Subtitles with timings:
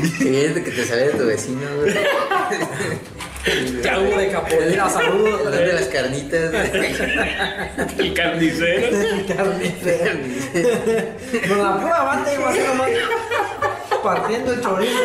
[0.00, 1.94] Que te sale de tu vecino, güey.
[3.82, 5.40] Chavo de capoeira, saludos.
[5.46, 6.54] Hablando de las carnitas.
[7.98, 8.96] El carnicero.
[9.36, 10.20] Carnicero.
[11.48, 12.90] Con la pura banda iba a ser nomás
[14.02, 15.00] partiendo el chorizo.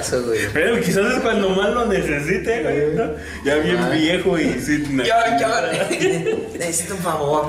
[0.00, 0.40] Eso, güey.
[0.52, 2.94] Pero quizás es cuando más lo necesite, güey.
[2.94, 3.12] ¿no?
[3.44, 3.88] Ya bien Ah.
[3.90, 4.98] viejo y sin.
[4.98, 5.04] Yo,
[5.40, 5.48] yo,
[6.58, 7.46] necesito un favor.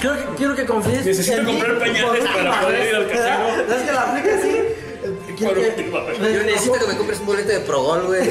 [0.00, 1.04] Quiero que, quiero que confíes.
[1.04, 3.74] Necesito en mí comprar pañales por última para poder ir al casino.
[3.76, 4.56] Es que la aplica así.
[5.36, 6.18] Quiero Por que- última vez.
[6.18, 8.30] Yo necesito que me compres un boleto de Progol, güey.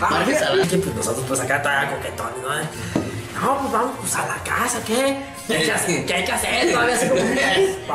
[0.00, 0.68] Ah, fíjate, Alan.
[0.68, 3.09] que pues nosotros pues acá está coquetón, ¿no?
[3.40, 5.24] No, pues vamos pues a la casa, ¿qué?
[5.46, 6.06] ¿Qué hay que hacer?
[6.06, 6.72] ¿Qué hay que hacer?
[6.72, 7.76] Todavía así como bien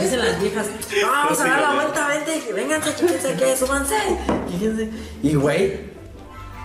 [0.00, 0.66] Dice- las viejas,
[1.02, 3.94] no, vamos a dar la vuelta, vente, vénganse, fíjense que súbanse.
[4.48, 4.90] Fíjense.
[5.22, 5.80] Y güey,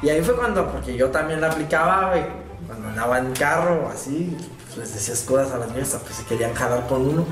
[0.02, 2.26] y ahí fue cuando, porque yo también la aplicaba, güey,
[2.68, 6.54] cuando andaba en carro, así, pues les decías cosas a las viejas, pues se querían
[6.54, 7.26] jalar con uno.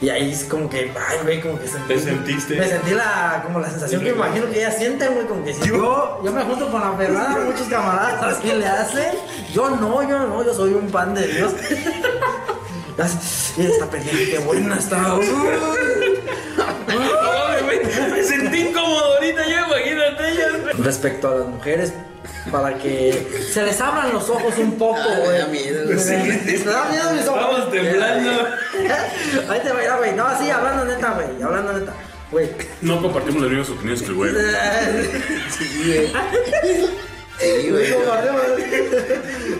[0.00, 1.88] Y ahí es como que, ay, güey, como que sentí.
[1.88, 2.56] ¿Te sentiste?
[2.56, 5.52] Me sentí la, como la sensación que me imagino que ellas sienten, güey, como que
[5.54, 9.14] si yo, yo me junto con la Fernanda, muchos camaradas así le hacen.
[9.52, 11.52] Yo no, yo no, yo soy un pan de Dios.
[13.56, 15.14] Y está pendiente, qué buena está.
[18.10, 20.48] Me sentí incómodo ahorita, yo imagínate ya.
[20.82, 21.92] Respecto a las mujeres,
[22.50, 25.38] para que se les abran los ojos un poco, Ah, me güey.
[25.38, 25.96] da miedo, güey.
[25.96, 27.58] Me da miedo mis ojos.
[27.58, 28.30] Estamos temblando.
[29.50, 30.12] Ahí te va a ir, güey.
[30.14, 31.42] No, sí, hablando neta, güey.
[31.42, 31.92] Hablando neta.
[32.30, 32.48] Güey.
[32.82, 34.30] No compartimos las mismas opiniones que el güey.
[35.50, 36.12] Sí, güey.
[37.40, 37.94] Sí, güey.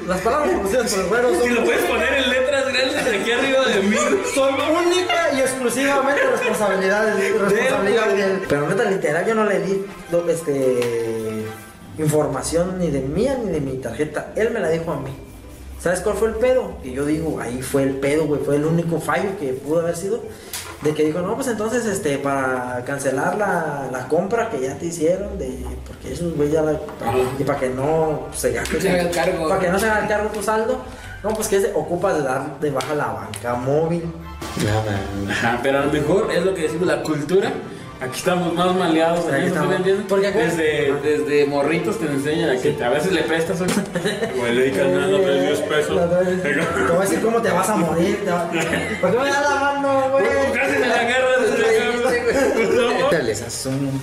[0.07, 3.31] Las palabras pronunciadas por el güero Si lo son, puedes poner en letras grandes aquí
[3.33, 3.97] arriba de mí.
[4.35, 8.43] son única y exclusivamente responsabilidad de responsabilidad de él.
[8.49, 11.45] Pero neta, literal, yo no le di lo- este,
[11.99, 14.33] información ni de mía ni de mi tarjeta.
[14.35, 15.11] Él me la dijo a mí.
[15.81, 16.73] ¿Sabes cuál fue el pedo?
[16.83, 18.41] Que yo digo, ahí fue el pedo, güey.
[18.43, 20.21] Fue el único fallo que pudo haber sido.
[20.83, 24.87] De que dijo, no, pues entonces, este, para cancelar la, la compra que ya te
[24.87, 26.79] hicieron, de, porque esos güey ya la.
[27.39, 28.81] Y para que no se gaste.
[28.81, 29.49] Se haga el cargo.
[29.49, 30.79] Para que no se haga el cargo tu saldo.
[31.23, 34.05] No, pues que se ocupa de dar de baja la banca móvil.
[34.65, 35.01] Nada,
[35.33, 37.53] Ajá, pero a lo mejor es lo que decimos, la cultura.
[38.01, 39.75] Aquí estamos más maleados en Aquí ¿sí estamos.
[40.09, 43.59] Porque acá- desde, desde morritos te enseñan a que te- a veces le prestas.
[43.59, 46.11] Güey, le dedicas nada, no te 10 pesos.
[46.11, 48.25] Te voy a decir cómo te vas a morir.
[48.25, 48.49] Te va...
[49.01, 50.25] ¿Por qué me das la mano, güey?
[50.55, 51.39] Casi me la agarras
[53.03, 54.01] Ahorita Les haces un,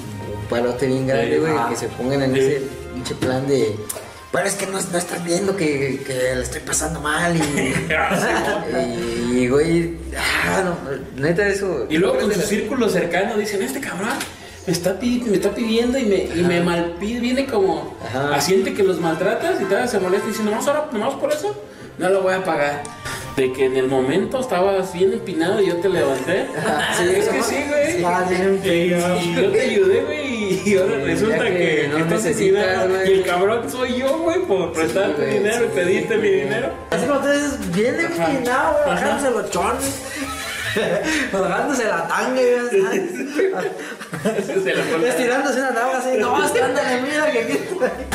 [0.50, 1.40] palote bien grande, Sí.
[1.40, 1.68] güey, Ah.
[1.70, 2.40] que se pongan en Sí.
[2.40, 2.62] ese
[2.94, 3.76] pinche plan de.
[4.36, 7.42] Bueno, es que no, no estás viendo que, que le estoy pasando mal y.
[9.40, 9.94] y, güey.
[10.18, 11.88] Ah, no, neta, eso.
[11.90, 14.10] Y luego con su la- círculo cercano dicen, este cabrón
[14.68, 17.98] me está, me está pidiendo y me, y me malpide, viene como
[18.34, 21.56] asiente que los maltratas y tal, se molesta y dice, nomás ahora, nomás por eso,
[21.98, 22.84] no lo voy a pagar.
[23.36, 26.48] De que en el momento estabas bien empinado y yo te levanté.
[26.98, 28.04] Sí, es que sí, güey.
[28.06, 33.06] Ah, Y, yo te ayudé, güey, y ahora resulta que que, no estás empinado.
[33.06, 36.72] Y el cabrón soy yo, güey, por prestarte dinero y sí, mi dinero.
[36.92, 39.08] Así como ustedes bien empinado, güey, Ajá.
[39.08, 40.02] bajándose los chones.
[41.32, 42.84] Bajándose la tanga, güey.
[45.08, 46.18] Estirándose una navaja así.
[46.18, 47.58] No, estándale, mira que aquí.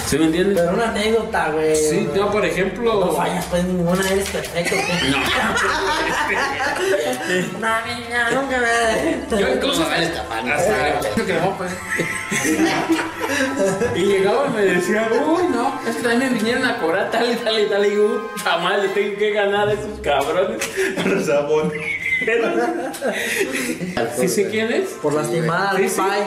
[0.07, 0.59] ¿Sí me entiendes?
[0.59, 1.75] Pero una anécdota, güey.
[1.77, 3.07] Sí, yo por ejemplo...
[3.07, 4.77] No fallas, pues ninguna, eres perfecto.
[4.77, 5.11] ¿qué?
[5.11, 5.19] No.
[7.59, 9.41] Una niña, nunca me.
[9.41, 9.97] Yo incluso me
[11.41, 11.73] no, pues.
[13.95, 17.31] Y llegaba y me decía, uy, no, es que también me vinieron a cobrar tal
[17.31, 17.87] y tal y tal.
[17.87, 20.59] Y yo, puta madre, tengo que ganar a esos cabrones.
[21.07, 21.85] Los aboneros.
[24.19, 24.91] ¿Sí sé quién es?
[25.03, 25.97] Por lastimar al sí.
[25.97, 26.21] pai.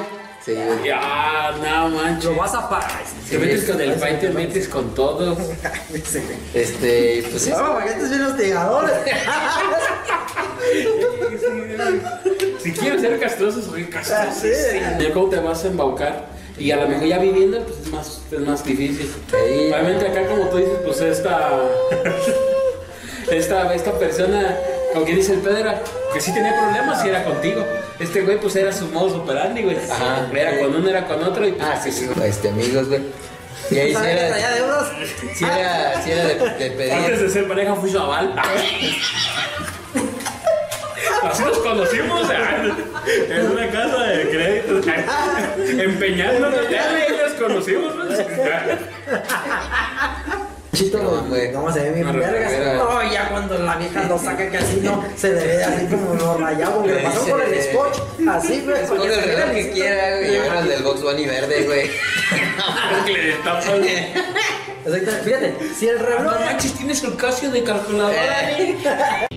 [0.44, 0.56] Sí.
[0.84, 2.26] Ya, no manches.
[2.26, 2.92] Lo vas a pagar.
[3.30, 5.38] Te metes con el pai, te metes con todos.
[6.53, 7.58] Este, pues es.
[7.58, 8.96] No, porque estos bien hostigadores.
[12.59, 14.42] Si quieres ser castroso, soy castroso.
[14.42, 14.80] Sí.
[15.00, 16.26] Ya cómo te vas a embaucar.
[16.58, 19.08] Y a lo mejor ya viviendo, pues es más, es más difícil.
[19.08, 19.72] Sí.
[19.72, 21.62] Obviamente acá como tú dices, pues esta.
[23.32, 24.58] Esta, esta persona,
[24.94, 25.72] como que dice el Pedro,
[26.14, 27.66] que sí tenía problemas y era contigo.
[28.00, 29.78] Este güey pues era su modus operandi, güey.
[29.78, 30.28] Ajá.
[30.34, 33.02] Era con uno, era con otro y pues, Ah, sí, sí, este, amigos, güey.
[33.72, 34.56] Y ahí sí ¿Sabes que traía era.
[34.56, 34.88] deudas?
[35.35, 37.20] Sí era, sí era de, de Antes pedir.
[37.20, 38.35] de ser pareja fui su aval.
[41.23, 42.64] Así nos conocimos ah,
[43.29, 44.91] en una casa de crédito.
[45.82, 47.94] Empeñando la tele y nos conocimos.
[50.73, 50.99] Chito,
[51.53, 52.73] ¿cómo se ve mi verga?
[52.73, 56.16] No, ya cuando la vieja lo saca que así no se debe de así como
[56.16, 57.03] no rayado, güey.
[57.03, 58.85] Pasó por el scotch, así, güey.
[58.87, 60.31] Con el reloj que quiera, güey.
[60.31, 61.91] Llevar al del Box Bunny verde, güey.
[62.97, 63.87] Porque le destapa, güey.
[64.85, 66.23] Exactamente, fíjate, si el ah, reloj.
[66.23, 68.76] No manches, tienes el casio de calculadora, eh.
[68.84, 69.34] güey.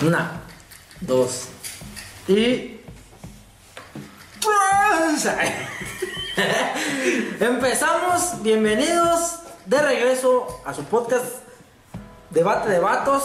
[0.00, 0.40] Una,
[1.00, 1.48] dos,
[2.28, 2.80] y.
[4.42, 5.28] Pues,
[7.40, 11.24] Empezamos, bienvenidos de regreso a su podcast
[12.30, 13.24] Debate de Vatos.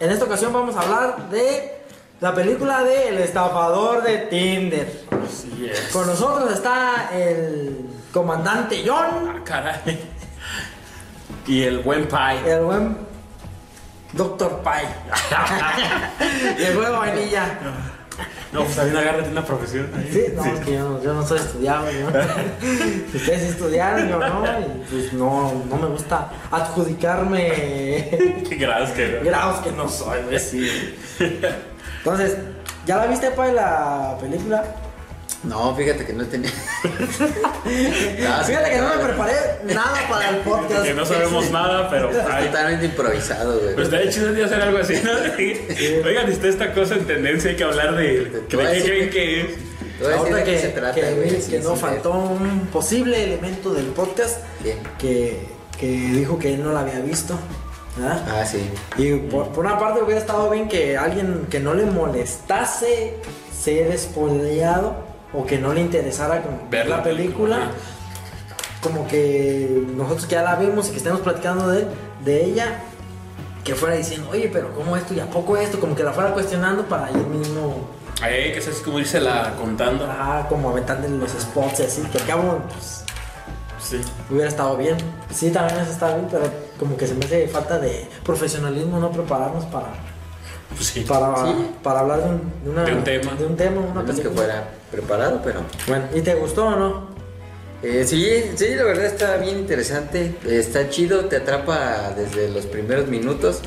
[0.00, 1.80] En esta ocasión vamos a hablar de
[2.20, 5.04] la película de El estafador de Tinder.
[5.24, 5.88] Así es.
[5.92, 10.10] Con nosotros está el comandante John, Ah, caray.
[11.46, 12.52] Y el buen pie.
[12.52, 12.96] el buen
[14.12, 14.84] Doctor Pai
[16.58, 17.58] y el buen vainilla.
[18.52, 19.90] No, pues también agárrate una profesión.
[19.96, 20.10] ahí.
[20.12, 22.10] Sí, no, es que yo no, yo no soy estudiado, ¿no?
[23.10, 29.08] Si Ustedes estudiaron, yo no, y pues no, no me gusta adjudicarme Qué gracias que
[29.18, 29.24] no.
[29.24, 30.94] grados que no soy, güey, sí.
[31.98, 32.36] Entonces,
[32.84, 34.62] ¿ya la viste, Pai, la película?
[35.44, 36.50] No, fíjate que no tenía.
[38.46, 39.32] Fíjate que no me preparé
[39.64, 40.84] nada para el podcast.
[40.84, 42.10] Que no sabemos nada, pero.
[42.10, 43.74] Es totalmente improvisado, güey.
[43.74, 45.10] Pues estaría chido de hacer algo así, ¿no?
[46.06, 48.20] Oigan, está esta cosa en tendencia, hay que hablar de.
[48.24, 49.46] ¿De Te voy a qué creen que es?
[49.98, 51.30] Te voy a decir Ahorita de qué que, se trata, que güey.
[51.30, 51.80] sí, que sí, sí.
[51.80, 54.78] faltó un posible elemento del podcast Bien.
[54.98, 55.46] que,
[55.78, 57.38] que dijo que él no la había visto.
[57.96, 58.24] ¿verdad?
[58.28, 58.68] Ah, sí.
[58.96, 63.16] Y por, por una parte hubiera estado bien que alguien que no le molestase
[63.56, 67.70] ser spoileado o que no le interesara como Ver la película, película.
[68.82, 71.86] como que nosotros que ya la vimos y que estemos platicando de,
[72.24, 72.80] de ella,
[73.64, 75.78] que fuera diciendo, oye, pero ¿cómo esto y a poco esto?
[75.80, 77.76] Como que la fuera cuestionando para él mismo,
[78.20, 80.04] Ay, que es como irse la contando.
[80.04, 83.04] ajá, como aventarle los spots y así, que al cabo, pues,
[83.80, 84.00] Sí.
[84.30, 84.96] hubiera estado bien.
[85.32, 86.44] Sí, también eso está bien, pero
[86.78, 89.88] como que se me hace falta de profesionalismo no prepararnos para
[90.74, 91.00] Pues sí.
[91.00, 91.70] para, Sí.
[91.82, 93.32] para hablar de un, de una- De un tema.
[93.34, 95.60] de un tema, una No es que fuera preparado, pero.
[95.86, 97.12] Bueno, ¿y te gustó o no?
[97.82, 100.36] Eh, sí, sí, la verdad está bien interesante.
[100.46, 103.60] Está chido, te atrapa desde los primeros minutos.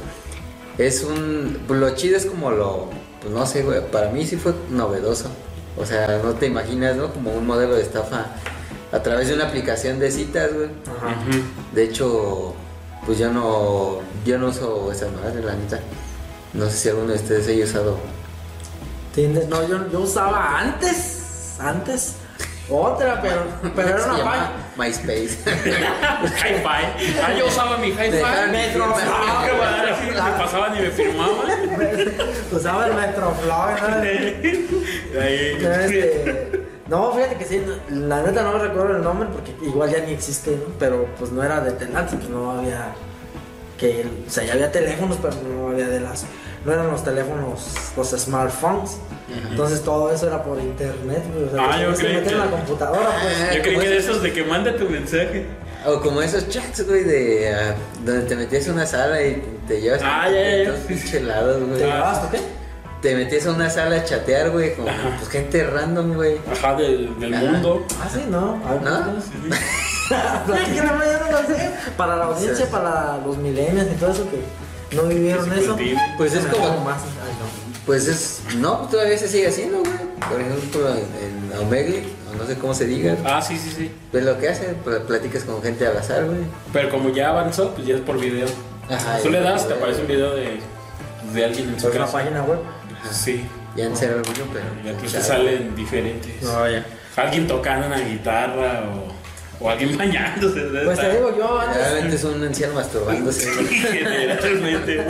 [0.78, 1.60] Es un.
[1.68, 2.90] pues, Lo chido es como lo.
[3.22, 3.82] Pues no sé, güey.
[3.92, 5.30] Para mí sí fue novedoso.
[5.78, 7.12] O sea, no te imaginas, ¿no?
[7.12, 8.28] Como un modelo de estafa
[8.92, 10.68] a través de una aplicación de citas, güey.
[10.68, 11.44] Ujú.
[11.74, 12.54] De hecho,
[13.06, 14.00] pues yo no.
[14.26, 15.80] Yo no uso esa madre, la neta.
[16.56, 17.98] No sé si alguno de ustedes haya usado.
[19.16, 22.16] Tinder- No, yo, yo usaba antes, antes,
[22.70, 23.42] otra, pero,
[23.76, 24.52] pero era una página.
[24.78, 25.38] MySpace.
[25.46, 26.84] Hi-Fi.
[27.24, 28.12] Ah, yo usaba mi hi-fi.
[28.12, 28.22] Me
[30.38, 31.48] pasaban y me firmaban.
[32.52, 33.88] Usaba el Metroflog, ¿no?
[35.22, 35.58] Ahí.
[35.60, 40.14] Este, no, fíjate que sí, la neta no recuerdo el nombre porque igual ya ni
[40.14, 40.74] existe, ¿no?
[40.80, 42.94] Pero pues no era de Telante, pues no había
[43.78, 46.26] que, o sea, ya había teléfonos, pero no había de las,
[46.66, 47.66] no eran los teléfonos,
[47.96, 48.98] los smartphones.
[49.50, 52.34] Entonces todo eso era por internet, güey, o sea, Ah, que yo que creí meter
[52.34, 53.36] en que- la computadora, pues.
[53.50, 54.04] Ah, Yo creí ¿cómo que de es?
[54.06, 55.46] esos de que manda tu mensaje.
[55.86, 59.82] O como esos chats, güey, de ah, donde te metías a una sala y te
[59.82, 60.66] llevas Ah, ya, ya, ya.
[60.72, 61.80] todos pinche helados, güey.
[61.80, 62.40] ¿Te llevabas tú qué?
[63.02, 66.38] Te metías a una sala a chatear, güey, con pues, gente random, güey.
[66.52, 67.46] Ajá, del, del Ajá.
[67.46, 67.86] mundo.
[68.02, 68.60] Ah, sí, no.
[68.68, 69.14] Ver, ¿No?
[70.76, 71.72] yo lo sé.
[71.98, 72.72] Para la audiencia, Sí.
[72.72, 74.40] para los millennials y todo eso que
[74.92, 75.78] no vivieron eso.
[76.18, 77.02] Pues es Me como- más.
[77.02, 77.66] Ay, no.
[77.86, 79.92] Pues es, no, todavía se sigue haciendo, güey.
[80.30, 82.04] Por ejemplo, en, en Omegle,
[82.34, 83.92] o no sé cómo se diga, Ah, sí, sí, sí.
[84.12, 86.40] pues lo que hacen, pues platicas con gente al azar, güey.
[86.74, 88.48] Pero como ya avanzó, pues ya es por video.
[88.90, 89.20] Ajá.
[89.22, 90.60] Tú le das, te aparece un video de,
[91.34, 92.14] de alguien en su una casa.
[92.14, 92.60] página web.
[93.12, 93.46] Sí.
[93.76, 94.66] Ya en ser alguno, pero.
[94.84, 96.42] Y aquí te salen diferentes.
[96.42, 96.86] ya.
[97.18, 99.15] Alguien tocando una guitarra o,
[99.60, 100.62] o alguien bañándose.
[100.62, 100.84] ¿verdad?
[100.86, 101.78] Pues te digo, yo antes.
[101.78, 103.52] Generalmente es un anciano masturbándose.
[103.66, 105.06] Generalmente.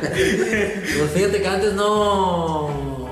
[0.00, 3.08] Pues fíjate que antes no.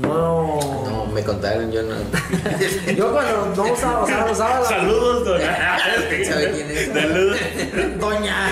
[0.00, 0.60] No.
[0.84, 1.94] No, me contaron, yo no.
[2.96, 4.66] Yo cuando no usaba, o sea, usaba la.
[4.66, 5.40] Saludos, don.
[6.24, 6.86] ¿Sabe quién es?
[6.86, 7.36] Saludos.
[7.98, 8.46] Doña.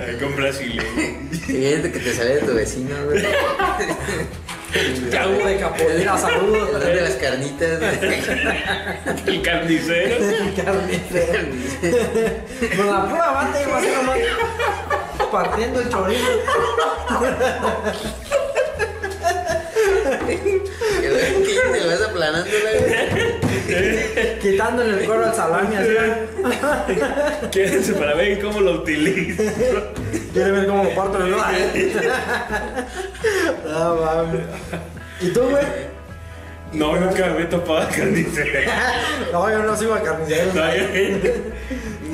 [0.00, 0.82] Ay, Con brasileño.
[1.46, 3.22] Fíjate que te sale de tu vecino, güey.
[5.18, 6.68] Algo de capoeira, saludos.
[6.74, 7.80] Hablan de las carnitas.
[9.26, 10.16] El carnicero.
[10.56, 11.48] Carnicero.
[12.76, 14.18] Con la pura bata iba así nomás.
[15.30, 16.26] Partiendo el chorizo.
[20.28, 23.27] Que güey, que te lo vas aplanando, güey.
[24.42, 25.90] Quitándole el cuero al salami así.
[27.50, 29.42] Quédense para ver cómo lo utilizo.
[30.32, 31.38] Quiere ver cómo lo parto el No
[33.96, 34.42] mames.
[35.20, 35.64] ¿Y tú, güey?
[36.72, 38.70] No, nunca me he topado al carnicero.
[39.32, 40.52] No, yo no sigo a carnicero.
[40.54, 40.82] No, yo,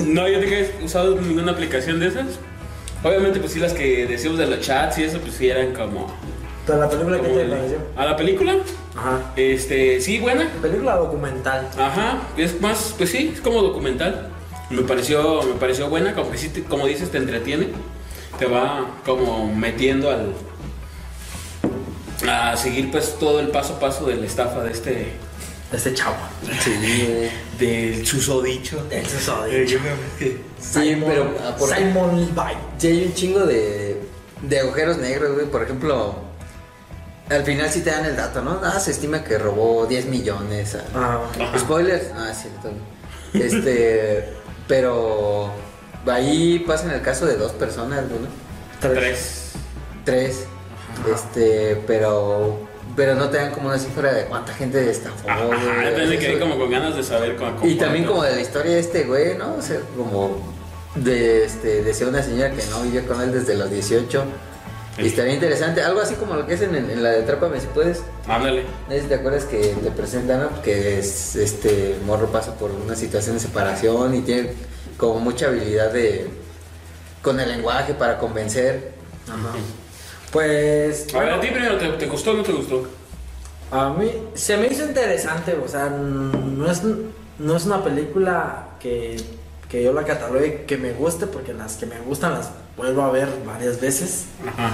[0.07, 2.39] no, yo nunca he usado ninguna aplicación de esas.
[3.03, 6.15] Obviamente, pues sí, las que decíamos de los chats y eso, pues sí eran como.
[6.67, 7.79] Pero la película que te de- pareció.
[7.97, 8.57] ¿A la película?
[8.97, 9.33] Ajá.
[9.37, 10.49] Este, sí, buena.
[10.63, 11.69] Película documental.
[11.79, 14.31] Ajá, es más, pues sí, es como documental.
[14.71, 17.69] Me pareció, me pareció buena, como que sí, te- como dices, te entretiene.
[18.39, 20.33] Te va como metiendo al,
[22.29, 25.13] a seguir pues todo el paso a paso de la estafa de este,
[25.73, 26.17] Este chavo.
[26.63, 26.73] Sí,
[27.59, 28.83] del susodicho.
[28.91, 29.77] El susodicho.
[29.79, 32.57] Eh, que- Sí, pero ah, por- Simon Levi.
[32.79, 34.01] Sí, hay un chingo de,
[34.43, 35.47] de agujeros negros, güey.
[35.47, 36.15] Por ejemplo,
[37.31, 38.61] al final sí te dan el dato, ¿no?
[38.63, 40.77] Ah, se estima que robó 10 millones.
[40.77, 40.85] ah.
[40.95, 41.59] Ah, Ajá.
[41.59, 42.71] Spoilers, ah, es cierto.
[43.33, 44.29] Este,
[44.69, 45.51] pero
[46.07, 48.17] ahí pasa en el caso de dos personas, ¿no?
[48.81, 49.53] Tres.
[50.05, 50.45] Tres.
[51.01, 51.15] Ajá.
[51.15, 55.29] Este, pero pero no te dan como una cifra de cuánta gente estafó.
[55.29, 57.67] Ajá, güey, entonces me quedé como con ganas de saber cómo.
[57.67, 59.55] Y también como de la historia de este güey, ¿no?
[59.55, 60.55] O sea, como
[60.95, 64.25] de este decía una señora que no vivió con él desde los 18.
[64.97, 67.67] Y estaría interesante, algo así como lo que hacen en, en la de Atrápame si
[67.69, 68.03] puedes.
[68.29, 68.63] Ándale.
[68.89, 70.63] No sé si te acuerdas que te presentan, ¿no?
[70.63, 74.51] Que es, este morro pasa por una situación de separación y tiene
[74.97, 76.29] como mucha habilidad de
[77.23, 78.93] con el lenguaje para convencer.
[79.27, 79.57] Ajá.
[80.31, 81.07] Pues.
[81.15, 82.87] A ver, bueno, a ti primero, ¿te, te gustó o no te gustó?
[83.71, 86.83] A mí se me hizo interesante, o sea, no es,
[87.39, 89.17] no es una película que,
[89.75, 93.11] que yo la catalogue que me guste, porque las que me gustan las vuelvo a
[93.11, 94.27] ver varias veces.
[94.47, 94.73] Ajá.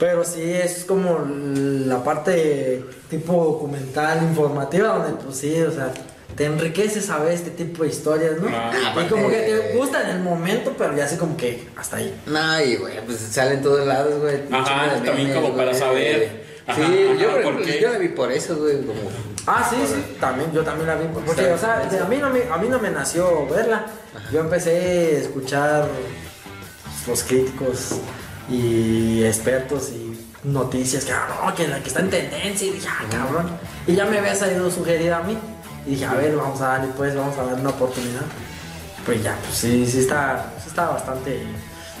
[0.00, 5.92] Pero sí es como la parte tipo documental, informativa, donde pues sí, o sea,
[6.34, 8.48] te enriquece saber este tipo de historias, ¿no?
[8.52, 11.98] Ah, y como que te gusta en el momento, pero ya así como que hasta
[11.98, 12.12] ahí.
[12.26, 14.40] No, y güey, pues salen todos lados, güey.
[14.50, 16.42] Ajá, también como para saber.
[16.66, 19.00] Ajá, sí, ajá, yo por yo la vi por eso, güey, como
[19.46, 21.06] Ah, sí, sí, también, yo también la vi.
[21.08, 23.86] Porque, o sea, a mí no me, a mí no me nació verla.
[24.32, 25.88] Yo empecé a escuchar
[27.06, 27.96] los críticos
[28.48, 32.66] y expertos y noticias que, ah, no, que la que está en tendencia.
[32.66, 33.50] Y dije, ah, cabrón.
[33.86, 35.36] Y ya me había salido sugerida a mí.
[35.86, 38.22] Y dije, a ver, vamos a darle, pues, vamos a darle una oportunidad.
[39.04, 41.42] Pues ya, pues sí, sí está, sí está bastante.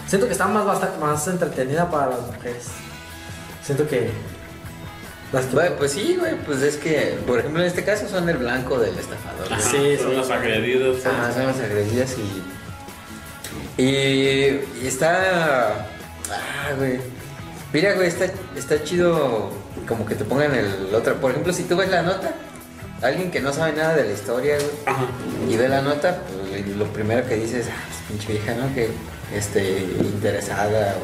[0.06, 0.64] Siento que está más,
[0.98, 2.68] más entretenida para las mujeres.
[3.62, 4.10] Siento que.
[5.52, 8.78] Güey, pues sí, güey, pues es que, por ejemplo, en este caso son el blanco
[8.78, 9.52] del estafador.
[9.52, 9.60] Ajá.
[9.60, 10.16] Sí, son sí.
[10.16, 11.04] los agredidos.
[11.06, 12.14] Ajá, son las agredidas
[13.78, 14.60] y, y.
[14.82, 15.86] Y está.
[16.30, 16.98] Ah, güey.
[17.72, 18.26] Mira, güey, está,
[18.56, 19.50] está chido
[19.88, 21.16] como que te pongan el otro.
[21.16, 22.32] Por ejemplo, si tú ves la nota,
[23.02, 25.06] alguien que no sabe nada de la historia, güey, Ajá.
[25.48, 28.72] y ve la nota, pues lo primero que dice es, ah, pues pinche vieja, ¿no?
[28.74, 28.90] Que
[29.34, 30.94] este, interesada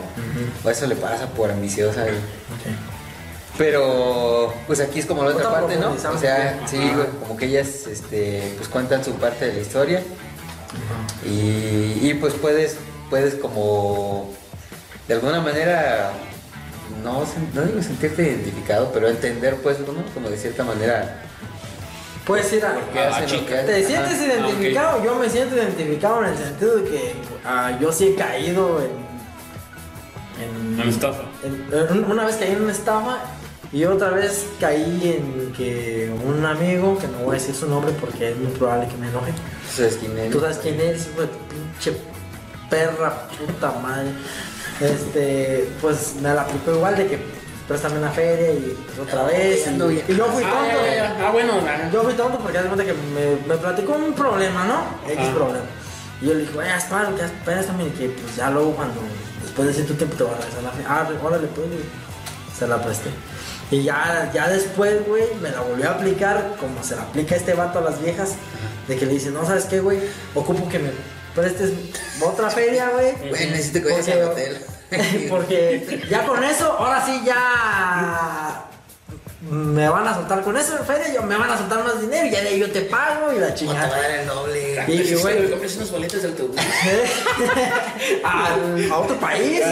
[0.65, 2.15] o, o eso le pasa por ambiciosa, güey.
[2.15, 3.00] Ok.
[3.61, 5.93] Pero, pues aquí es como la otra parte, ¿no?
[5.93, 6.79] O sea, sí,
[7.21, 10.03] como que ellas, este, pues cuentan su parte de la historia
[11.27, 12.79] y, y pues puedes,
[13.11, 14.33] puedes como,
[15.07, 16.11] de alguna manera,
[17.05, 19.93] no, no digo sentirte identificado, pero entender, pues, ¿no?
[20.15, 21.21] Como de cierta manera,
[22.25, 22.79] Puedes ir a.
[22.97, 23.21] Ah.
[23.67, 25.05] ¿Te sientes identificado?
[25.05, 27.15] Yo me siento identificado en el sentido de que
[27.45, 29.11] ah, yo sí he caído en.
[30.81, 31.25] En estafa.
[31.43, 33.19] en- en- una vez caí en una estafa
[33.73, 37.93] y otra vez caí en que un amigo, que no voy a decir su nombre
[38.01, 39.33] porque es muy probable que me enoje.
[39.33, 40.31] Tú sabes quién es.
[40.31, 42.01] Tú sabes quién eres, hijo de tu pinche
[42.69, 44.11] perra, puta madre.
[44.81, 47.19] Este, pues me la aplicó igual de que
[47.69, 49.67] préstame una feria y pues, otra vez.
[49.69, 50.05] ando bien.
[50.09, 50.87] Y, y yo fui Ah, tonto.
[50.97, 51.29] ya.
[51.29, 54.65] Ah, bueno, ah, Yo fui tonto porque hace cuenta que me, me platicó un problema,
[54.65, 55.09] ¿no?
[55.13, 55.35] X Ajá.
[55.35, 55.65] problema.
[56.21, 59.01] Y yo le dije, oye, espera, que préstame y que pues ya luego cuando,
[59.43, 60.85] después de cierto tiempo te voy a regresar la fe.
[60.89, 63.11] Ah, órale, pues, y se la presté.
[63.71, 67.55] Y ya, ya después, güey, me la volvió a aplicar como se la aplica este
[67.55, 68.35] vato a las viejas.
[68.89, 70.01] De que le dice, no, ¿sabes qué, güey?
[70.35, 70.91] Ocupo que me
[71.35, 71.73] prestes
[72.21, 73.15] otra feria, güey.
[73.29, 74.59] Güey, necesito que vayas al hotel.
[75.29, 77.35] Porque ya con eso, ahora sí ya
[79.43, 82.27] me van a soltar con eso en feria, yo, me van a soltar más dinero
[82.27, 83.89] y ya de ahí yo te pago y la No te va a chingada.
[84.03, 84.85] dar el doble.
[84.87, 86.57] Y, y, güey, me compres unos boletos de autobús.
[88.25, 88.49] a,
[88.95, 89.63] a otro país.
[89.65, 89.71] a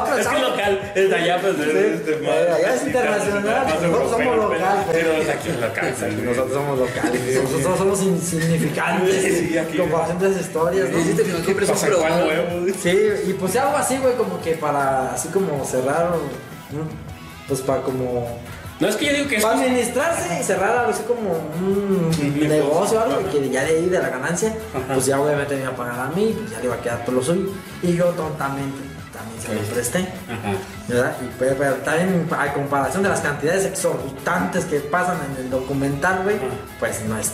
[0.00, 1.58] otro Es que local, es de allá, pues.
[1.58, 4.84] de- allá es internacional, nosotros somos europeo, local.
[4.92, 5.94] Pero pero aquí es local.
[5.98, 9.76] Sí, Nosotros somos locales, nosotros somos insignificantes Sí, aquí.
[9.76, 10.88] en comparación de esas historias.
[10.88, 10.98] ¿no?
[11.42, 12.74] Que compres un.
[12.82, 17.13] Sí, y pues algo así, güey, como que para, así como cerrar, un-
[17.48, 18.38] pues para como
[18.80, 19.42] No, es que yo digo que es.
[19.42, 23.76] Para administrarse y cerrar algo así como un Un negocio o algo que ya de
[23.76, 24.94] ahí de la ganancia, Ajá.
[24.94, 27.04] pues ya obviamente me iba a pagar a mí, pues ya le iba a quedar
[27.04, 27.50] por lo suyo.
[27.82, 28.78] Y yo tontamente
[29.12, 30.52] también se lo presté, Ajá.
[30.88, 31.16] ¿verdad?
[31.22, 36.22] Y pero, pero también a comparación de las cantidades exorbitantes que pasan en el documental,
[36.24, 36.36] güey,
[36.80, 37.32] pues no es,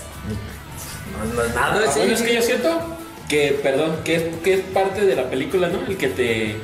[1.19, 1.75] no, no es nada.
[1.75, 1.93] No, ¿no?
[1.93, 1.99] sí.
[2.01, 2.81] Bueno, es que yo siento
[3.29, 5.81] que, perdón, que es, que es parte de la película, ¿no?
[5.87, 6.57] El que te.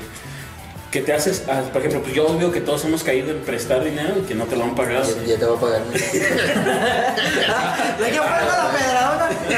[0.90, 1.42] Que te haces.
[1.48, 4.34] ah, por ejemplo, pues yo veo que todos hemos caído en prestar dinero y que
[4.34, 5.04] no te lo han pagado.
[5.22, 5.82] Ya, ya te voy a pagar.
[5.92, 5.98] Le
[8.10, 9.54] que fue la pedradona que,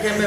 [0.00, 0.26] que me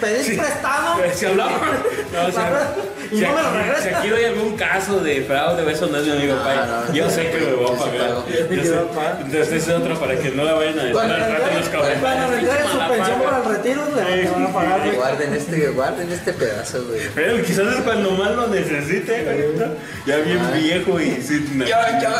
[0.00, 0.96] pedís prestado.
[1.14, 1.60] Si hablamos.
[2.12, 2.70] No, o sea,
[3.12, 3.82] Y si, no me lo regresas.
[3.82, 6.56] si aquí no hay algún caso de fraude, eso no es mi amigo No, Pai.
[6.56, 7.10] no, Yo no.
[7.10, 8.08] sé que me voy a Yo pagar.
[8.08, 8.24] pago.
[8.28, 8.70] Yo sé.
[8.70, 9.16] va a pagar.
[9.20, 11.46] Entonces, ese es otro para que no la vayan a decir Cuando al me rato
[11.50, 12.40] en los entreguen- cuando me comentarios.
[12.40, 14.94] entreguen su pensión para el retiro, le van a pagar.
[14.94, 17.00] Guarden este, guarden este pedazo, güey.
[17.14, 19.66] Pero quizás es cuando más lo necesite, güey, ¿no?
[20.06, 20.50] Ya bien Ah.
[20.52, 22.10] viejo y sin Yo, yo,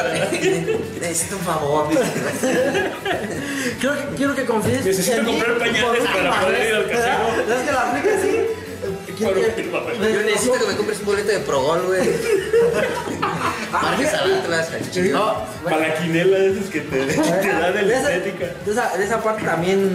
[1.00, 1.88] necesito un favor.
[3.80, 7.18] Quiero, que- quiero que confíes Necesito comprar pañales para poder ir al casino.
[7.36, 7.60] ¿Verdad?
[7.60, 8.36] Es que la aplica así.
[9.18, 9.34] Yo
[10.22, 12.10] necesito que me compres un boleto de Progol, güey.
[13.72, 14.68] Marques al Atlas.
[15.12, 18.46] No, Para la quinela de esas que te, te da de la estética.
[18.64, 19.90] de esa- de esa parte también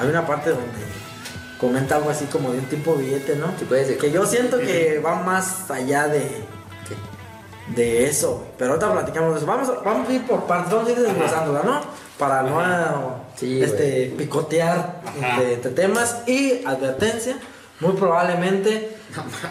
[0.00, 0.64] hay una parte donde
[1.60, 3.46] comenta algo así como de un tipo billete, ¿no?
[3.58, 3.98] Sí, puede ser.
[3.98, 6.44] Que yo siento que va más allá de,
[7.74, 8.44] de eso.
[8.58, 9.46] Pero ahorita platicamos de eso.
[9.46, 11.80] Vamos, a- vamos a ir por partes, vamos a ir desglosándola, ¿no?
[12.18, 15.02] Para no Sí, este, picotear
[15.38, 16.22] entre temas.
[16.26, 17.36] Y advertencia,
[17.80, 18.95] muy probablemente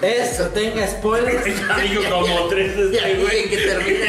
[0.01, 1.45] esto tenga spoilers.
[1.67, 3.49] Ya digo como tres este, güey.
[3.49, 4.05] que termina.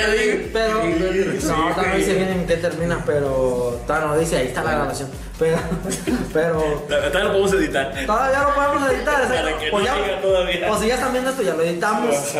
[0.52, 4.72] Pero, no, no dice bien en qué termina, pero todavía no dice, ahí está la
[4.72, 5.08] grabación.
[5.38, 5.58] Pero,
[6.32, 7.92] pero Todavía lo podemos editar.
[8.06, 9.44] todavía lo podemos editar, exacto.
[9.44, 10.72] Para que o, no ya- todavía.
[10.72, 12.16] o si ya están viendo esto, ya lo editamos.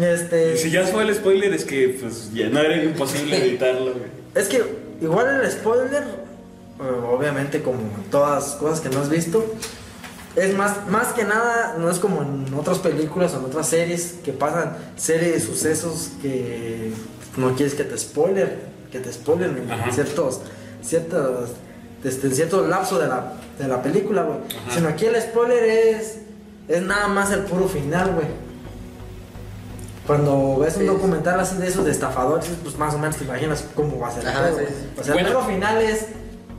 [0.00, 3.92] Este, Y si ya fue el spoiler, es que pues ya no era imposible editarlo,
[3.92, 4.06] güey.
[4.34, 4.64] Es que
[5.00, 9.44] igual el spoiler, eh, obviamente como todas cosas que no has visto,
[10.36, 14.14] es más, más que nada, no es como en otras películas o en otras series
[14.24, 16.92] que pasan serie de sucesos que
[17.36, 18.60] no quieres que te spoiler,
[18.90, 20.40] que te spoilen en ciertos,
[20.82, 21.50] ciertos,
[22.04, 24.38] este, en cierto lapso de la, de la película, güey.
[24.70, 26.18] Sino aquí el spoiler es,
[26.68, 28.26] es nada más el puro final, güey.
[30.06, 30.86] Cuando ves un Sí.
[30.88, 34.12] documental así de esos de estafadores, pues más o menos te imaginas cómo va a
[34.12, 34.22] ser.
[34.24, 35.00] el Ajá, sí, sí.
[35.00, 35.28] O sea, Bueno.
[35.28, 36.06] el puro final es,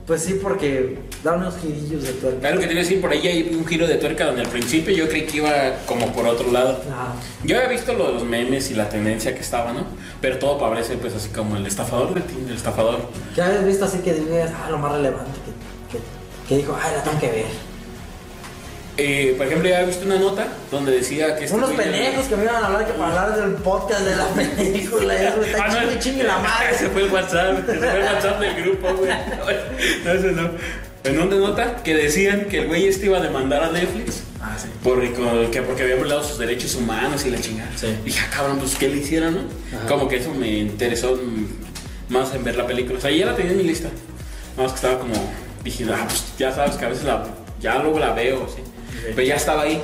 [0.08, 2.40] pues sí, porque da unos girillos de tuerca.
[2.42, 4.50] Claro que te iba a decir, por ahí hay un giro de tuerca donde al
[4.50, 5.52] principio yo creí que iba
[5.86, 6.82] como por otro lado.
[6.92, 7.14] Ajá.
[7.44, 9.86] Yo había visto lo de los memes y la tendencia que estaba, ¿no?
[10.22, 13.00] Pero todo parece pues así como el estafador de Tinder, el estafador.
[13.34, 15.32] ¿Qué habías visto así que digas, ah, lo más relevante
[15.90, 16.04] que, que,
[16.48, 17.74] que dijo, ay, la tengo que ver?
[18.96, 21.46] Eh, por ejemplo, ya había visto una nota donde decía que...
[21.46, 24.28] este Unos pendejos que me iban a hablar que para hablar del podcast de la
[24.28, 26.70] película, eso está Ah, no, chingue, chingue la madre.
[26.76, 29.12] Ese fue el WhatsApp, ese fue el WhatsApp del grupo, güey.
[30.06, 30.50] No, ese no.
[31.04, 34.58] En una nota que decían que el güey este iba a demandar a Netflix Ah,
[34.58, 34.68] sí.
[34.84, 35.02] por,
[35.52, 37.72] que porque había violado sus derechos humanos y la chingada.
[37.78, 37.88] Sí.
[38.06, 39.42] Dije, ah, cabrón, pues ¿qué le hicieron, no?
[39.78, 39.88] Ajá.
[39.88, 41.20] Como que eso me interesó
[42.10, 42.98] más en ver la película.
[43.00, 43.90] O sea, ya la tenía en mi lista.
[44.58, 45.14] Nada más que estaba como,
[45.64, 47.26] dije, ah, pues ya sabes que a veces la,
[47.62, 48.62] ya luego la veo, sí.
[49.16, 49.82] Pero ya estaba ahí.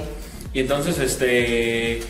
[0.53, 2.01] Y entonces, este,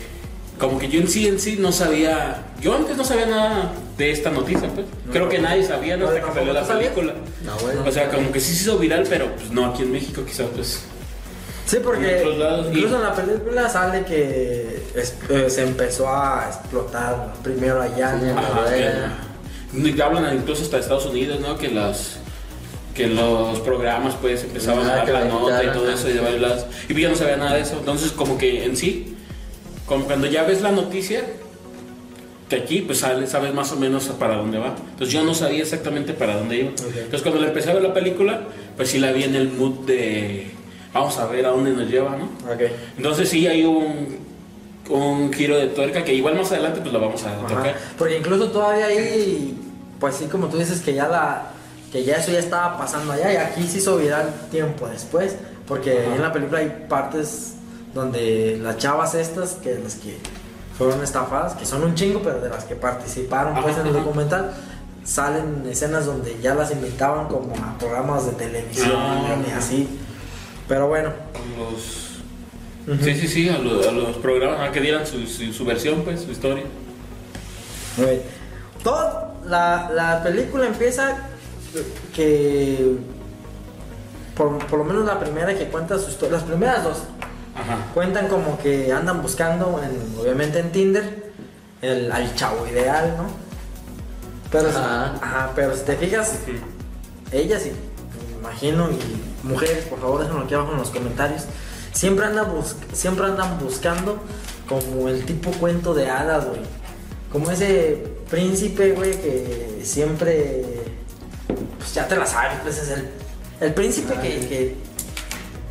[0.60, 4.10] como que yo en sí, en sí no sabía, yo antes no sabía nada de
[4.12, 4.86] esta noticia, pues.
[5.10, 6.04] Creo que nadie sabía, ¿no?
[6.04, 7.14] No, Hasta que salió la película.
[7.44, 7.76] No, güey.
[7.78, 10.46] O sea, como que sí se hizo viral, pero pues no aquí en México, quizás,
[10.54, 10.82] pues.
[11.66, 15.62] Sí, porque En otros lados, incluso y- en la película sale que es- eh, se
[15.62, 18.18] empezó a explotar primero allá.
[18.18, 18.38] Sí, ¿no?
[18.38, 18.60] Ajá, Ajá,
[19.72, 19.94] bueno.
[19.96, 21.56] que- hablan incluso hasta Estados Unidos, ¿no?
[21.56, 22.16] Que las
[22.94, 26.20] que los programas pues empezaban Ah, a dar la nota y todo eso y de
[26.20, 26.66] varios lados.
[26.88, 27.76] Y pues yo no sabía nada de eso.
[27.78, 29.16] Entonces como que en sí,
[29.90, 31.24] como cuando ya ves la noticia,
[32.48, 34.76] de aquí pues sabes más o menos para dónde va.
[34.92, 36.68] Entonces yo no sabía exactamente para dónde iba.
[36.70, 38.40] Entonces cuando le empecé a ver la película,
[38.76, 40.48] pues sí la vi en el mood de
[40.94, 42.26] vamos a ver a dónde nos lleva, ¿no?
[42.52, 42.70] Ok.
[42.98, 44.16] Entonces sí hay un,
[44.90, 47.48] un giro de tuerca que igual más adelante pues lo vamos a Ajá.
[47.48, 47.76] tocar.
[47.98, 49.56] Porque incluso todavía ahí,
[49.98, 51.50] pues sí, como tú dices, que ya la
[51.90, 55.34] que ya eso ya estaba pasando allá y aquí se hizo viral tiempo después,
[55.66, 56.14] porque Ajá.
[56.14, 57.54] en la película hay partes
[57.94, 60.18] donde las chavas estas, que las que
[60.76, 64.04] fueron estafadas, que son un chingo, pero de las que participaron pues en el ajá.
[64.04, 64.52] documental,
[65.04, 69.88] salen escenas donde ya las invitaban como a programas de televisión Ah, y así.
[70.68, 71.10] Pero bueno.
[73.02, 76.02] Sí, sí, sí, a, lo- a los programas, a que dieran su, su, su versión,
[76.02, 76.64] pues, su historia.
[78.82, 81.18] Todo, la, la película empieza
[82.14, 82.96] que
[84.34, 86.98] por, por lo menos la primera que cuenta su historia, las primeras dos
[87.54, 87.78] Ajá.
[87.94, 91.32] cuentan como que andan buscando, en- obviamente en Tinder,
[91.82, 93.24] el, al chavo ideal, ¿no?
[94.50, 95.52] Pero, si- Ajá.
[95.54, 96.32] pero si te fijas,
[97.32, 97.72] ellas sí,
[98.32, 98.98] me imagino, y
[99.46, 101.44] mujeres, por favor, déjenlo aquí abajo en los comentarios.
[101.92, 104.18] Siempre andan, bus- siempre andan buscando
[104.68, 106.60] como el tipo cuento de hadas, güey.
[107.32, 110.64] Como ese príncipe, güey, que siempre.
[111.78, 113.08] Pues ya te la sabes, pues es el,
[113.60, 114.76] el príncipe que, que,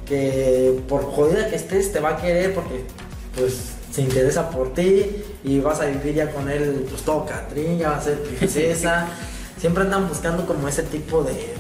[0.10, 2.84] que por jodida que estés te va a querer porque,
[3.38, 7.78] pues, se interesa por ti y vas a vivir ya con él, pues todo Catrín,
[7.78, 9.08] ya va a ser princesa.
[9.60, 11.54] siempre andan buscando como ese tipo de,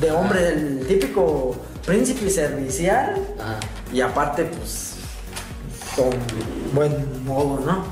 [0.00, 3.16] de hombre, el típico príncipe servicial.
[3.38, 3.60] Ajá.
[3.92, 4.94] Y aparte, pues,
[5.94, 6.10] con
[6.74, 7.84] buen modo, ¿no?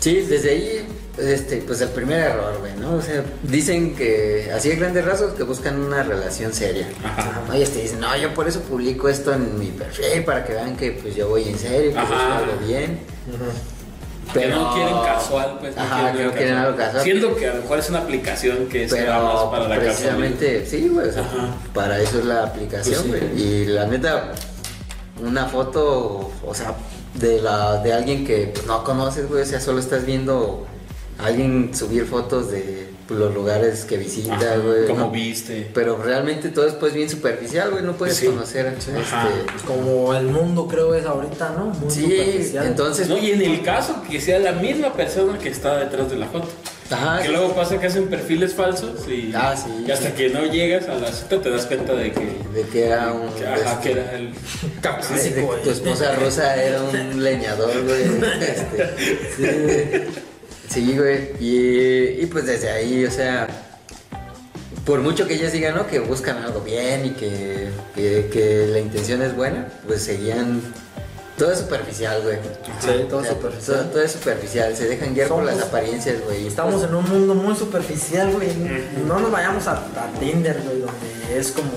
[0.00, 0.86] Sí, desde ahí,
[1.18, 2.94] este, pues el primer error, güey, ¿no?
[2.94, 6.88] O sea, dicen que, así de grandes rasgos, que buscan una relación seria.
[7.04, 7.42] Ajá.
[7.46, 7.56] ¿no?
[7.56, 10.76] Y este dicen, no, yo por eso publico esto en mi perfil, para que vean
[10.76, 13.00] que pues yo voy en serio, que busco algo bien.
[14.32, 15.76] Que no quieren casual, pues.
[15.76, 17.02] No Ajá, que no quieren algo casual.
[17.02, 20.88] Siendo que a lo mejor es una aplicación que Pero más para la precisamente, sí,
[20.88, 21.24] güey, o sea,
[21.74, 23.28] para eso es la aplicación, Pues sí.
[23.28, 23.42] güey.
[23.42, 24.32] Y la neta,
[25.22, 26.74] una foto, o sea,
[27.14, 30.66] de la de alguien que pues, no conoces, güey, o sea, solo estás viendo
[31.22, 34.86] alguien subir fotos de los lugares que visita, güey.
[34.86, 35.10] Como ¿no?
[35.10, 35.68] viste.
[35.74, 38.26] Pero realmente todo es pues bien superficial, güey, no puedes Sí.
[38.26, 38.92] conocer este,
[39.66, 41.66] como el mundo creo es ahorita, ¿no?
[41.66, 45.76] Muy Sí, entonces, No, y en el caso que sea la misma persona que está
[45.78, 46.48] detrás de la foto.
[46.90, 49.84] ajá, que luego pasa que hacen perfiles falsos y, Ah, sí.
[49.86, 52.20] y hasta que no llegas a la cita te das cuenta de que,
[52.54, 54.30] de que era un que, ajá, este, que era el
[55.02, 58.04] Sí, de que tu esposa Rosa era un leñador, güey.
[58.40, 60.08] Este,
[60.72, 61.30] sí, güey.
[61.40, 63.46] Y, y pues desde ahí, o sea,
[64.84, 65.86] por mucho que ellas digan, ¿no?
[65.86, 70.60] Que buscan algo bien y que, que, que la intención es buena, pues seguían.
[71.38, 72.36] Todo es superficial, güey.
[72.80, 73.76] Sí, todo O sea, superficial.
[73.78, 74.76] Todo, todo es superficial.
[74.76, 76.46] Se dejan guiar por Somos- las apariencias, güey.
[76.46, 78.48] Estamos en un mundo muy superficial, güey.
[79.06, 81.70] No nos vayamos a, a Tinder, güey, donde es como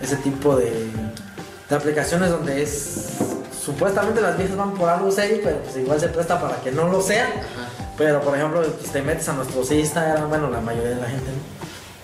[0.00, 0.70] ese tipo de,
[1.68, 3.06] de aplicaciones donde es.
[3.62, 6.88] Supuestamente las viejas van por algo serio, pero pues igual se presta para que no
[6.88, 7.26] lo sea.
[7.26, 7.69] Ajá.
[8.00, 11.26] Pero por ejemplo, pues, te metes a nuestros Instagram, bueno, la mayoría de la gente,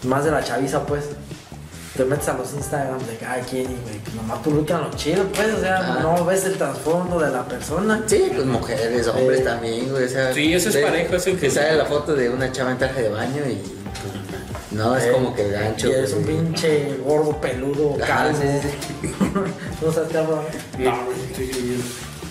[0.03, 0.11] ¿no?
[0.11, 1.05] más de la chaviza, pues.
[1.97, 5.25] Te metes a los Instagram de cada quien y, güey, pues nomás publican lo chido,
[5.35, 5.99] pues, o sea, Ah.
[6.03, 8.03] no ves el trasfondo de la persona.
[8.07, 10.05] Sí, pues mujeres, hombres Eh, también, güey.
[10.05, 12.73] O sea, Sí, eso es parejo, es en Que sale la foto de una chava
[12.73, 13.55] en traje de baño y.
[13.55, 15.89] pues, no, es Eh, como que gancho.
[15.89, 18.37] Y eres un pinche gordo, peludo, calvo.
[18.39, 18.69] sí,
[19.01, 19.15] sí,
[19.83, 20.43] ¿No sabes qué hablo?
[20.79, 20.93] No.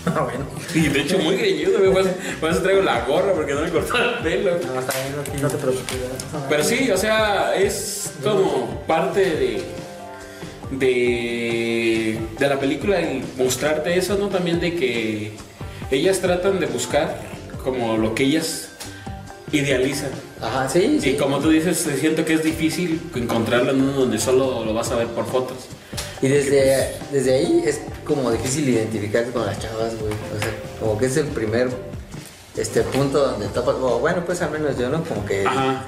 [0.15, 0.45] Ah, bueno.
[0.75, 1.91] Y de hecho muy greñudo, güey.
[1.91, 4.51] Por eso- Por eso traigo la gorra porque no me cortó el pelo.
[4.51, 5.97] No, está bien, no, no te preocupes.
[6.33, 6.39] no.
[6.49, 9.63] Pero sí, o sea, es como parte de,
[10.71, 14.29] de, de la película y mostrarte eso, ¿no?
[14.29, 15.31] También de que
[15.91, 17.19] ellas tratan de buscar
[17.63, 18.69] como lo que ellas
[19.51, 20.11] idealizan.
[20.41, 21.11] Ajá, sí, sí.
[21.11, 24.91] Y como tú dices, siento que es difícil encontrarlo en uno donde solo lo vas
[24.91, 25.57] a ver por fotos.
[26.25, 30.11] Y desde, desde ahí es como difícil identificarte con las chavas, güey.
[30.13, 31.69] O sea, como que es el primer
[32.57, 33.75] este punto donde topas.
[33.75, 35.03] O bueno, pues al menos yo, ¿no?
[35.03, 35.45] Como que.
[35.45, 35.83] Ajá.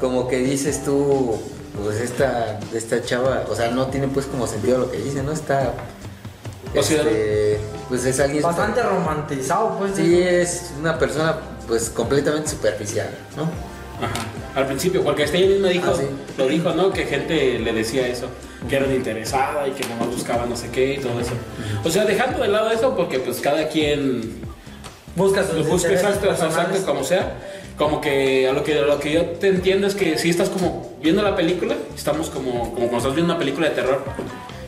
[0.00, 1.38] Como que dices tú,
[1.82, 5.30] pues esta, esta chava, o sea, no tiene pues como sentido lo que dice, ¿no?
[5.30, 5.72] Está.
[6.76, 8.42] O sea, este, pues es alguien.
[8.42, 9.92] Bastante romantizado, pues.
[9.94, 11.36] Sí, es una persona
[11.68, 13.48] pues completamente superficial, ¿no?
[14.00, 14.60] Ajá.
[14.60, 16.06] Al principio, porque hasta ella misma dijo, Ah, sí.
[16.38, 16.92] lo dijo, ¿no?
[16.92, 18.28] Que gente le decía eso,
[18.68, 21.32] que eran interesada y que nomás buscaba no sé qué y todo eso.
[21.84, 24.44] O sea, dejando de lado eso, porque pues cada quien
[25.16, 27.38] Busca sus busca exacto, exacto, como sea.
[27.78, 30.50] Como que a lo que a lo que yo te entiendo es que si estás
[30.50, 34.04] como viendo la película, estamos como, como cuando estás viendo una película de terror.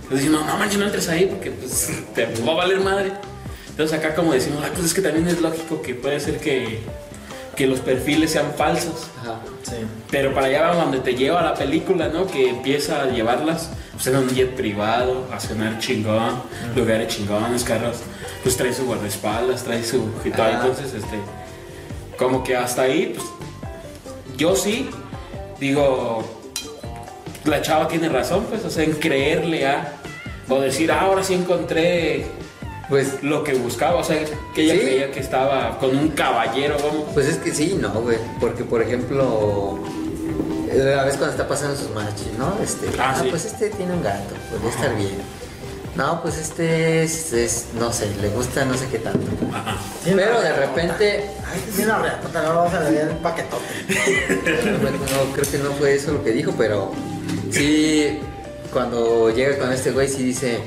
[0.02, 3.12] Estás diciendo, no manches, no entres ahí porque pues, te va a valer madre.
[3.68, 6.80] Entonces acá como decimos, ah, pues es que también es lógico que puede ser que,
[7.58, 9.08] que los perfiles sean falsos.
[9.20, 9.40] Ajá.
[9.64, 9.78] Sí.
[10.12, 12.24] Pero para allá va donde te lleva la película, ¿no?
[12.28, 16.40] Que empieza a llevarlas pues, en un jet privado, a cenar chingón,
[16.76, 17.96] lugares chingones, carros.
[18.44, 20.48] Pues trae su guardaespaldas, trae su y todo.
[20.48, 21.18] Entonces, este.
[22.16, 23.26] Como que hasta ahí, pues.
[24.36, 24.88] Yo sí,
[25.58, 26.22] digo.
[27.44, 29.94] La chava tiene razón, pues, o sea, en creerle a.
[30.48, 32.24] O decir, ah, ahora sí encontré
[32.88, 34.16] Pues, lo que buscaba, o sea,
[34.54, 34.80] que ella Sí.
[34.80, 37.04] creía que estaba con un caballero, vamos.
[37.12, 38.16] pues es que sí, no, güey.
[38.40, 39.78] Porque, por ejemplo,
[40.70, 42.56] a veces cuando está pasando sus matches, ¿no?
[42.62, 43.28] Este, Ah, ah, sí.
[43.30, 45.38] pues este tiene un gato, podría estar bien.
[45.96, 49.26] No, pues este es, es, no sé, le gusta no sé qué tanto.
[49.52, 49.76] Ajá.
[50.04, 53.64] Pero de repente, Ay, reatota, no vamos a leer el paquetote.
[55.10, 56.92] no, creo que no fue eso lo que dijo, pero
[57.50, 58.20] sí,
[58.72, 60.60] cuando llega con este güey, sí dice,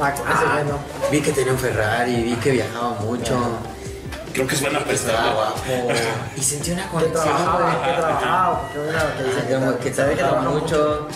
[0.00, 1.10] Ah, con ese ah, güey no.
[1.10, 3.38] vi que tenía un Ferrari, vi que viajaba mucho,
[4.32, 5.32] Creo que es buena persona.
[5.34, 5.92] guapo,
[6.36, 9.54] y sentí una Que conexión, trabajaba, que trabajaba, lo que dice.
[9.54, 11.08] Como que trabajaba trabaja mucho.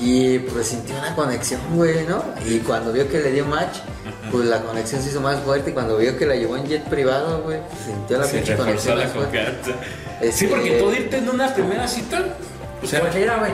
[0.00, 2.22] Y pues sintió una conexión, güey, ¿no?
[2.46, 3.78] Y cuando vio que le dio match,
[4.30, 5.70] pues la conexión se hizo más fuerte.
[5.70, 8.52] Y cuando vio que la llevó en jet privado, güey, pues, sintió la Se pinche
[8.52, 9.38] reforzó conexión la más fuerte.
[9.44, 9.70] confianza.
[10.20, 12.18] Este- Sí, porque tú irte en una primera cita,
[12.80, 13.52] o sea, Pues güey.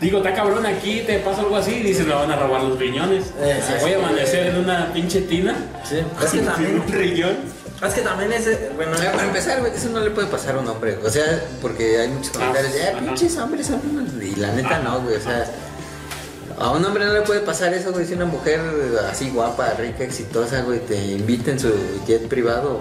[0.00, 2.78] Digo, está cabrón aquí, te pasa algo así y dices, me van a robar los
[2.78, 3.26] riñones.
[3.26, 5.56] Sí, Voy a amanecer en una pinche tina.
[5.84, 7.36] Sí, es que también un riñón.
[7.86, 10.66] Es que también ese, bueno, para empezar, güey, eso no le puede pasar a un
[10.66, 10.98] hombre.
[11.04, 14.20] O sea, porque hay muchos comentarios de, ah, pinches hombres unos-".
[14.20, 15.14] Y la neta no, güey.
[15.14, 15.44] O sea,
[16.58, 18.04] a un hombre no le puede pasar eso, güey.
[18.04, 18.60] Si una mujer
[19.08, 21.72] así guapa, rica, exitosa, güey, te invita en su
[22.04, 22.80] jet privado.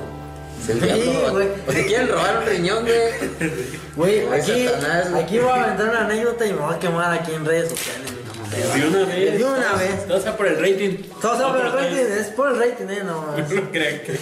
[0.62, 1.32] Es el Sí, diablo.
[1.34, 1.48] güey.
[1.68, 3.02] O te quieren robar un riñón, güey.
[3.96, 4.68] güey, aquí,
[5.16, 8.12] aquí voy a aventar una anécdota y me voy a quemar aquí en redes sociales.
[8.12, 8.82] güey.
[8.82, 9.38] De una vez.
[9.38, 10.08] De una vez.
[10.08, 11.04] Todo sea por el rating.
[11.22, 13.38] Todo sea por el rating, es por el rating, eh, no.
[13.38, 14.18] es- No crean que.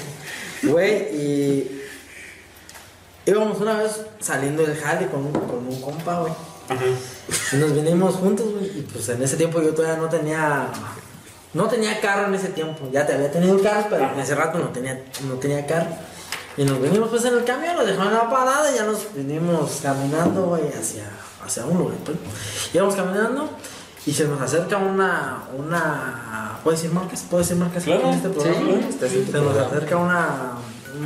[0.68, 1.82] Güey, y
[3.26, 6.34] íbamos una vez saliendo del jale con un, con un compa, güey.
[6.70, 6.84] Ajá.
[7.52, 8.66] Y nos vinimos juntos, güey.
[8.80, 10.68] Y pues en ese tiempo yo todavía no tenía.
[11.54, 12.90] No tenía carro en ese tiempo.
[12.92, 15.88] Ya te había tenido carro, pero en ese rato no tenía, no tenía carro.
[16.58, 19.80] Y nos venimos pues en el camión, nos dejaron la parada y ya nos vinimos
[19.82, 21.10] caminando, güey, hacia,
[21.46, 21.98] hacia un lugar.
[22.06, 22.18] Pues.
[22.74, 23.50] Íbamos caminando
[24.06, 25.44] y se nos acerca una.
[25.58, 27.26] una ¿Puedo decir marcas?
[27.30, 30.52] ¿Puedo decir marcas Claro, en este sí, claro, se nos acerca una.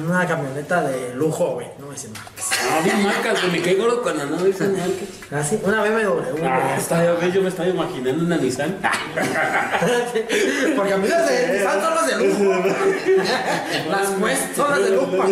[0.06, 1.68] Una camioneta de lujo, güey.
[2.08, 2.50] No voy a decir marcas.
[2.72, 3.44] Ah, bien marcas.
[3.52, 5.46] Me cae gordo cuando no dicen marcas.
[5.46, 8.78] Así, una BMW, Ah, está yo me estaba imaginando una Nissan.
[10.76, 12.44] Porque a mí las de Nissan son las de lujo.
[13.90, 15.24] las Quest son las de lujo.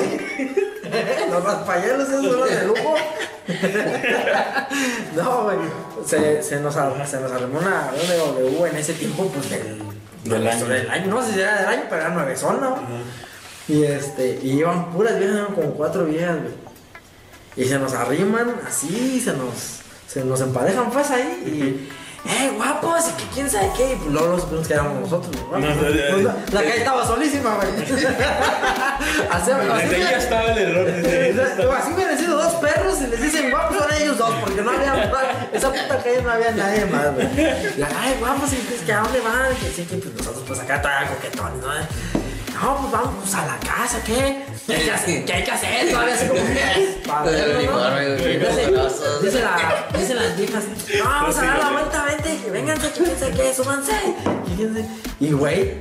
[1.31, 2.95] Los raspayelos esos son las de lujo.
[5.15, 5.57] No, güey.
[6.05, 9.81] Se, se, nos, se nos armó una BMW en ese tiempo, pues del,
[10.23, 10.65] Del año.
[10.65, 11.07] del año.
[11.07, 12.77] No sé si era del año, pero era nueve zona, ¿no?
[13.67, 16.53] Y este, y iban puras viejas, eran como cuatro viejas, güey.
[17.57, 21.89] Y se nos arriman así, se nos, se nos emparejan pues ahí y.
[22.29, 23.05] ¡Eh, guapos!
[23.09, 23.93] Y que quién sabe qué.
[23.93, 25.61] Y pues luego nos supimos que éramos nosotros, güey.
[25.61, 27.69] No, no, Pues, no, la, la calle estaba solísima, güey.
[29.31, 30.85] así, Desde ya estaba el error.
[30.85, 31.77] Desde estaba.
[31.77, 35.11] así hubieran sido dos perros y les dicen guapos, son ellos dos, porque no había.
[35.53, 37.27] Esa puta calle no había nadie más, güey.
[37.77, 39.55] La, ay, guapos, y que a dónde van?
[39.55, 42.16] Que sí, que pues nosotros, pues acá todavía coquetones, ¿no?
[42.61, 44.43] No, pues vamos pues, a la casa, ¿qué?
[44.65, 45.25] ¿Qué hay que hacer?
[45.25, 45.89] ¿Qué hay que hacer?
[45.91, 46.39] Todavía así como
[49.21, 50.63] Dice- las viejas,
[50.97, 53.93] no, vamos a dar la vuelta, vente, que vénganse, que piensa que súbanse.
[55.19, 55.73] Y güey,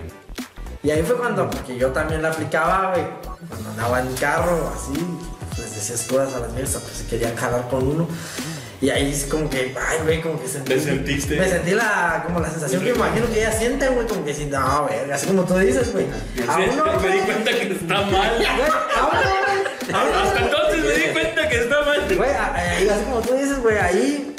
[0.83, 3.07] y ahí fue cuando, porque yo también la aplicaba, güey,
[3.49, 4.93] cuando andaba en carro, así,
[5.59, 8.09] les decías cosas a las viejas, pues se querían jalar con uno.
[8.81, 10.75] Y ahí es como que, ay, güey, como que sentí.
[10.75, 11.37] ¿Te sentiste?
[11.37, 14.45] Me sentí la, como la sensación que imagino que ellas sienten, güey, como que si,
[14.47, 16.07] no, güey, así como tú dices, güey.
[16.73, 18.37] Uno, me di cuenta que está mal.
[18.39, 22.17] güey, Hasta entonces me di cuenta que está mal.
[22.17, 22.31] Güey,
[22.89, 24.37] así como tú dices, güey, ahí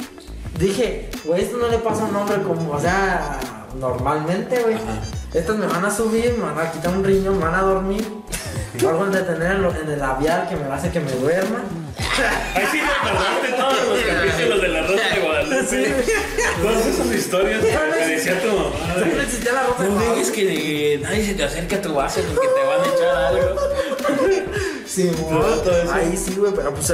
[0.59, 3.39] dije, güey, esto no le pasa a un hombre como, o sea,
[3.79, 4.77] normalmente, güey.
[5.33, 8.05] Estas me van a subir, me van a quitar un riñón, me van a dormir.
[8.79, 11.63] Algo en detener en, el labial que me hace que me duerma.
[12.53, 16.05] Ahí sí te acordaste todos los capítulos de la Rosa de Guadalupe.
[16.61, 18.69] Todas esas historias que decía tu mamá.
[19.15, 20.19] No existía la ropa de No Guadalupe.
[20.19, 23.61] dejes que nadie se te acerque a tu base porque te van a echar algo.
[24.85, 25.93] Sí, No, todo eso.
[25.93, 26.93] Ahí sí, güey, pero pues,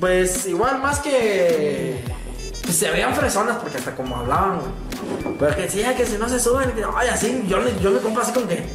[0.00, 2.02] pues igual más que.
[2.66, 5.36] Pues se veían fresonas porque hasta como hablaban, güey.
[5.38, 8.00] Pero que decía que si no se suben, que, ay, así, yo, le- yo me
[8.00, 8.66] compro así como que.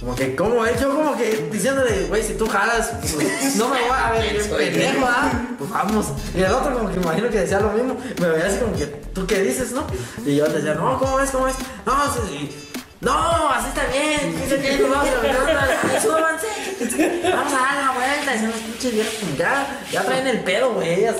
[0.00, 0.78] Como que, ¿cómo es?
[0.80, 5.06] Yo como que diciéndole, güey, si tú jalas, pues, no me voy a ver pendejo,
[5.06, 5.32] ¿ah?
[5.58, 6.06] Pues vamos.
[6.34, 7.96] Y el otro como que imagino que decía lo mismo.
[8.20, 9.84] Me veía así como que, ¿tú qué dices, no?
[10.26, 11.30] Y yo le decía, no, ¿cómo es?
[11.30, 11.54] ¿Cómo es?
[11.86, 12.70] No, sí, sí.
[13.00, 14.36] No, así está bien.
[14.40, 16.46] Dice que no vamos a súbanse.
[17.34, 18.34] Vamos a dar la vuelta.
[18.36, 20.94] Y pinches viejos, pues, ya, ya traen el pedo, güey.
[21.00, 21.16] ellas.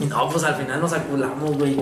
[0.00, 1.76] Y no, pues al final nos aculamos, güey.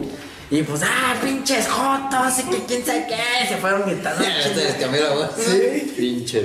[0.50, 3.46] Y pues, ah, pinches jotos, y que quién sabe qué.
[3.48, 4.22] Se fueron gritando.
[4.24, 5.30] Ya te les cambió la voz.
[5.38, 5.92] Sí.
[5.96, 6.44] Pinches.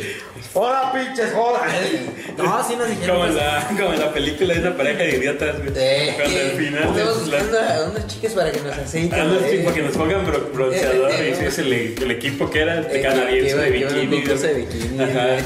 [0.54, 1.62] Hola, pinches jodas.
[2.38, 3.16] No, sí nos dijeron.
[3.16, 5.70] Como en pues, la, como en la película de una pareja de idiotas, güey.
[5.78, 9.20] Eh, Cuando al final Estamos es la- buscando a unas chicas para que nos aceiten.
[9.20, 9.52] a los eh.
[9.58, 12.88] chicos que nos pongan bro- bronceador y si es el, el equipo que era Eh,
[12.92, 14.22] el canadiense que de bikini.
[14.22, 15.38] de bikini, Ajá.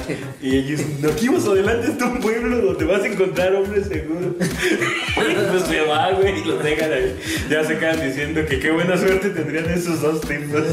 [0.42, 4.34] Y ellos, no, aquí más adelante está un pueblo donde vas a encontrar hombres seguros.
[5.16, 7.16] pues se va, güey, y los dejan ahí.
[7.52, 10.62] Ya se quedan diciendo que qué buena suerte tendrían esos dos tipos.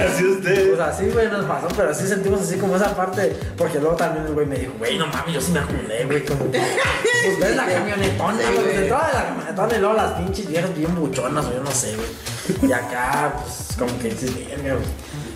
[0.00, 0.68] así ustedes.
[0.68, 3.36] Pues así, güey, nos pasó, pero sí sentimos así como esa parte.
[3.58, 6.24] Porque luego también el güey me dijo, güey, no mames, yo sí me acumulé, güey.
[6.24, 8.54] Como, pues ves la camionetona, güey.
[8.54, 8.76] güey.
[8.76, 12.70] De la camionetona y luego las pinches viejas bien buchonas, o yo no sé, güey.
[12.70, 14.86] Y acá, pues como que dices, verga, güey.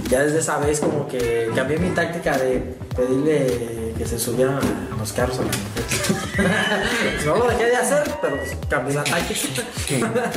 [0.08, 2.62] Ya desde esa vez, como que cambié mi táctica de
[2.96, 7.24] pedirle que se subieran a los carros a las mujeres.
[7.26, 9.62] no lo dejé de hacer, pero pues, cambié la táctica.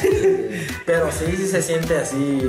[0.00, 0.10] Sí.
[0.86, 2.40] Pero sí, sí se siente así,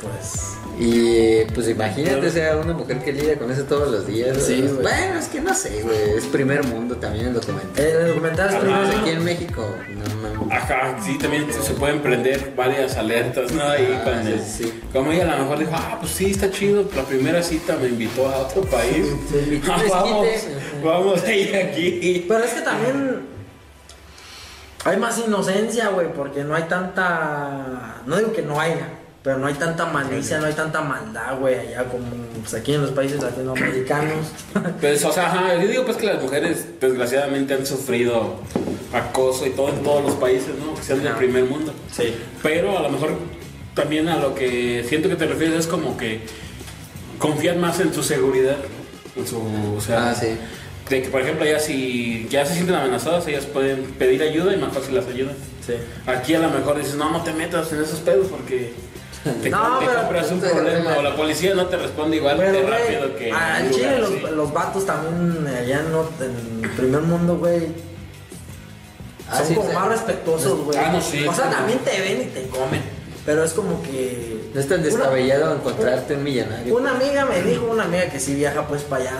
[0.00, 4.36] pues, Y pues imagínate, o sea, una mujer que lidia con eso todos los días.
[4.42, 4.72] Sí, güey.
[4.72, 4.82] güey.
[4.82, 6.16] Bueno, es que no sé, güey.
[6.16, 7.84] Es primer mundo también el documental.
[7.84, 8.82] El documental es primero.
[8.84, 10.52] Pues aquí en México, no mames.
[10.52, 13.62] Ajá, sí, también se pueden prender varias alertas, ¿no?
[13.62, 14.80] Ahí Ah, con el- sí, sí.
[14.92, 17.88] Como ella a lo mejor dijo, ah, pues sí, está chido, la primera cita me
[17.88, 19.06] invitó a otro país.
[19.70, 20.26] Ah, vamos,
[20.84, 22.24] vamos a ir aquí.
[22.28, 23.20] Pero es que también
[24.84, 28.02] hay más inocencia, güey, porque no hay tanta.
[28.06, 28.88] No digo que no haya,
[29.24, 32.04] pero no hay tanta malicia, no hay tanta maldad, güey, allá como
[32.40, 34.26] pues, aquí en los países latinoamericanos.
[34.80, 38.36] Pues, o sea, ajá, yo digo pues que las mujeres desgraciadamente han sufrido
[38.92, 40.74] acoso y todo en todos los países, ¿no?
[40.74, 41.72] Que sean del primer mundo.
[41.90, 42.14] Sí.
[42.42, 43.12] Pero a lo mejor
[43.74, 46.20] también a lo que siento que te refieres es como que
[47.18, 48.56] confían más en su seguridad.
[49.16, 49.38] En su,
[49.74, 50.36] o sea, Ah, sí.
[50.90, 54.58] de que por ejemplo ya si ya se sienten amenazadas, ellas pueden pedir ayuda y
[54.58, 55.34] más fácil las ayudan.
[55.66, 55.74] Sí.
[56.06, 58.74] Aquí a lo mejor dices, no, no te metas en esos pedos porque
[59.24, 62.38] te, No, te pero- compras un Pero- problema o la policía no te responde igual
[62.38, 63.32] de rápido que...
[63.32, 66.20] al Chile los, los vatos también allá en, ot-
[66.58, 67.68] en el primer mundo, güey.
[69.28, 69.74] Ah, son sí, como sí.
[69.74, 70.78] más respetuosos, güey.
[70.78, 71.26] Ah, no, sí.
[71.26, 72.82] O sea, también te ven y te comen.
[73.24, 74.50] Pero es como que.
[74.52, 76.76] No es tan Una- descabellado encontrarte un millonario.
[76.76, 79.12] Una amiga me dijo, una amiga que sí viaja pues para allá,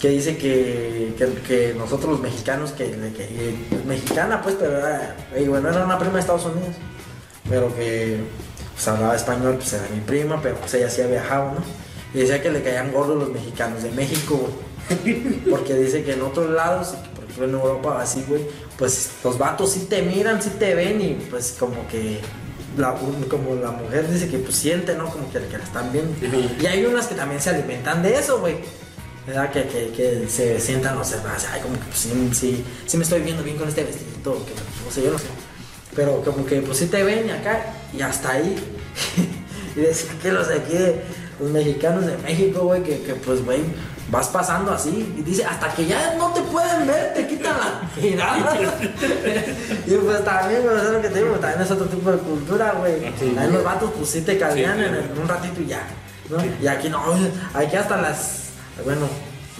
[0.00, 5.14] que dice que, que, que nosotros los mexicanos, que, que- que- mexicana pues, pero era,
[5.38, 6.74] y bueno, era una prima de Estados Unidos,
[7.48, 8.18] pero que
[8.80, 11.60] pues hablaba español, pues era mi prima, pero pues ella sí ha viajado, ¿no?
[12.14, 15.42] Y decía que le caían gordos los mexicanos de México, güey.
[15.50, 18.40] Porque dice que en otros lados, por ejemplo en Europa así, güey,
[18.78, 22.20] pues los vatos sí te miran, sí te ven y pues como que
[22.78, 22.94] la,
[23.28, 25.10] como la mujer dice que pues siente, ¿no?
[25.10, 26.14] Como que, que la están viendo.
[26.58, 28.56] Y hay unas que también se alimentan de eso, güey.
[29.26, 29.52] ¿Verdad?
[29.52, 31.46] Que, que, que se sientan observadas.
[31.52, 34.06] Ay, como que pues, sí, sí, sí me estoy viendo bien con este vestido.
[34.46, 34.52] Que,
[34.86, 35.26] no sé, yo no sé.
[35.94, 38.56] Pero como que pues sí te ven y acá y hasta ahí.
[39.76, 41.02] y decir que los de aquí, de,
[41.40, 43.60] los mexicanos de México, güey, que, que pues, güey,
[44.10, 45.14] vas pasando así.
[45.16, 48.56] Y dice, hasta que ya no te pueden ver, te quitan la mirada.
[49.86, 52.74] y pues también, güey, es lo que te digo, también es otro tipo de cultura,
[52.78, 53.00] güey.
[53.10, 55.82] También los vatos, pues sí te caldean Sí, en, el- un ratito y ya.
[56.28, 56.38] ¿no?
[56.62, 57.02] Y aquí no,
[57.54, 58.50] aquí hasta las,
[58.84, 59.08] bueno,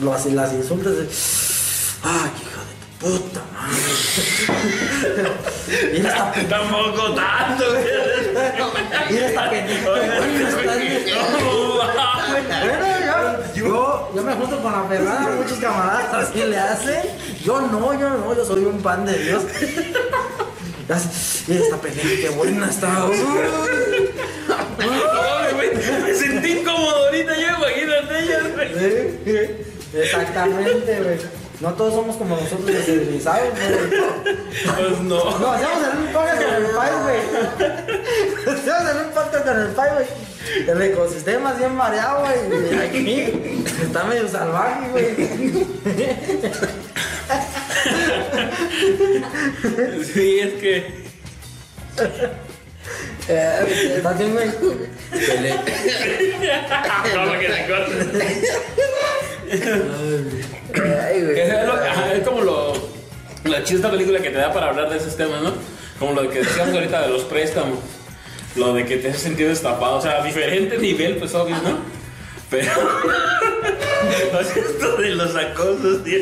[0.00, 1.12] los, las insultas de, tu
[3.00, 3.80] puta madre.
[5.92, 6.58] Mira esta pendeja.
[6.60, 7.64] Tampoco tanto,
[9.10, 9.90] Mira esta pendeja.
[12.60, 17.02] Bueno, yo, yo, yo me junto con la Fernanda, muchos camaradas así le hacen.
[17.42, 19.44] Yo no, yo no, yo soy un pan de Dios.
[21.48, 23.06] Mira esta pendeja, qué buena está.
[26.04, 29.70] Me sentí incómodo ahorita, yo imagínate ellas, güey.
[29.92, 31.39] Exactamente, güey.
[31.60, 33.90] No todos somos como nosotros de civilizados, güey.
[34.50, 35.38] Pues no.
[35.38, 37.20] No, hacemos en un podcast con el país, güey.
[38.56, 40.06] Hacemos en un podcast con el país, güey.
[40.68, 42.78] El ecosistema es bien variado, güey.
[42.78, 45.14] Aquí está medio salvaje, güey.
[50.04, 51.10] Sí, es que.
[54.32, 55.52] Güey.
[57.14, 57.46] No, que.
[61.02, 61.40] Ay, güey.
[61.40, 62.72] Es, lo- ajá, es como lo.
[63.44, 65.52] La chista película que te da para hablar de esos temas, ¿no?
[65.98, 67.78] Como lo que decíamos ahorita de los préstamos.
[68.56, 69.96] Lo de que te has sentido destapado.
[69.96, 71.78] O sea, a diferente nivel, pues obvio, ¿no?
[72.50, 72.70] Pero.
[74.10, 76.20] Esto de los acosos, tío.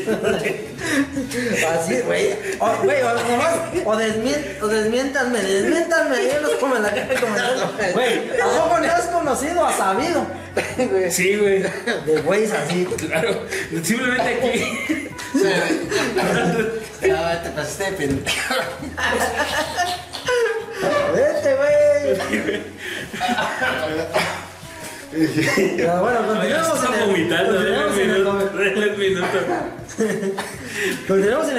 [1.68, 2.32] Así, güey.
[2.58, 6.90] O, güey, o, nomás, o, desmien, o desmiéntanme, desmiéntanme ahí en los comen- en la
[6.90, 7.62] caja de comentarios.
[7.94, 10.26] Güey, ¿a poco no has conocido a sabido?
[11.10, 11.62] Sí, güey.
[12.06, 12.86] De güeyes así.
[13.06, 13.42] Claro.
[13.82, 15.08] Simplemente aquí.
[17.08, 18.54] No, te pasaste de pendejo.
[21.14, 22.62] Vete, güey.
[25.10, 27.54] Pero bueno, continuemos Está en el, vomitando.
[27.54, 28.10] continuemos en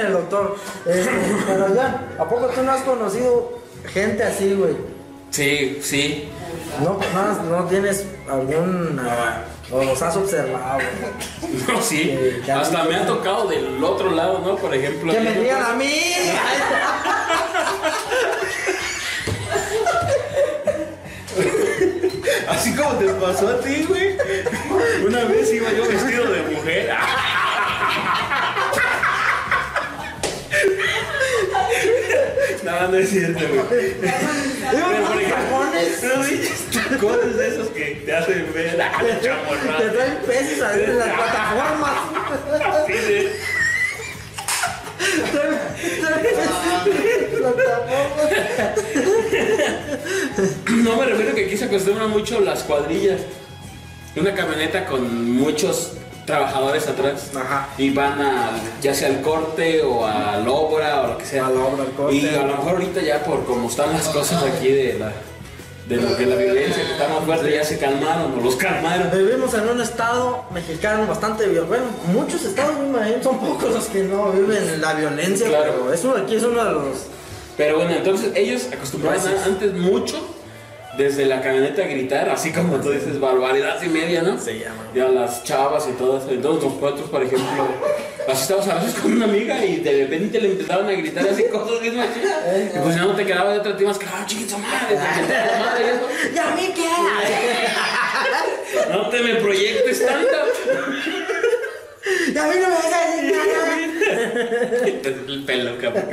[0.06, 0.56] en doctor.
[0.86, 1.10] Este,
[1.46, 3.60] pero ya, ¿a poco tú no has conocido
[3.92, 4.76] gente así, güey?
[5.30, 6.28] Sí, sí.
[6.82, 9.00] No, no, no tienes algún...
[9.04, 11.62] ah, o los has observado, güey.
[11.68, 12.10] No, sí.
[12.10, 14.56] Eh, Hasta me ha tocado del otro lado, ¿no?
[14.56, 15.12] Por ejemplo.
[15.12, 15.92] Que me digan a mí.
[22.48, 24.16] Así como te pasó a ti, güey.
[25.06, 26.90] Una vez iba yo vestido de mujer.
[32.64, 33.94] No, no es cierto, güey.
[34.00, 35.40] Pero, por ejemplo,
[36.90, 41.96] tacones de esos que te hacen ver a la Te traen pesos a las plataformas.
[42.82, 43.59] Así de-.
[50.68, 53.20] No me refiero que aquí se acostumbran mucho las cuadrillas.
[54.16, 55.92] Una camioneta con muchos
[56.26, 57.30] trabajadores atrás.
[57.34, 57.68] Ajá.
[57.78, 61.46] Y van a, ya sea al corte o a la obra o lo que sea.
[61.46, 62.16] A la obra, al corte.
[62.16, 65.12] Y a lo mejor ahorita ya por como están las cosas aquí de la,
[65.90, 69.10] de lo que la violencia que está más fuerte, ya se calmaron o los calmaron.
[69.10, 71.66] Vivimos en un estado mexicano bastante violento.
[71.66, 72.76] Bueno, muchos estados,
[73.22, 75.72] son pocos los que no viven la violencia, Claro.
[75.72, 76.84] pero eso aquí es uno de los...
[77.56, 80.16] Pero bueno, entonces ellos acostumbraban antes mucho
[80.96, 84.38] desde la camioneta a gritar, así como tú dices, barbaridad y media, ¿no?
[84.38, 84.82] Se llama.
[84.94, 86.30] Y a las chavas y todo eso.
[86.30, 87.64] Entonces nosotros, por ejemplo,
[88.30, 91.44] así estábamos a veces con una amiga y de repente le empezaban a gritar así
[91.44, 92.36] cosas bien machinas.
[92.74, 95.84] Y pues ya no te quedaba de otra, te ibas que, ah, chiquito madre, madre,
[95.84, 96.08] y eso.
[96.34, 96.88] ¿Y a mí qué?
[98.92, 100.36] No te me proyectes tanto.
[102.32, 103.78] ¿Y a mí no me vas a decir nada?
[105.28, 106.04] El pelo, cabrón.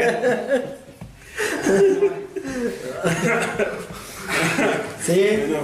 [5.06, 5.22] Sí.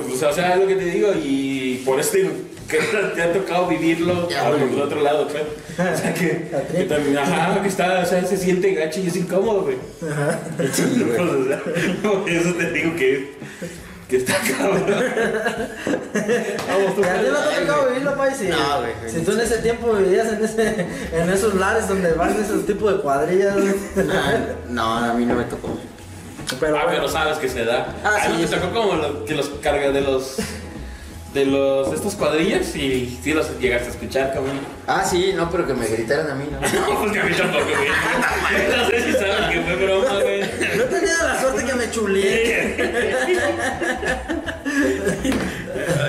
[0.07, 2.31] Pues, o sea, es lo que te digo, y por eso te digo
[2.79, 5.45] que te ha tocado vivirlo Ya, por el otro lado, claro.
[5.93, 9.15] O sea, que, que también, ajá, que está, o sea, se siente gacho y es
[9.15, 9.77] incómodo, güey.
[10.73, 11.19] Sí, güey.
[11.43, 11.59] O sea,
[12.21, 13.33] por eso te digo que,
[14.09, 14.85] que está cabrón.
[16.67, 18.35] Vamos, tú, ¿Y a ti no te ha tocado vivirlo, país?
[18.37, 22.13] Si, No, güey, si tú en ese tiempo vivías en, ese, en esos lares donde
[22.13, 23.55] van esos tipos de cuadrillas.
[24.11, 24.33] Ah,
[24.69, 25.77] No, a mí no me tocó.
[26.59, 27.95] Pero Ah, bueno, pero sabes que se da.
[28.03, 28.53] Ah, sí, me sí.
[28.53, 30.37] tocó como lo- que los carga de los.
[31.33, 31.89] De los.
[31.89, 34.59] de estos cuadrillas y sí los llegaste a escuchar, cabrón.
[34.85, 36.59] Ah, sí, no, pero que me gritaran a mí, ¿no?
[36.93, 37.89] No, pues que a mí tampoco, güey.
[38.77, 40.41] No sé si saben que fue broma, güey.
[40.41, 42.75] no he tenido la suerte que me chuleé.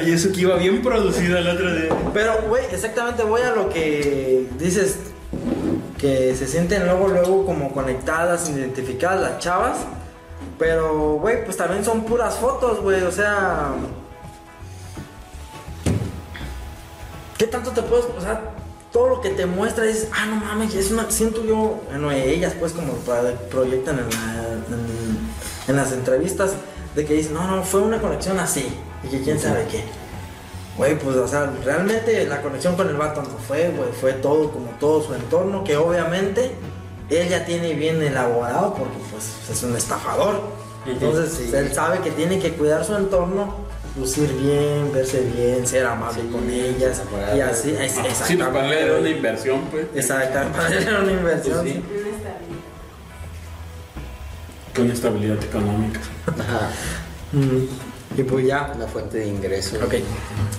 [0.06, 1.88] Y eso que iba bien producido el otro día.
[2.12, 4.98] Pero, güey, exactamente voy a lo que dices.
[5.98, 9.78] Que se sienten luego, luego como conectadas, identificadas las chavas.
[10.58, 13.02] Pero, güey, pues también son puras fotos, güey.
[13.04, 13.70] O sea.
[17.38, 18.06] ¿Qué tanto te puedes.?
[18.16, 18.52] O sea,
[18.92, 20.08] todo lo que te muestra es.
[20.12, 21.10] Ah, no mames, es una.
[21.10, 21.80] Siento yo.
[21.88, 22.92] Bueno, ellas, pues, como
[23.50, 25.18] proyectan en, la- en-
[25.68, 26.52] en las entrevistas.
[26.94, 28.68] De que dicen, no, no, fue una conexión así.
[29.02, 29.82] Y que quién sabe qué.
[30.76, 33.90] Güey, pues, o sea, realmente la conexión con el vato no fue, güey.
[34.00, 35.64] Fue todo, como todo su entorno.
[35.64, 36.52] Que obviamente
[37.10, 40.40] él ya tiene bien elaborado porque, pues, es un estafador.
[40.86, 41.50] Entonces, Sí.
[41.54, 43.56] él sabe que tiene que cuidar su entorno,
[43.98, 47.02] lucir bien, verse bien, ser amable Sí, con ellas.
[47.36, 48.44] Y así, es, Sí, pues exactamente.
[48.58, 49.86] para él era una inversión, pues.
[49.94, 51.60] Exactamente, para él era una inversión.
[51.62, 51.80] Pues sí.
[51.80, 51.84] sí.
[54.76, 56.00] Con estabilidad económica.
[56.26, 56.70] Ajá.
[57.32, 58.72] Mm, Y pues ya.
[58.74, 59.76] Una fuente de ingreso.
[59.84, 59.94] Ok.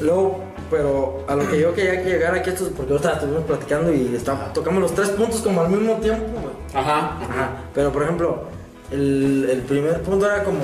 [0.01, 3.93] Luego, pero a lo que yo quería llegar aquí, esto es porque ahorita estuvimos platicando
[3.93, 6.53] y está- tocamos los tres puntos como al mismo tiempo, güey.
[6.73, 7.17] Ajá.
[7.21, 7.49] Ajá.
[7.73, 8.43] Pero por ejemplo,
[8.91, 10.59] el, el primer punto era como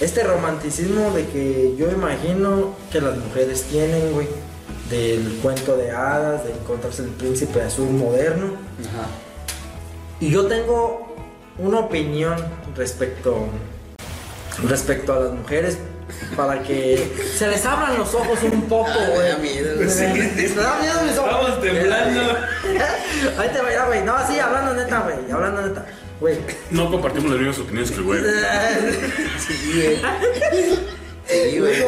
[0.00, 4.28] este romanticismo de que yo imagino que las mujeres tienen, güey.
[4.90, 8.52] Del cuento de hadas, de encontrarse el príncipe azul moderno.
[8.80, 9.08] Ajá.
[10.20, 11.16] Y yo tengo
[11.58, 12.36] una opinión
[12.76, 13.48] respecto
[14.62, 15.76] respecto a las mujeres
[16.36, 19.28] para que se les abran los ojos un poco, Ah, me güey.
[19.28, 19.86] da miedo, güey.
[19.88, 21.30] Me- me da miedo mis ojos.
[21.48, 22.20] Estamos temblando.
[23.38, 24.02] Ahí te va, güey.
[24.04, 25.30] No, sí, hablando neta, güey.
[25.32, 25.84] Hablando neta.
[26.20, 26.38] Güey.
[26.70, 28.20] No compartimos las mismas opiniones que el güey.
[29.38, 29.96] Sí, güey.
[31.26, 31.80] Sí, güey.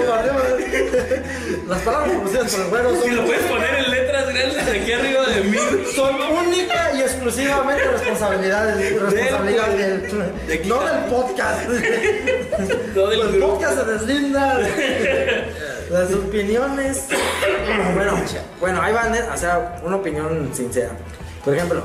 [1.68, 4.92] Las palabras pronunciadas por el güero Si lo son, puedes poner en letras grandes aquí
[4.92, 5.56] arriba de mí.
[5.94, 11.62] son única y exclusivamente responsabilidad, responsabilidad del, no del podcast.
[12.94, 13.54] Todo el El grupo.
[13.58, 15.44] podcast se deslinda de
[15.90, 17.04] las opiniones.
[17.94, 18.24] Bueno,
[18.60, 20.90] bueno, ahí van, eh, o sea, una opinión sincera.
[21.44, 21.82] Por ejemplo,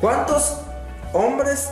[0.00, 0.56] ¿cuántos
[1.12, 1.70] hombres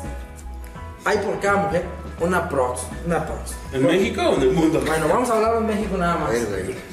[1.05, 1.85] hay por cada mujer?
[2.21, 3.55] Una prox, una prox.
[3.73, 4.83] ¿En México o en el mundo?
[4.87, 6.31] Bueno, vamos a hablar en México nada más.
[6.31, 6.91] ver, güey.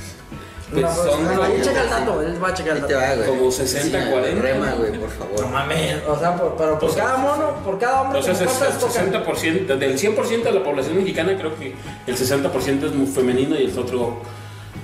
[0.69, 2.93] Pues son ahí como- checa el dato, él va a checar el dato.
[2.95, 3.25] va.
[3.25, 4.41] Como 60, Sí, 40.
[4.41, 5.47] Rema, güey, por No favor.
[5.49, 8.67] mames, o sea, por, pero por O sea, cada mono, por cada hombre, Entonces ¿cuántas
[8.69, 8.79] es el
[9.11, 9.23] tocan?
[9.23, 11.73] 60%, del 100% de la población mexicana creo que
[12.05, 14.17] el 60% es muy femenino y el otro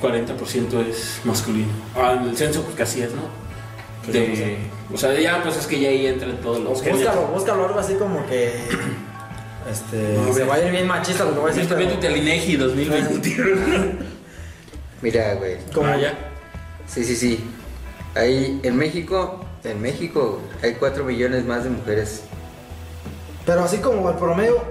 [0.02, 1.72] 40% es masculino.
[1.96, 3.22] Ah, en el censo pues casi es, ¿no?
[4.08, 4.58] De,
[4.94, 7.00] o sea, ya pues es que ya ahí entran todos los géneros.
[7.06, 8.54] Búscalo, búscalo algo así como que.
[9.72, 10.18] Este.
[10.18, 11.70] No, se va a ir bien machista lo que voy a decir.
[11.70, 13.56] pero- Métete al INEGI 2021.
[15.02, 15.56] Mira, güey.
[15.74, 16.14] Como Ah, ya.
[16.86, 17.44] Sí, sí, sí.
[18.14, 22.24] Ahí en México, en México hay 4 millones más de mujeres.
[23.46, 24.62] Pero así como el promedio.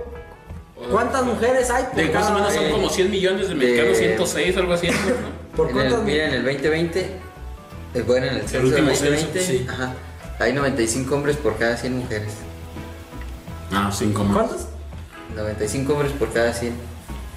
[0.91, 3.55] ¿Cuántas mujeres hay por De más o cada menos son eh, como 100 millones de
[3.55, 4.89] mexicanos, de- 106, algo así.
[4.89, 4.95] ¿no?
[5.57, 7.07] ¿Por En el, mira, en el 2020,
[7.95, 9.67] eh, bueno, en el censo último 2020, censo, sí.
[9.69, 9.95] ajá,
[10.39, 12.33] hay 95 hombres por cada 100 mujeres.
[13.73, 14.37] Ah, 5 más.
[14.37, 14.67] ¿Cuántas?
[15.37, 16.75] 95 hombres por cada 100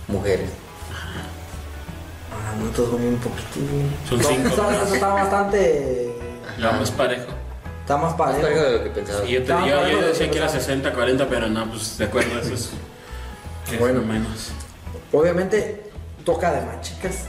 [0.08, 0.50] mujeres.
[2.60, 3.92] nosotros comí un poquitín.
[4.10, 4.48] Son No, cinco.
[4.50, 6.16] Eso, eso está bastante.
[6.60, 7.28] Ya más parejo.
[7.82, 8.42] Está más Más parejo.
[8.42, 9.26] parejo de lo que pensaba.
[9.26, 10.52] Y yo, te, yo, decía que era no.
[10.54, 12.70] 60, 40, pero no, pues de acuerdo, eso es.
[13.72, 14.02] es Bueno.
[14.02, 14.52] menos.
[15.12, 15.92] Obviamente
[16.24, 17.26] toca de más chicas,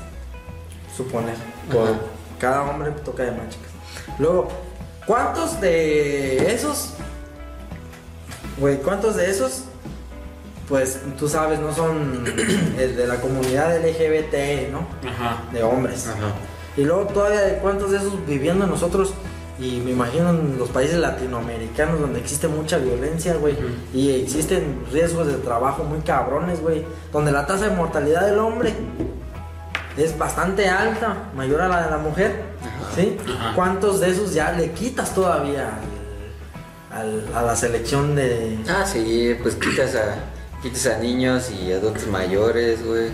[0.97, 1.35] suponer.
[1.71, 1.95] Por Ajá.
[2.39, 3.71] Cada hombre toca de más chicas.
[4.19, 4.49] Luego,
[5.07, 6.95] ¿cuántos de esos?
[8.59, 9.65] Güey, ¿cuántos de esos?
[10.69, 12.25] Pues tú sabes, no son
[12.79, 14.87] el de la comunidad LGBT, ¿no?
[15.09, 15.45] Ajá.
[15.53, 16.09] De hombres.
[16.09, 16.33] Ajá.
[16.77, 19.15] Y luego todavía cuántos de esos viviendo nosotros
[19.59, 23.57] y me imagino en los países latinoamericanos donde existe mucha violencia, güey,
[23.95, 28.75] y existen riesgos de trabajo muy cabrones, güey, donde la tasa de mortalidad del hombre
[29.97, 32.91] es bastante alta, mayor a la de la mujer, Ajá.
[32.95, 33.17] ¿sí?
[33.39, 33.53] Ajá.
[33.55, 35.71] ¿Cuántos de esos ya le quitas todavía
[36.93, 38.59] al- al- a la selección de...
[38.69, 40.17] Ah, sí, pues quitas a,
[40.63, 43.09] quitas a niños y adultos mayores, güey.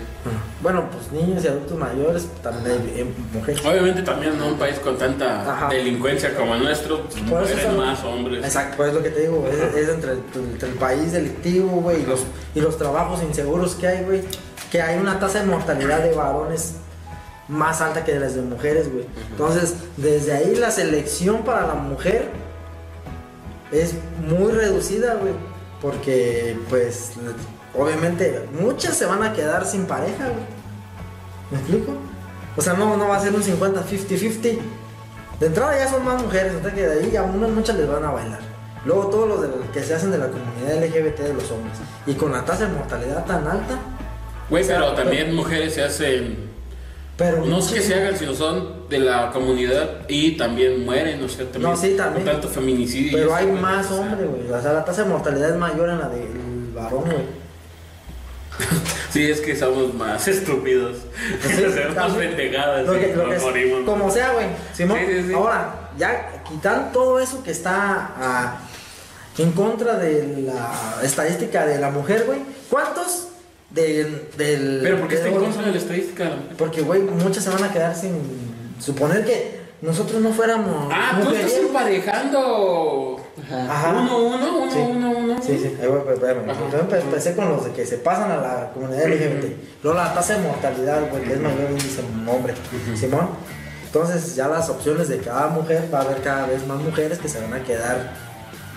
[0.61, 3.65] Bueno, pues niños y adultos mayores, también hay eh, mujeres.
[3.65, 5.69] Obviamente también en un país con tanta Ajá.
[5.69, 8.43] delincuencia como el nuestro, pues, son- más hombres.
[8.43, 11.67] Exacto, pues es lo que te digo, es, es entre, el, entre el país delictivo,
[11.81, 12.21] güey, y los,
[12.55, 14.21] y los trabajos inseguros que hay, güey,
[14.73, 16.77] que hay una tasa de mortalidad de varones
[17.47, 19.05] más alta que de las de mujeres, güey.
[19.29, 22.31] Entonces, desde ahí la selección para la mujer
[23.71, 23.93] es
[24.27, 25.33] muy reducida, güey,
[25.79, 27.11] porque, pues,
[27.77, 30.45] obviamente, muchas se van a quedar sin pareja, güey.
[31.51, 31.93] ¿Me explico?
[32.57, 34.57] O sea, no, no va a ser un 50, 50-50.
[35.39, 38.05] De entrada ya son más mujeres, entonces que de ahí a unas muchas les van
[38.05, 38.39] a bailar.
[38.85, 41.77] Luego todos los de los que se hacen de la comunidad LGBT de los hombres.
[42.07, 43.77] Y con la tasa de mortalidad tan alta,
[44.49, 46.49] Güey, sea, pero también mujeres se hacen.
[47.17, 47.45] pero...
[47.45, 51.45] No es que se hagan, sino son de la comunidad y también mueren, o sea,
[51.45, 51.63] también.
[51.71, 52.25] No, sí, también.
[52.25, 53.17] Con tanto feminicidio.
[53.17, 54.51] Pero hay más hombres, güey.
[54.51, 57.17] O sea, la tasa de mortalidad es mayor en la del varón, güey.
[59.11, 60.97] Sí, es que somos más estúpidos.
[61.41, 63.79] Sí, Hacemos más pendejadas Lo y que- lo nos que es- morimos.
[63.85, 64.47] como sea, güey.
[64.73, 65.33] Simón, Sí, sí, sí.
[65.33, 68.57] ahora, ya quitan todo eso que está ah,
[69.37, 72.39] en contra de la estadística de la mujer, güey.
[72.69, 73.27] ¿Cuántos
[73.73, 74.29] del...
[74.37, 76.31] del Pero porque está en contra de la estadística.
[76.57, 78.13] Porque, güey, muchas se van a quedar sin...
[78.79, 80.91] Suponer que nosotros no fuéramos...
[80.93, 83.19] Ah, tú estás emparejando.
[83.51, 83.89] Ajá.
[83.91, 84.79] Uno, uno, uno, Sí.
[84.79, 85.41] uno, uno.
[85.41, 86.49] Sí, sí, ahí voy, espérame.
[86.49, 89.55] Entonces empe- empecé con los de que se pasan a la comunidad LGBT.
[89.83, 92.53] Luego la tasa de mortalidad, güey, que es mayor índice hombre.
[92.95, 93.29] Simón.
[93.85, 97.27] Entonces ya las opciones de cada mujer, va a haber cada vez más mujeres que
[97.29, 98.13] se van a quedar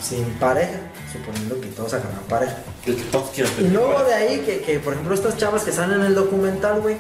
[0.01, 0.79] sin pareja,
[1.13, 2.57] suponiendo que todos hagan pareja.
[2.87, 4.09] El que todos quieran Y luego pareja.
[4.09, 6.97] de ahí que, que, por ejemplo, estas chavas que salen en el documental, güey,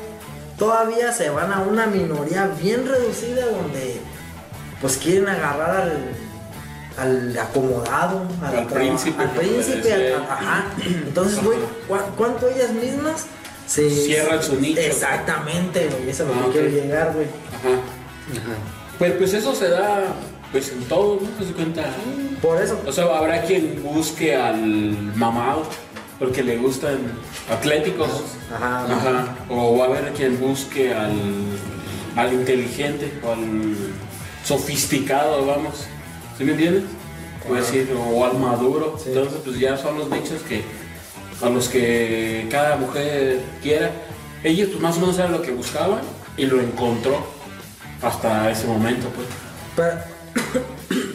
[0.58, 4.00] todavía se van a una minoría bien reducida donde
[4.80, 5.90] pues quieren agarrar
[6.98, 10.64] al, al acomodado, al, Al príncipe, al príncipe, al- ajá.
[10.84, 13.26] Entonces, güey, ¿cu- ¿cuánto ellas mismas
[13.66, 14.80] se Cierran su nicho.
[14.80, 17.26] Exactamente, güey, eso es lo Ah, que quiero llegar, güey.
[17.26, 17.68] Ajá.
[17.74, 18.56] Ajá.
[18.98, 20.04] Pues, pues eso se da
[20.52, 21.28] pues en todo, ¿no?
[21.30, 21.82] ¿Te das cuenta?
[22.42, 24.56] Por eso, O sea, habrá quien busque al
[25.16, 25.64] mamado
[26.18, 26.98] porque le gustan
[27.50, 28.08] atléticos.
[28.54, 29.36] ajá, Ajá.
[29.48, 31.12] O va a haber quien busque al,
[32.16, 33.74] al inteligente o al
[34.44, 35.86] sofisticado, vamos.
[36.38, 36.84] ¿Sí me entiendes?
[37.44, 37.54] Ajá.
[37.54, 38.96] decir, o al maduro.
[38.98, 39.08] Sí.
[39.08, 40.62] Entonces, pues ya son los nichos que
[41.42, 43.90] a los que cada mujer quiera.
[44.42, 46.00] Ellos pues más o menos saben lo que buscaban
[46.36, 47.26] y lo encontró
[48.02, 49.26] hasta ese momento, pues.
[49.74, 50.64] Pero,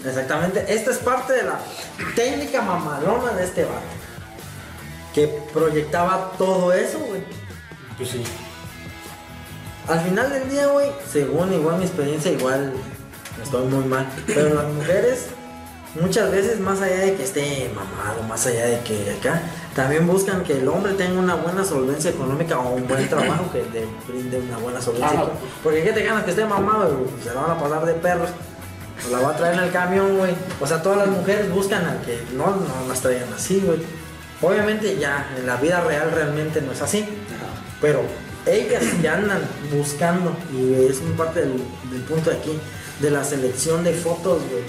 [0.06, 1.60] exactamente, esta es parte de la
[2.16, 3.82] técnica mamalona de este vato.
[5.14, 7.22] Que proyectaba todo eso, güey.
[7.98, 8.24] Pues sí.
[9.88, 12.74] Al final del día, güey, según igual mi experiencia, igual
[13.44, 14.08] estoy muy mal.
[14.26, 15.28] Pero las mujeres,
[16.00, 19.42] muchas veces, más allá de que esté mamado, más allá de que acá,
[19.76, 23.64] también buscan que el hombre tenga una buena solvencia económica o un buen trabajo que
[23.74, 25.10] le brinde una buena solvencia.
[25.10, 25.40] Económica.
[25.64, 27.06] Porque ¿qué te ganas que esté mamado?
[27.22, 28.30] Se la van a pasar de perros.
[29.08, 30.34] O la va a traer en el camión, güey.
[30.60, 33.80] O sea, todas las mujeres buscan a que no, no las traigan así, güey.
[34.42, 37.06] Obviamente ya, en la vida real realmente no es así.
[37.80, 38.02] Pero
[38.46, 39.42] ellas ya andan
[39.72, 41.54] buscando, y es un parte del,
[41.92, 42.60] del punto de aquí,
[43.00, 44.64] de la selección de fotos, güey.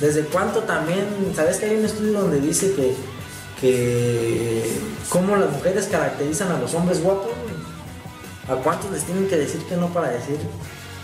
[0.00, 1.06] ¿Desde cuánto también?
[1.34, 2.94] ¿Sabes que hay un estudio donde dice que,
[3.60, 7.26] que cómo las mujeres caracterizan a los hombres guapos?
[7.26, 7.54] güey?
[8.48, 10.38] ¿A cuántos les tienen que decir que no para decir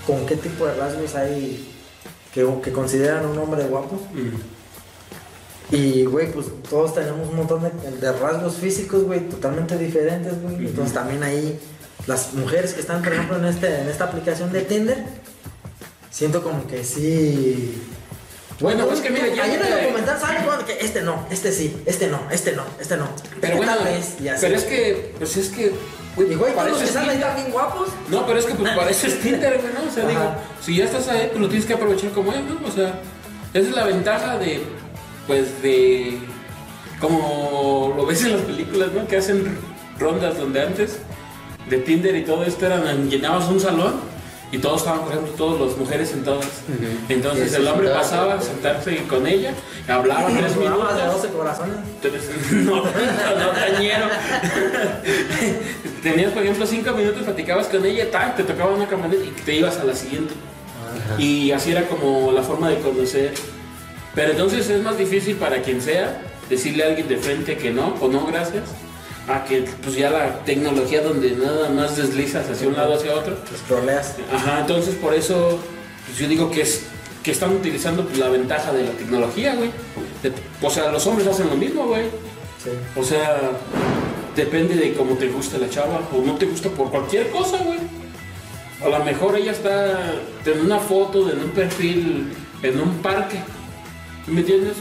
[0.06, 1.70] con qué tipo de rasgos hay
[2.34, 4.00] que, que consideran un hombre guapo?
[5.70, 7.70] Y, güey, pues todos tenemos un montón de,
[8.00, 10.56] de rasgos físicos, güey, totalmente diferentes, güey.
[10.66, 11.60] Entonces también ahí
[12.06, 15.04] las mujeres que están, por ejemplo, en, este, en esta aplicación de Tinder,
[16.10, 17.80] siento como que sí...
[18.58, 21.50] Bueno, pues que mira, ya- Ayer en el documental sale cuando que este no, este
[21.50, 23.08] sí, este no, este no, este no.
[23.40, 24.40] Pero bueno, tal vez, y así.
[24.42, 25.72] pero es que, pues es que
[26.16, 27.88] Güey, pareces que están bien guapos.
[28.08, 29.88] No, pero es que pues pareces Tinder, güey, ¿no?
[29.88, 30.10] O sea, Ajá.
[30.10, 32.58] digo, si ya estás ahí, pues lo tienes que aprovechar como es, ¿no?
[32.66, 33.00] O sea,
[33.54, 34.62] esa es la ventaja de,
[35.26, 36.18] pues, de,
[37.00, 39.06] como lo ves en las películas, ¿no?
[39.06, 39.56] Que hacen
[39.98, 40.98] rondas donde antes
[41.68, 44.00] de Tinder y todo esto eran, llenabas un salón
[44.52, 46.46] y todos estaban, por ejemplo, todas las mujeres sentadas.
[47.08, 49.52] Entonces Y se el hombre pasaba a sentarse con ella,
[49.86, 51.12] hablaba tres de minutos.
[51.12, 51.76] 12 corazones.
[52.02, 54.06] Entonces, No, no, no, tañero.
[56.02, 59.54] Tenías, por ejemplo, cinco minutos, platicabas con ella, tal, te tocaba una camioneta y te
[59.54, 60.34] ibas a la siguiente.
[61.18, 63.34] Y así era como la forma de conocer.
[64.14, 67.94] Pero entonces es más difícil para quien sea decirle a alguien de frente que no
[68.00, 68.64] o no gracias,
[69.28, 73.36] a que pues ya la tecnología donde nada más deslizas hacia un lado hacia otro.
[73.50, 74.16] Los troleas.
[74.32, 75.58] Ajá, entonces por eso
[76.06, 76.82] pues yo digo que es
[77.22, 79.70] que están utilizando pues, la ventaja de la tecnología, güey.
[80.22, 82.04] De- O sea, los hombres hacen lo mismo, güey.
[82.64, 82.70] Sí.
[82.96, 83.50] O sea,
[84.34, 87.78] depende de cómo te gusta la chava o no te gusta por cualquier cosa, güey.
[88.82, 90.14] A lo mejor ella está
[90.46, 93.38] en una foto, en un perfil, en un parque.
[94.26, 94.74] ¿Me entiendes?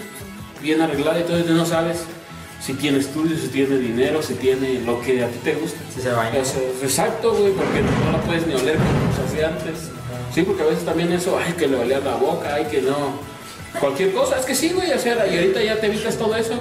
[0.62, 2.04] Bien arreglada y todo, y no sabes
[2.62, 5.80] si tiene estudios, si tiene dinero, si tiene lo que a ti te gusta.
[5.94, 6.38] Si se baña.
[6.38, 9.90] Eso, exacto, güey, porque no la puedes ni oler como se hacía antes.
[10.34, 13.20] Sí, porque a veces también eso, ay, que le olía la boca, ay, que no.
[13.80, 16.60] Cualquier cosa, es que sí, güey, o sea, y ahorita ya te evitas todo eso.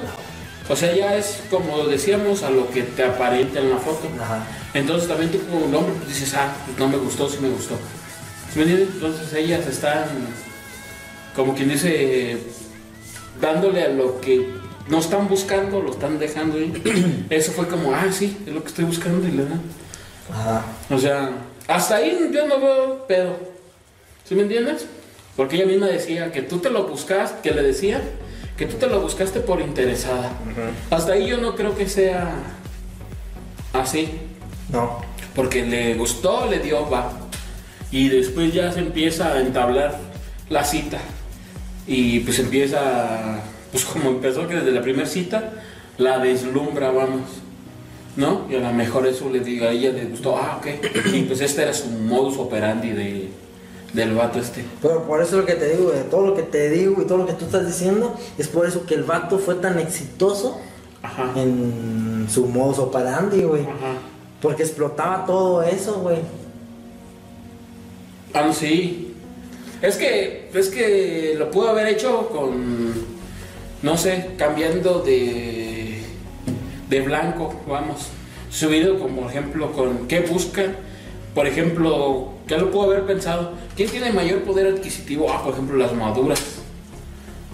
[0.69, 4.09] O sea, ya es como decíamos a lo que te aparenta en la foto.
[4.21, 4.47] Ajá.
[4.75, 7.77] Entonces también tú como hombre pues, dices, ah, pues no me gustó, sí me gustó.
[8.53, 8.95] ¿Sí me entiendes?
[8.95, 10.05] Entonces ellas están,
[11.35, 12.39] como quien dice,
[13.41, 14.58] dándole a lo que
[14.89, 17.27] no están buscando, lo están dejando ahí.
[17.31, 19.63] Eso fue como, ah, sí, es lo que estoy buscando y le dan.
[20.33, 20.65] Ajá.
[20.91, 21.31] O sea,
[21.67, 23.37] hasta ahí yo no veo pedo.
[24.25, 24.87] ¿Sí me entiendes?
[25.37, 28.03] Porque ella misma decía que tú te lo buscaste, que le decía
[28.59, 30.33] que tú te lo buscaste por interesada.
[30.91, 32.35] Hasta ahí yo no creo que sea
[33.73, 34.11] así.
[34.71, 35.01] No.
[35.35, 37.13] Porque le gustó, le dio, va.
[37.93, 40.01] Y después ya se empieza a entablar
[40.51, 40.99] la cita.
[41.87, 45.53] Y pues empieza, pues como empezó que desde la primera cita,
[45.99, 47.23] la deslumbra, vamos.
[48.17, 48.47] ¿No?
[48.51, 50.67] Y a lo mejor eso le diga, a ella le gustó, ah, ok.
[51.15, 53.29] Y pues este era su modus operandi de,
[53.93, 54.65] del vato este.
[54.83, 57.07] Pero por eso es lo que te digo, de todo lo que te digo y
[57.07, 60.59] todo lo que tú estás diciendo, es por eso que el vato fue tan exitoso
[61.03, 61.31] Ajá.
[61.37, 63.63] en su modus operandi, güey.
[63.63, 63.95] Ajá.
[64.43, 66.19] Porque explotaba todo eso, güey.
[68.35, 69.15] Ah, sí.
[69.81, 72.93] Es que, es que lo pudo haber hecho con,
[73.83, 76.03] no sé, cambiando de,
[76.89, 78.09] de blanco, vamos.
[78.51, 80.77] Subido, como por ejemplo, con qué buscan.
[81.35, 83.53] Por ejemplo, ¿qué lo pudo haber pensado?
[83.77, 85.31] ¿Quién tiene mayor poder adquisitivo?
[85.31, 86.43] Ah, por ejemplo, las maduras.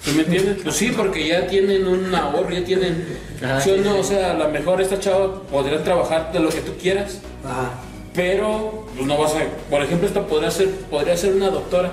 [0.02, 0.58] ¿Sí me entiendes?
[0.62, 3.04] Pues sí, porque ya tienen un ahorro, ya tienen...
[3.42, 3.94] Ajá, ¿sí o sí, no?
[3.94, 4.00] sí.
[4.00, 7.20] O sea, a lo mejor esta chava podría trabajar de lo que tú quieras.
[7.44, 7.72] Ajá.
[8.14, 11.90] Pero pues no vas a, por ejemplo, esta podría ser, podría ser una doctora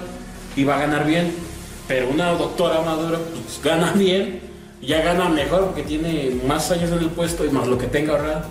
[0.55, 1.34] y va a ganar bien,
[1.92, 4.39] pero una doctora madura pues gana bien,
[4.82, 8.14] ya gana mejor porque tiene más años en el puesto y más lo que tenga
[8.14, 8.46] ahorrado.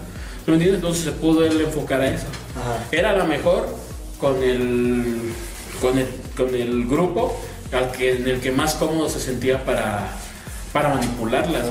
[0.46, 0.80] ¿Me entiendes?
[0.80, 2.26] Entonces se pudo él enfocar a eso.
[2.54, 2.84] Ajá.
[2.92, 3.66] Era la mejor
[4.20, 5.32] con el,
[5.80, 7.40] con el, con el grupo
[7.72, 10.10] al que, en el que más cómodo se sentía para,
[10.74, 11.64] para manipularlas.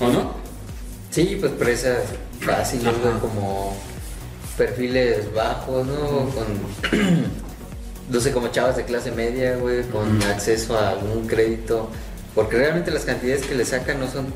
[0.00, 0.32] ¿o no?
[1.12, 2.06] Sí, pues presas
[2.40, 3.76] fáciles, como
[4.56, 6.28] perfiles bajos, ¿no?
[6.30, 7.43] Con,
[8.10, 11.88] no sé, como chavas de clase media, güey, con acceso a algún crédito.
[12.34, 14.26] Porque realmente las cantidades que le sacan no son,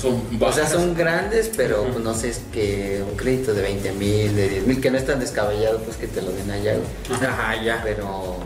[0.00, 0.72] Son o sea, bajas.
[0.72, 4.66] son grandes, pero pues, no sé, es que un crédito de 20 mil, de 10
[4.66, 7.20] mil, que no es tan descabellado, pues que te lo den allá, güey.
[7.26, 7.80] Ajá, ya.
[7.82, 8.36] Pero,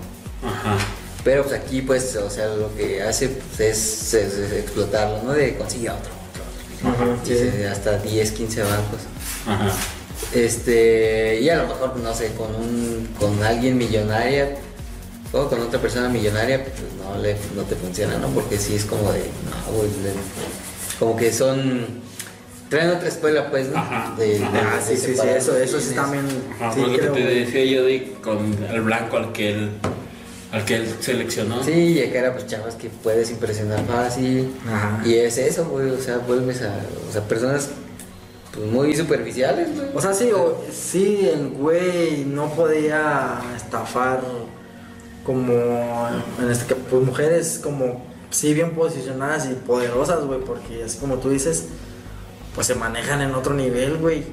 [0.47, 0.77] Ajá.
[1.25, 5.33] pero pues aquí, pues, o sea, lo que hace pues, es, es- es explotarlo, ¿no?
[5.33, 7.13] De conseguir a otro, otro, otro.
[7.13, 9.01] Ajá, sí, hasta 10, 15 bancos.
[9.47, 9.73] Ajá.
[10.33, 14.57] Este, y a lo mejor, no sé, con un, con alguien millonaria
[15.33, 18.29] o con otra persona millonaria, pues no, le, no te funciona, ¿no?
[18.29, 21.87] Porque sí es como de, no, güey, le- como que son,
[22.69, 23.79] traen otra escuela, pues, ¿no?
[23.79, 24.75] Ajá, De, de- ajá.
[24.81, 26.25] Ah, de sí, sí, eso, eso sí también.
[26.61, 29.71] Ajá, sí, lo que te decía yo de con el blanco al que él,
[30.53, 31.63] al que él seleccionó.
[31.65, 34.53] Sí, y acá era pues chavas que puedes impresionar fácil.
[34.69, 35.03] Ajá.
[35.05, 36.77] Y es eso, güey, o sea, vuelves a,
[37.09, 37.69] o sea, personas
[38.55, 39.89] pues muy superficiales, güey.
[39.95, 44.21] O sea, sí, o- sí, el güey no podía estafar
[45.25, 45.53] como
[46.41, 51.17] en este que pues mujeres como sí bien posicionadas y poderosas, güey, porque así como
[51.17, 51.67] tú dices,
[52.55, 54.25] pues se manejan en otro nivel, güey.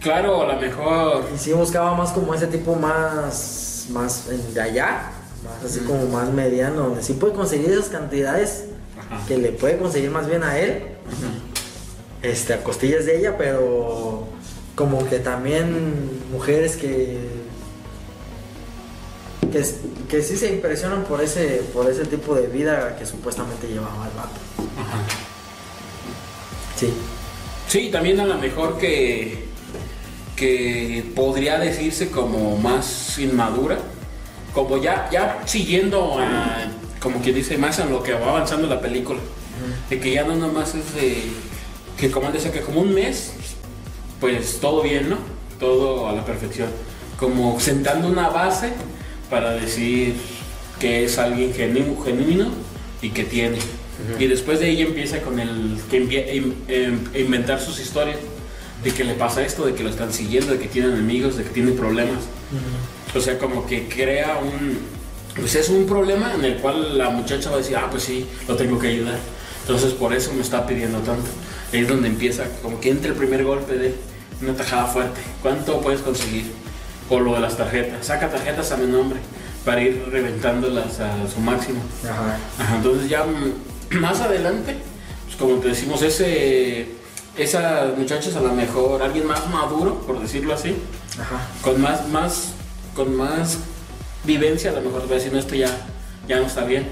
[0.00, 1.24] Claro, a lo mejor.
[1.34, 5.10] Y sí buscaba más como ese tipo más más en- de allá,
[5.44, 8.64] más así como más mediano, donde sí puede conseguir esas cantidades
[8.98, 9.26] Ajá.
[9.28, 10.82] que le puede conseguir más bien a él,
[12.24, 14.26] este, a costillas de ella, pero
[14.74, 17.18] como que también mujeres que
[19.52, 19.64] que,
[20.08, 24.16] que sí se impresionan por ese por ese tipo de vida que supuestamente llevaba el
[24.16, 24.40] vato.
[24.80, 24.98] Ajá.
[26.76, 26.92] Sí.
[27.68, 29.44] Sí, también a lo mejor que,
[30.36, 33.78] que podría decirse como más inmadura,
[34.52, 36.66] como ya, ya siguiendo a,
[37.00, 39.20] como quien dice, más en lo que va avanzando la película,
[39.88, 41.24] de que ya no nomás es de,
[41.98, 43.32] que como dice que como un mes,
[44.20, 45.16] pues todo bien, ¿no?
[45.60, 46.68] Todo a la perfección,
[47.18, 48.70] como sentando una base
[49.30, 50.14] para decir
[50.78, 52.48] que es alguien genu- genuino
[53.00, 53.58] y que tiene.
[54.18, 55.98] Y después de ahí empieza con el que
[56.34, 58.18] in- em- inventar sus historias
[58.82, 61.44] de que le pasa esto, de que lo están siguiendo, de que tiene enemigos, de
[61.44, 62.24] que tiene problemas.
[63.16, 64.78] O sea, como que crea un...
[65.36, 68.26] Pues es un problema en el cual la muchacha va a decir, ah, pues sí,
[68.48, 69.18] lo tengo que ayudar.
[69.62, 71.30] Entonces por eso me está pidiendo tanto.
[71.74, 73.96] Ahí es donde empieza, como que entra el primer golpe de
[74.40, 75.20] una tajada fuerte.
[75.42, 76.52] ¿Cuánto puedes conseguir?
[77.10, 78.06] O lo de las tarjetas.
[78.06, 79.18] Saca tarjetas a mi nombre
[79.64, 81.82] para ir reventándolas a su máximo.
[82.04, 82.38] Ajá.
[82.60, 84.76] Ajá, entonces ya mm, más adelante,
[85.24, 86.90] pues como te decimos, ese,
[87.36, 90.76] esas muchachas a lo mejor, alguien más maduro, por decirlo así,
[91.18, 91.44] Ajá.
[91.60, 92.50] con más, más,
[92.94, 93.58] con más
[94.22, 95.76] vivencia, a lo mejor va a decir, no, esto ya,
[96.28, 96.86] ya no está bien.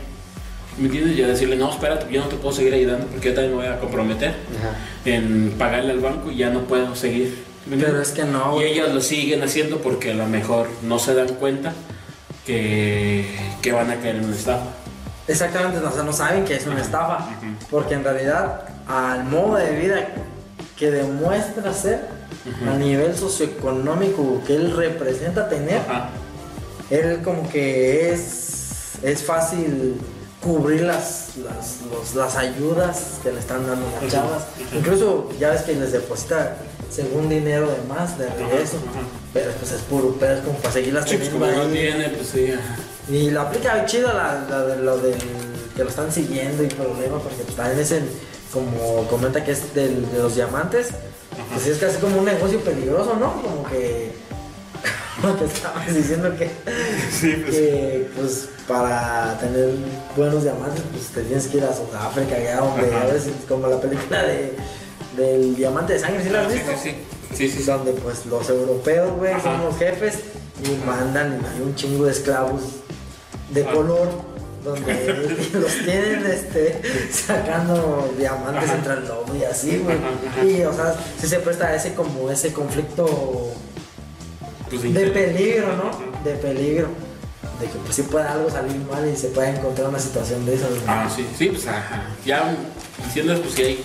[0.79, 1.17] ¿Me entiendes?
[1.17, 3.73] Ya decirle, no, espérate, yo no te puedo seguir ayudando porque yo también me voy
[3.73, 4.77] a comprometer Ajá.
[5.05, 7.45] en pagarle al banco y ya no puedo seguir.
[7.67, 10.99] ¿Me Pero es que no, Y ellas lo siguen haciendo porque a lo mejor no
[10.99, 11.73] se dan cuenta
[12.47, 13.27] que,
[13.61, 14.65] que van a caer en una estafa.
[15.29, 16.85] Exactamente, o sea, no saben que es una Ajá.
[16.85, 17.29] estafa.
[17.71, 20.09] Porque en realidad, al modo de vida
[20.77, 22.01] que demuestra ser,
[22.69, 25.81] a nivel socioeconómico que él representa tener,
[26.91, 29.95] él como que es, es fácil
[30.43, 34.43] cubrir las, las, los- las ayudas que le están dando las chavas.
[34.75, 36.57] Incluso ya ves que les deposita
[36.91, 38.77] según dinero de más de regreso.
[39.33, 42.09] Pero pues es puro pedo, es como para seguirlas Sí, pues teniendo como no tiene,
[42.11, 42.53] pues sí.
[43.09, 45.15] Y lo aplica chido la, la de lo del
[45.77, 48.05] que lo están siguiendo y problema, porque pues, también es el,
[48.53, 50.89] como comenta que es del- de los diamantes,
[51.53, 53.41] pues es casi como un negocio peligroso, ¿no?
[53.41, 54.13] Como que
[55.23, 56.51] lo que estabas diciendo que,
[57.23, 59.71] que pues para tener
[60.17, 63.81] buenos diamantes pues te tienes que ir a Sudáfrica, allá donde a veces como la
[63.81, 64.53] película de
[65.17, 66.73] del diamante de sangre, ¿sí la has visto?
[66.73, 66.97] sí, sí.
[67.35, 70.17] Sí, sí, donde pues los europeos, güey, son los jefes
[70.65, 72.61] y mandan hay un chingo de esclavos
[73.51, 73.73] de Ah.
[73.73, 74.09] color
[74.65, 78.75] donde los tienen este sacando diamantes Ajá.
[78.77, 79.97] entre el lobo y así, güey.
[80.57, 83.51] Y o sea, sí se presta ese como ese conflicto
[84.71, 85.91] Pues, de peligro, ¿no?
[86.25, 86.89] De peligro.
[87.63, 90.55] De que pues sí puede algo salir mal y se puede encontrar una situación de
[90.55, 90.71] esas.
[90.71, 90.83] güey.
[90.89, 92.03] Ah, sí, sí, pues ajá.
[92.27, 92.55] Ya
[93.05, 93.85] diciendo pues que hay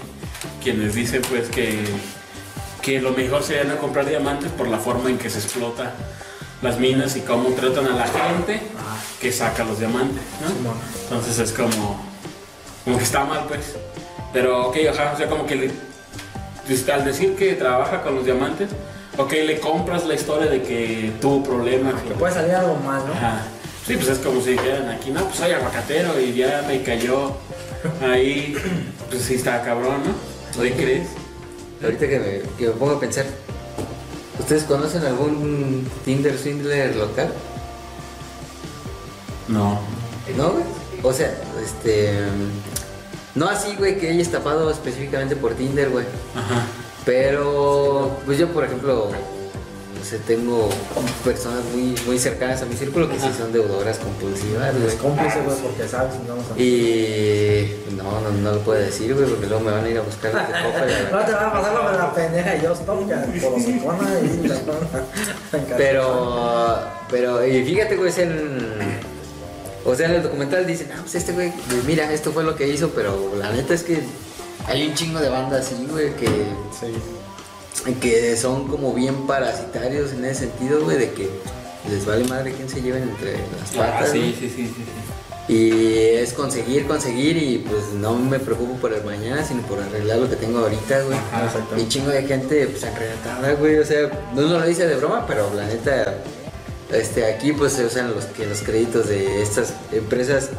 [0.64, 1.78] quienes dicen pues que,
[2.82, 5.92] que lo mejor sería no comprar diamantes por la forma en que se explota
[6.64, 10.74] las minas y cómo tratan a la gente Ah, que saca los diamantes, ¿no?
[11.04, 12.04] Entonces es como,
[12.84, 13.76] como que está mal, pues.
[14.34, 15.72] Pero, ok, ajá, o sea, como que le-
[16.66, 18.70] pues, al decir que trabaja con los diamantes,
[19.18, 21.94] ok, le compras la historia de que tuvo problemas.
[22.02, 23.14] que o- puede salir algo mal, ¿no?
[23.14, 23.44] Ajá.
[23.88, 27.32] Sí, pues es como si dijeran aquí, no, pues soy aguacatero y ya me cayó
[28.02, 28.54] ahí,
[29.10, 30.62] pues sí está cabrón, ¿no?
[30.62, 31.08] ¿Qué crees?
[31.82, 33.26] Ahorita que me, que me pongo a pensar,
[34.40, 37.32] ¿ustedes conocen algún Tinder Swindler local?
[39.48, 39.80] No.
[40.36, 40.64] ¿No, güey?
[41.04, 41.34] O sea,
[41.64, 42.14] este.
[43.36, 46.06] No así, güey, que haya estafado específicamente por Tinder, güey.
[46.36, 46.66] Ajá.
[47.06, 49.12] Pero, pues yo, por ejemplo,
[50.08, 50.70] sé, tengo
[51.24, 54.96] personas muy, muy cercanas a mi círculo que sí son deudoras compulsivas, güey.
[54.96, 56.60] cómplice, güey, porque sabes, no vamos a...
[56.60, 60.02] Y no, no, no lo puedo decir, güey, porque luego me van a ir a
[60.02, 60.86] buscar de copa.
[61.12, 64.56] No te va a pasar la pendeja y yo stop, ya, por los y la
[65.78, 66.78] Pero,
[67.10, 68.98] pero, y fíjate, güey, es en.
[69.86, 72.56] O sea, en el documental dicen, ah, pues este güey, pues mira, esto fue lo
[72.56, 74.02] que hizo, pero la neta es que
[74.68, 76.28] hay un chingo de bandas así, güey, que,
[78.02, 81.30] que son como bien parasitarios en ese sentido, güey, de que
[81.90, 84.12] les vale madre quién se lleven entre las Ah, patas.
[84.12, 84.34] sí, güey.
[84.34, 84.84] sí, sí, sí, sí.
[85.54, 90.18] Y es conseguir, conseguir y pues no me preocupo por el mañana, sino por arreglar
[90.18, 91.18] lo que tengo ahorita, güey.
[91.18, 91.78] Exacto.
[91.78, 93.78] Y chingo de gente pues enredada, güey.
[93.78, 96.16] O sea, no lo dice de broma, pero la neta,
[96.92, 100.50] este, aquí pues se usan los, que los créditos de estas empresas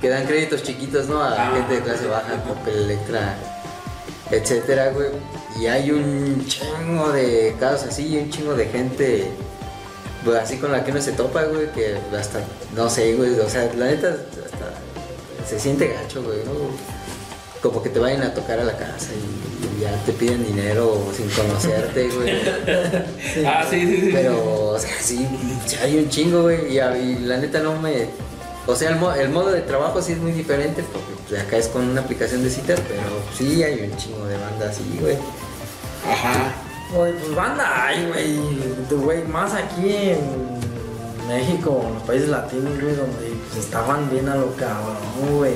[0.00, 1.22] que dan créditos chiquitos, ¿no?
[1.22, 1.52] A Ah.
[1.54, 3.36] gente de clase baja, Coppel, Electra,
[4.32, 5.08] etcétera, güey.
[5.60, 9.30] Y hay un chingo de casos así y un chingo de gente
[10.24, 12.40] pues, así con la que uno se topa, güey, que hasta,
[12.74, 16.92] no sé, güey, o sea, la neta, hasta se siente gacho, güey, ¿no?
[17.62, 21.00] como que te vayan a tocar a la casa y, y ya te piden dinero
[21.16, 22.32] sin conocerte, güey.
[23.46, 24.10] Ah, sí, sí, sí.
[24.12, 25.26] Pero, o sea, sí,
[25.80, 26.76] hay un chingo, güey.
[26.76, 28.08] Y la neta no me.
[28.66, 31.56] O sea, el, mo- el modo de trabajo sí es muy diferente porque pues, acá
[31.56, 33.02] es con una aplicación de citas, pero
[33.36, 35.16] sí hay un chingo de bandas así, güey.
[36.08, 36.52] Ajá.
[36.94, 38.38] Güey, pues banda hay, güey.
[38.90, 40.20] Güey, más aquí en
[41.28, 44.96] México, en los países latinos, güey, donde pues, estaban bien a lo cabrón,
[45.36, 45.54] güey.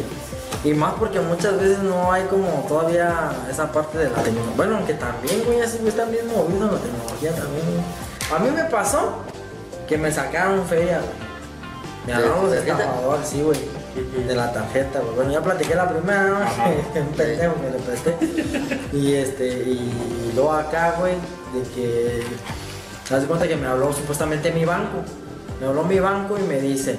[0.64, 4.54] Y más porque muchas veces no hay como todavía esa parte de la tecnología.
[4.56, 8.34] Bueno, aunque también, güey, así güey, están bien movidos en la tecnología también, güey.
[8.34, 9.18] A mí me pasó
[9.86, 11.25] que me sacaron feria, güey.
[12.06, 12.78] Me ¿De hablamos de tarjeta?
[12.78, 13.58] estafador, sí, güey.
[14.26, 15.14] De la tarjeta, güey.
[15.14, 16.36] Bueno, ya platiqué la primera, ¿no?
[17.00, 18.16] Un pendejo que le presté.
[18.92, 22.22] Y este, y luego acá, güey, de que.
[23.08, 25.02] Te das cuenta que me habló supuestamente mi banco.
[25.60, 26.96] Me habló mi banco y me dice,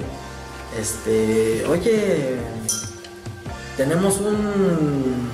[0.79, 2.37] este, oye,
[3.77, 5.29] tenemos un.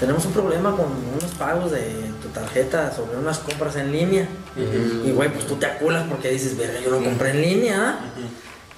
[0.00, 4.28] Tenemos un problema con unos pagos de tu tarjeta sobre unas compras en línea.
[5.04, 7.76] Y güey, pues tú te aculas porque dices, verga, yo no compré en línea.
[7.80, 7.98] ¿ah?".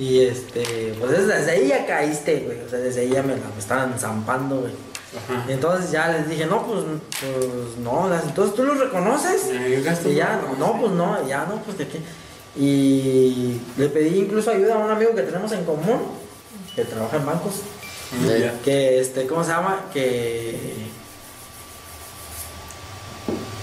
[0.00, 2.62] Y este, pues desde, ahí ya caíste, güey.
[2.62, 4.72] O sea, desde ahí ya me la me estaban zampando, güey.
[5.14, 5.44] Ajá.
[5.46, 6.84] Y entonces ya les dije, no, pues,
[7.20, 9.50] pues no, entonces tú los reconoces.
[9.50, 12.00] Y ya, no, pues no, ya no, pues de qué.
[12.56, 16.00] Y le pedí incluso ayuda a un amigo que tenemos en común,
[16.74, 17.56] que trabaja en bancos.
[18.26, 18.58] Ya.
[18.64, 19.84] Que este, ¿cómo se llama?
[19.92, 20.88] Que.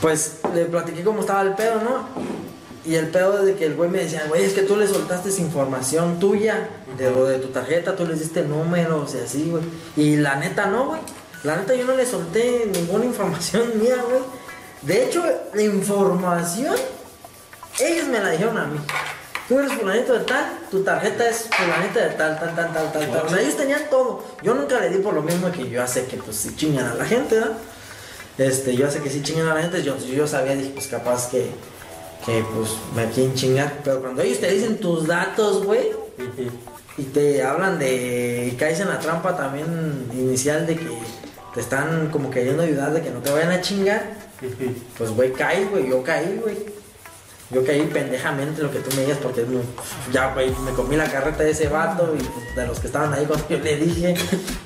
[0.02, 2.47] Pues le platiqué cómo estaba el pedo, ¿no?
[2.88, 5.30] Y el pedo de que el güey me decía, güey, es que tú le soltaste
[5.42, 9.64] información tuya, de lo de tu tarjeta, tú les diste números y así, güey.
[9.98, 11.02] Y la neta no, güey.
[11.44, 14.22] La neta yo no le solté ninguna información mía, güey.
[14.84, 15.22] De hecho,
[15.54, 16.76] la información,
[17.78, 18.80] ellos me la dijeron a mí.
[19.50, 23.12] Tú eres fulanito de tal, tu tarjeta es fulanita de tal, tal, tal, tal, tal,
[23.12, 23.26] tal.
[23.26, 24.24] O sea, ellos tenían todo.
[24.42, 26.96] Yo nunca le di por lo mismo que yo sé que pues si chingan a
[26.96, 27.58] la gente, ¿verdad?
[28.38, 31.30] Este, yo sé que si chingan a la gente, yo, yo sabía, dije, pues capaz
[31.30, 31.50] que,
[32.26, 33.82] que pues me quieren chingar.
[33.84, 35.91] Pero cuando ellos te dicen tus datos, güey,
[36.97, 38.51] y te hablan de.
[38.51, 40.88] y caes en la trampa también inicial de que
[41.53, 44.03] te están como queriendo ayudar, de que no te vayan a chingar,
[44.97, 46.78] pues güey, caes, güey, yo caí, güey.
[47.49, 49.45] Yo caí pendejamente lo que tú me digas porque
[50.11, 53.13] ya, güey, me comí la carreta de ese vato y pues, de los que estaban
[53.13, 54.15] ahí cuando yo le dije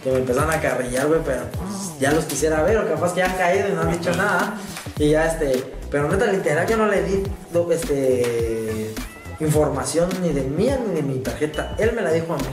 [0.03, 3.19] que me empezaron a carrillar, güey, pero pues, ya los quisiera ver o capaz que
[3.19, 4.57] ya han caído y no han dicho nada.
[4.97, 7.23] Y ya este, pero neta, literal, yo no le di
[7.71, 8.93] este,
[9.39, 11.75] información ni de mía ni de mi tarjeta.
[11.77, 12.43] Él me la dijo a mí.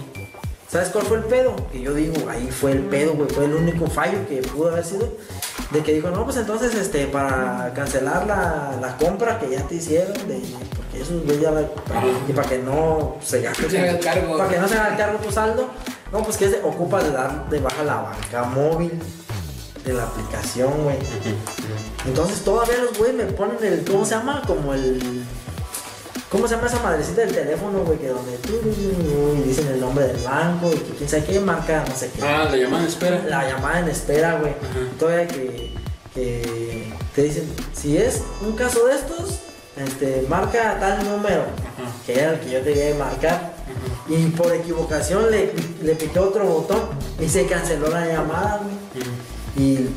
[0.71, 1.57] ¿Sabes cuál fue el pedo?
[1.73, 4.85] Que yo digo, ahí fue el pedo, güey, fue el único fallo que pudo haber
[4.85, 5.09] sido.
[5.71, 9.77] De que dijo, no, pues entonces, este, para cancelar la, la compra que ya te
[9.77, 10.41] hicieron, de,
[10.77, 11.63] porque eso, güey, ya la-
[12.29, 14.37] y para que no se gaste, Se haga el cargo.
[14.37, 15.69] para que no se haga el cargo tu saldo,
[16.13, 18.93] no, pues que se ocupa de dar de baja la banca móvil
[19.89, 20.97] de la aplicación, güey.
[22.07, 24.43] Entonces todavía los güeyes me ponen el, ¿cómo se llama?
[24.47, 25.25] Como el...
[26.31, 27.99] ¿Cómo se llama esa madrecita del teléfono, güey?
[27.99, 31.85] Que donde tú y dicen el nombre del banco y que quién sabe qué marca,
[31.89, 32.23] no sé qué.
[32.23, 33.25] Ah, la llaman espera.
[33.27, 34.53] La llamada en espera, güey.
[34.99, 35.73] Todavía que,
[36.15, 39.39] que te dicen, si es un caso de estos,
[39.75, 41.91] este, marca tal número, Ajá.
[42.05, 43.55] que era el que yo te iba a marcar.
[44.07, 46.81] Y por equivocación le, le otro botón
[47.19, 49.07] y se canceló la llamada, güey.
[49.57, 49.89] Y,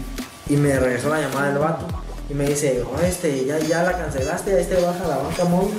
[0.51, 1.85] y me regresó la llamada del vato.
[2.29, 5.77] Y me dice, oh, este, ya, ya la cancelaste, ahí te baja la banca móvil.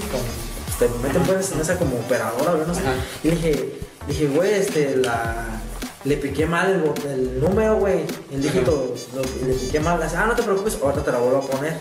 [0.78, 2.80] Te meten pues en esa como operadora, yo no sé.
[2.80, 2.94] Ajá.
[3.22, 5.46] Y dije, dije, güey, este, la...
[6.04, 8.00] Le piqué mal el, número, güey,
[8.32, 10.02] el dígito, lo- le piqué mal.
[10.02, 11.76] Dice, ah, no te preocupes, ahorita te la vuelvo a poner.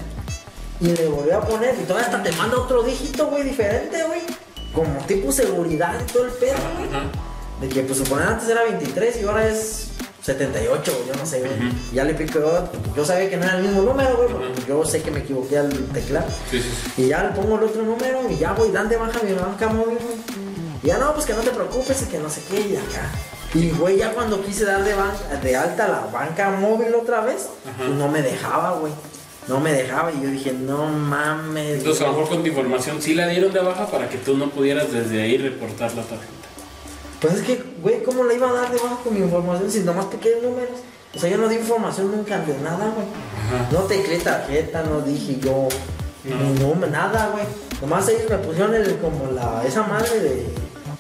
[0.79, 4.21] Y le volví a poner, y todavía hasta te manda otro dígito, güey, diferente, güey.
[4.73, 6.89] Como tipo seguridad y todo el pedo, güey.
[7.61, 9.87] De que pues suponer antes era 23 y ahora es
[10.21, 11.51] 78, yo no sé, güey.
[11.93, 12.39] Ya le pico,
[12.95, 15.57] yo sabía que no era el mismo número, güey, porque yo sé que me equivoqué
[15.57, 16.27] al teclado.
[16.49, 17.03] Sí, sí, sí.
[17.03, 19.67] Y ya le pongo el otro número y ya voy, dan de baja mi banca
[19.69, 20.41] móvil, güey.
[20.83, 23.09] Y ya no, pues que no te preocupes y que no sé qué, y acá.
[23.53, 24.93] Y güey, ya cuando quise dar de,
[25.43, 27.49] de alta la banca móvil otra vez,
[27.97, 28.93] no me dejaba, güey.
[29.47, 31.79] No me dejaba y yo dije, no mames.
[31.79, 32.21] Entonces, a lo güey.
[32.21, 35.21] mejor con tu información sí la dieron de baja para que tú no pudieras desde
[35.23, 36.31] ahí reportar la tarjeta.
[37.21, 39.79] Pues es que, güey, ¿cómo le iba a dar de baja con mi información si
[39.81, 40.79] nomás piqué números?
[41.15, 43.05] O sea, yo no di información nunca de nada, güey.
[43.47, 43.69] Ajá.
[43.71, 45.67] No tecleé tarjeta, no dije yo,
[46.23, 46.35] No.
[46.37, 47.43] ni nombre, nada, güey.
[47.81, 50.45] Nomás ellos me pusieron el, como la, esa madre de,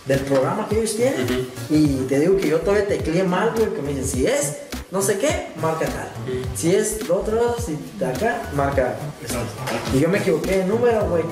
[0.05, 1.47] del programa que ellos tienen.
[1.69, 4.57] Y te digo que yo todavía tecleé mal, güey, que me dicen, si es
[4.91, 6.09] no sé qué, marca tal.
[6.53, 9.37] Si es lo otro, si de acá, marca esto.
[9.95, 11.23] Y yo me equivoqué de número, güey.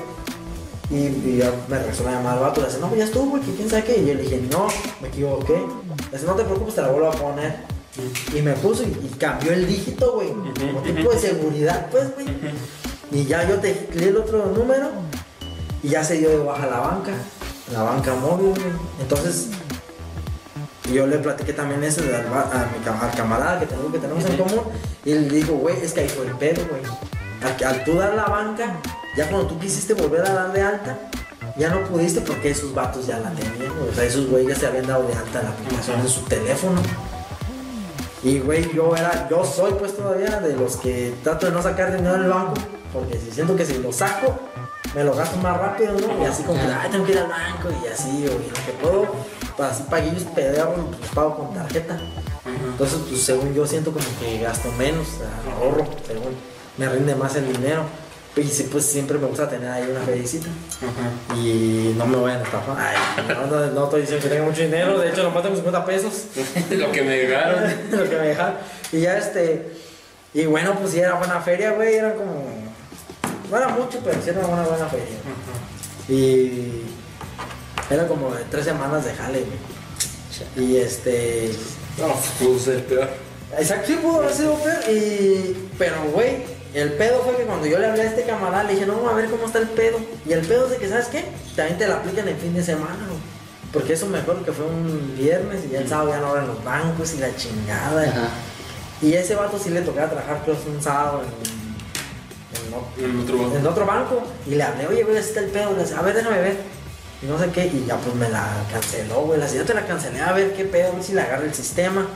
[0.90, 2.60] Y, y ya me regresó la llamada al vato.
[2.60, 4.00] Le dice, no, pues ya estuvo, güey, que quién sabe qué.
[4.00, 4.66] Y yo le dije, no,
[5.00, 5.54] me equivoqué.
[5.54, 7.56] Le dice, no te preocupes, te la vuelvo a poner.
[8.34, 10.28] Y me puso y, y cambió el dígito, güey.
[10.28, 12.26] Como tipo de seguridad, pues, güey.
[13.12, 14.88] Y ya yo te tecleé el otro número
[15.82, 17.12] y ya se dio de baja la banca,
[17.72, 18.72] la banca móvil, güey.
[19.00, 19.48] Entonces,
[20.92, 24.36] yo le platiqué también eso al, a mi al camarada que, tengo, que tenemos en
[24.36, 24.64] común.
[25.04, 26.82] Y le digo, güey, es que ahí fue el pedo, güey.
[27.42, 28.76] Al, al tú dar la banca,
[29.20, 30.98] ya cuando tú quisiste volver a dar de alta,
[31.54, 33.70] ya no pudiste porque esos vatos ya la tenían.
[33.86, 36.80] O sea, esos güeyes ya se habían dado de alta la aplicación en su teléfono.
[38.22, 41.94] Y güey, yo era, yo soy pues todavía de los que trato de no sacar
[41.94, 42.54] dinero del banco,
[42.94, 44.40] porque si siento que si lo saco,
[44.94, 46.22] me lo gasto más rápido, ¿no?
[46.22, 49.14] Y así como ay, tengo que ir al banco y así, o lo que puedo,
[49.54, 52.00] pues así paguillos pedazos, pues pago con tarjeta.
[52.46, 55.06] Entonces, pues según yo siento como que gasto menos,
[55.60, 56.34] ahorro, según
[56.78, 57.84] me rinde más el dinero.
[58.36, 60.46] Y sí, pues siempre me gusta tener ahí una felicita.
[60.78, 61.36] Ajá.
[61.36, 62.76] Y no me vayan a estafar.
[62.78, 65.84] Ay, no, no, no estoy diciendo que tenga mucho dinero, de hecho nomás tengo 50
[65.84, 66.24] pesos.
[66.70, 67.64] Lo que me dejaron.
[67.90, 68.54] lo que me dejaron.
[68.92, 69.72] Y ya este.
[70.32, 71.96] Y bueno, pues sí era buena feria, güey.
[71.96, 72.44] Era como.
[73.50, 75.16] No era mucho, pero sí era una buena feria.
[76.08, 76.82] Y.
[77.90, 80.68] Era como de tres semanas de jale, güey.
[80.68, 81.50] Y este.
[81.98, 83.08] No, pudo ser peor.
[83.58, 84.78] Exacto, sí pudo haber sido peor.
[84.88, 85.68] Y.
[85.76, 88.86] Pero, güey, el pedo fue que cuando yo le hablé a este camarada, le dije,
[88.86, 89.98] no, a ver cómo está el pedo.
[90.26, 91.24] Y el pedo es de que, ¿sabes qué?
[91.56, 93.20] También te la aplican el fin de semana, güey.
[93.72, 96.46] Porque eso me acuerdo que fue un viernes y ya el sábado ya no abren
[96.48, 98.02] los bancos y la chingada.
[98.02, 98.28] Ajá.
[99.02, 103.20] Y a ese vato sí le tocaba trabajar, creo, un sábado en, en, o- En
[103.20, 103.56] otro banco.
[103.56, 104.22] en otro banco.
[104.46, 105.72] Y le hablé, oye, güey, así está el pedo.
[105.72, 106.56] Le decía, a ver, déjame ver.
[107.22, 107.66] Y no sé qué.
[107.66, 109.38] Y ya pues me la canceló, güey.
[109.38, 111.54] La yo te la cancelé, a ver qué pedo, a ver si le agarra el
[111.54, 112.06] sistema.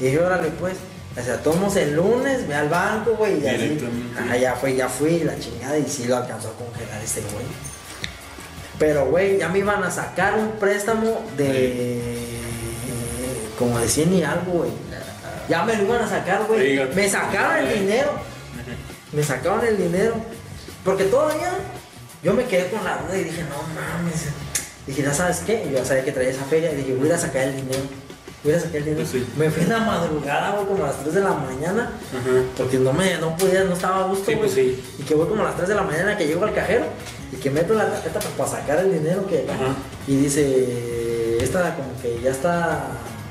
[0.00, 0.74] Y dije, órale, pues.
[1.18, 3.78] O sea, tomamos el lunes, ve al banco, güey, y así.
[4.18, 7.44] Ajá, ya fue, ya fui, la chingada, y sí lo alcanzó a congelar este güey.
[8.78, 12.38] Pero, güey, ya me iban a sacar un préstamo de.
[13.58, 14.70] como de 100 y algo, güey.
[15.48, 16.80] Ya me lo iban a sacar, güey.
[16.94, 18.10] Me sacaron el dinero.
[19.12, 20.14] Me sacaron el dinero.
[20.84, 21.52] Porque todavía
[22.22, 24.24] yo me quedé con la duda y dije, no mames.
[24.86, 25.64] Dije, ¿ya sabes qué?
[25.64, 26.72] Y yo ya sabía que traía esa feria.
[26.72, 27.82] Y dije, voy a sacar el dinero.
[28.44, 29.06] Voy a ir a sacar el dinero.
[29.08, 29.32] Pues sí.
[29.36, 31.92] Me fui en la madrugada, güey, como a las 3 de la mañana.
[32.10, 32.42] Ajá.
[32.56, 34.38] Porque no me, no podía, no estaba a gusto, Sí, güey.
[34.40, 34.84] pues sí.
[34.98, 36.84] Y que voy como a las 3 de la mañana que llego al cajero
[37.32, 39.46] y que meto la tarjeta pues, para sacar el dinero que.
[39.48, 39.74] Ajá.
[40.08, 42.80] Y dice, esta como que ya está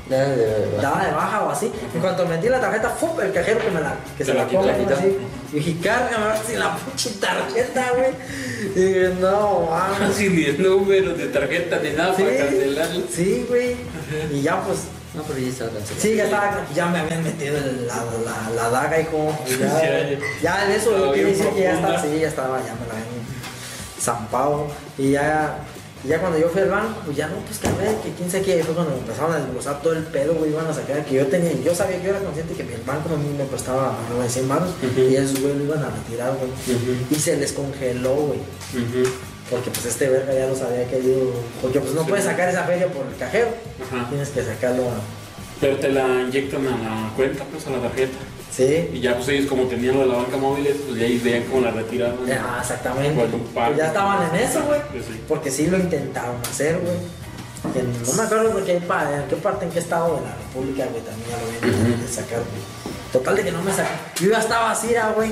[0.10, 1.72] de daba de baja o así.
[1.94, 3.20] En cuanto metí la tarjeta, ¡fum!
[3.22, 4.94] el cajero que me la, que se la la quitó, come la quitó.
[4.96, 5.18] así.
[5.54, 8.12] Y dije, cárgame sí la pinche tarjeta, güey.
[8.76, 10.16] Y dije, no, mames.
[10.18, 13.04] Sin ni el número de tarjeta ni nada Sí, para cancelarlo.
[13.14, 13.76] sí, güey.
[14.34, 14.80] Y ya pues,
[15.14, 16.02] No, pero ya estaba cancelado.
[16.02, 17.96] sí, ya estaba, ya me habían metido el- la,
[18.26, 19.38] la, la daga, hijo.
[19.46, 20.18] Y Ya, Ya, ya.
[20.42, 22.94] ya en eso quiere bien decir que ya estaba, sí, ya estaba, ya me la
[22.94, 23.26] habían
[24.00, 24.68] zampado.
[24.98, 25.58] Y ya,
[26.04, 28.12] y ya cuando yo fui al banco, pues ya no, pues que a ver, que
[28.14, 30.66] quién sabe qué, y fue cuando me empezaron a desglosar todo el pedo, güey, iban
[30.68, 33.18] a sacar, que yo tenía, yo sabía que yo era consciente que el banco a
[33.18, 35.02] mí me prestaba arriba de 100 baros, Ujú.
[35.02, 36.50] y esos güey lo iban a retirar, güey.
[37.12, 38.40] Y se les congeló, güey.
[39.52, 41.34] Porque pues este verga ya los había querido.
[41.62, 42.10] Porque pues no Sí.
[42.10, 43.50] puedes sacar esa feria por el cajero.
[43.86, 44.10] Ajá.
[44.10, 44.84] Tienes que sacarlo.
[44.90, 45.02] a-
[45.60, 48.18] Pero te la inyectan a la cuenta, pues a la tarjeta.
[48.52, 48.90] Sí.
[48.94, 51.44] Y ya pues ellos como tenían lo de la banca móvil, pues ya ahí veían
[51.44, 52.18] cómo la retiraban.
[52.32, 53.28] Ah, exactamente.
[53.54, 54.80] Pues ya estaban en eso, güey.
[55.06, 55.22] Sí.
[55.28, 56.96] Porque sí lo intentaron hacer, güey.
[58.08, 60.86] No me acuerdo de qué, pa- en qué parte, en qué estado de la República,
[60.90, 62.64] güey, también ya lo habían intentado sacar, güey.
[63.14, 64.00] Total de que no me sacaron.
[64.20, 65.32] Yo ya estaba así, güey.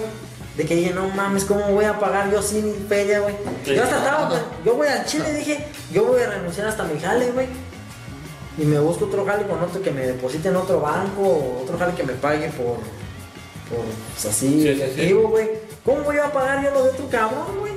[0.59, 3.33] De que dije, no mames, ¿cómo voy a pagar yo sin feria, güey?
[3.63, 3.75] Sí.
[3.75, 6.99] Yo hasta estaba, pues, yo voy al Chile, dije, yo voy a renunciar hasta mi
[6.99, 7.47] jale, güey.
[8.57, 11.77] Y me busco otro jale con otro que me deposite en otro banco, o otro
[11.77, 14.81] jale que me pague por, por pues así, Sí, sí, sí.
[14.81, 15.49] efectivo, güey.
[15.85, 17.73] ¿Cómo voy a pagar yo lo de otro cabrón, güey?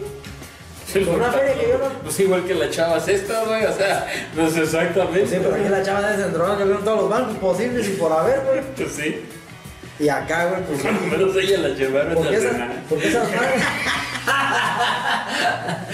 [1.15, 4.51] Una feria que yo no- Pues igual que la chava esta, güey, o sea, no
[4.51, 5.29] sé exactamente.
[5.29, 8.13] Sí, pero aquí la chava de Centrona que vieron todos los bancos posibles y por
[8.13, 8.61] haber, güey.
[8.77, 9.23] Pues sí.
[9.99, 10.81] Y acá, güey, pues.
[10.83, 12.83] Cuando menos ella la llevaron ¿Por qué a esas, cenar.
[12.89, 13.63] por qué esas madres?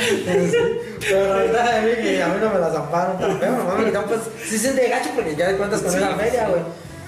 [1.09, 3.85] Pero la verdad es que a mí no me las zamparon tan feo, no me
[3.87, 6.63] quitaron, pues sí se de gacho porque ya de cuentas con Sí, esa feria, güey.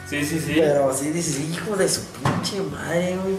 [0.09, 0.55] Sí, sí, sí.
[0.57, 3.37] Pero sí dices, hijo de su pinche madre, güey.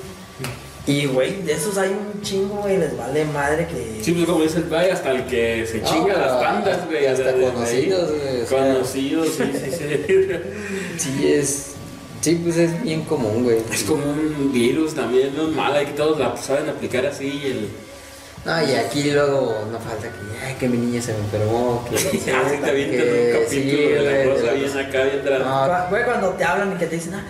[0.87, 4.01] Y, güey, de esos hay un chingo, güey, les vale madre que.
[4.03, 7.05] Sí, pues como dice el güey, hasta el que se No, chinga las bandas, güey.
[7.05, 8.45] hasta conocidos, güey.
[8.45, 10.05] Conocidos, sí, sí, sí.
[10.97, 11.67] Sí, es.
[12.21, 13.57] Sí, pues es bien común, güey.
[13.71, 17.41] Es como un virus también, no es mala, que todos la saben aplicar así.
[17.45, 17.69] El...
[18.45, 21.95] No, y aquí luego no falta que, ay, que mi niña se me enfermó, que...
[21.95, 24.79] Así te avientan que- un capítulo sí, de güey, la de cosa la bien cosa.
[24.81, 27.23] acá, bien No, Güey, cuando te hablan y que te dicen, ah,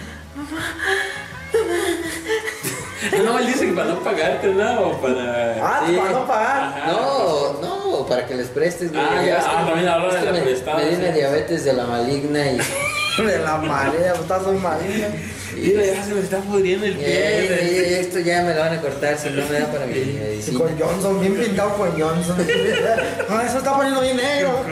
[3.26, 4.82] No, él dice que para no pagarte, ¿no?
[4.89, 5.56] O para.
[5.62, 5.96] ah, Sí.
[5.98, 6.62] para no pagar.
[6.64, 6.92] Ajá.
[6.92, 9.04] No, no, para que les prestes, güey.
[9.04, 11.02] Ah, ya, ah, también hablan de la me, prestada, Me dio sí.
[11.04, 12.58] una diabetes de la maligna y
[13.18, 15.07] De la marea, puta son marina.
[15.55, 17.05] Mira, ya se me está pudriendo el pie.
[17.07, 20.59] eh, esto ya me lo van a cortar si no me da para mi medicina.
[20.59, 22.38] con Johnson, bien pintado con Johnson.
[23.30, 24.64] No, eso está poniendo bien negro.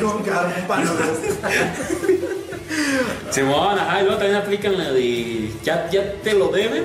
[0.00, 0.94] Con carbón para los
[3.30, 6.84] Simón, ajá, y luego también aplican la de ya, ya te lo deben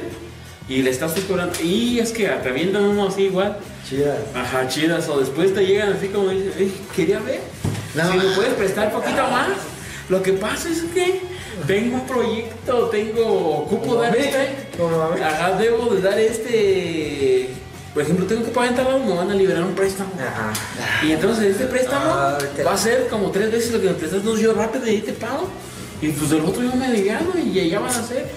[0.70, 1.53] y le estás cobrando.
[1.61, 3.57] Y es que te avientan uno así igual.
[3.88, 4.18] Chidas.
[4.36, 5.07] Ajá, chidas.
[5.09, 7.39] O después te llegan así como dicen, "Ey, quería ver.
[7.95, 9.49] No, si me puedes prestar poquito más.
[10.10, 11.22] Lo que pasa es que
[11.66, 14.68] tengo un proyecto, tengo, ocupo a dar este.
[15.24, 17.49] Ajá, debo de dar este.
[17.93, 20.12] Por ejemplo, tengo que pagar en tal lado, me van a liberar un préstamo.
[20.20, 20.53] Ajá.
[21.05, 24.24] Y entonces este préstamo Ah, va a ser como tres veces lo que me prestas,
[24.24, 25.49] no yo rápido y te pago.
[26.01, 28.28] Y pues el otro yo me aliviano y ya van a ser.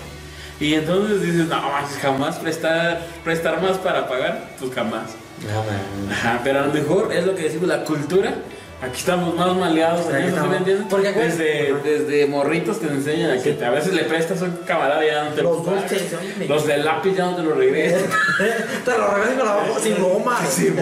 [0.58, 1.60] Y entonces dices, no,
[2.02, 5.10] jamás prestar, prestar más para pagar, pues jamás.
[5.42, 6.12] No, man.
[6.12, 8.34] Ajá, pero a lo mejor es lo que decimos, la cultura.
[8.82, 10.12] Aquí estamos más maleados ¿sí
[10.48, 10.86] me entiendes?
[10.88, 14.52] Porque desde, desde morritos te enseñan a que te- a veces le prestas a un
[14.66, 17.54] camarada y ya no te Los lo oye, Los del lápiz ya no te lo
[17.54, 18.08] regresan.
[18.84, 20.38] Te lo regreso con la boca sin goma.
[20.50, 20.74] Sí,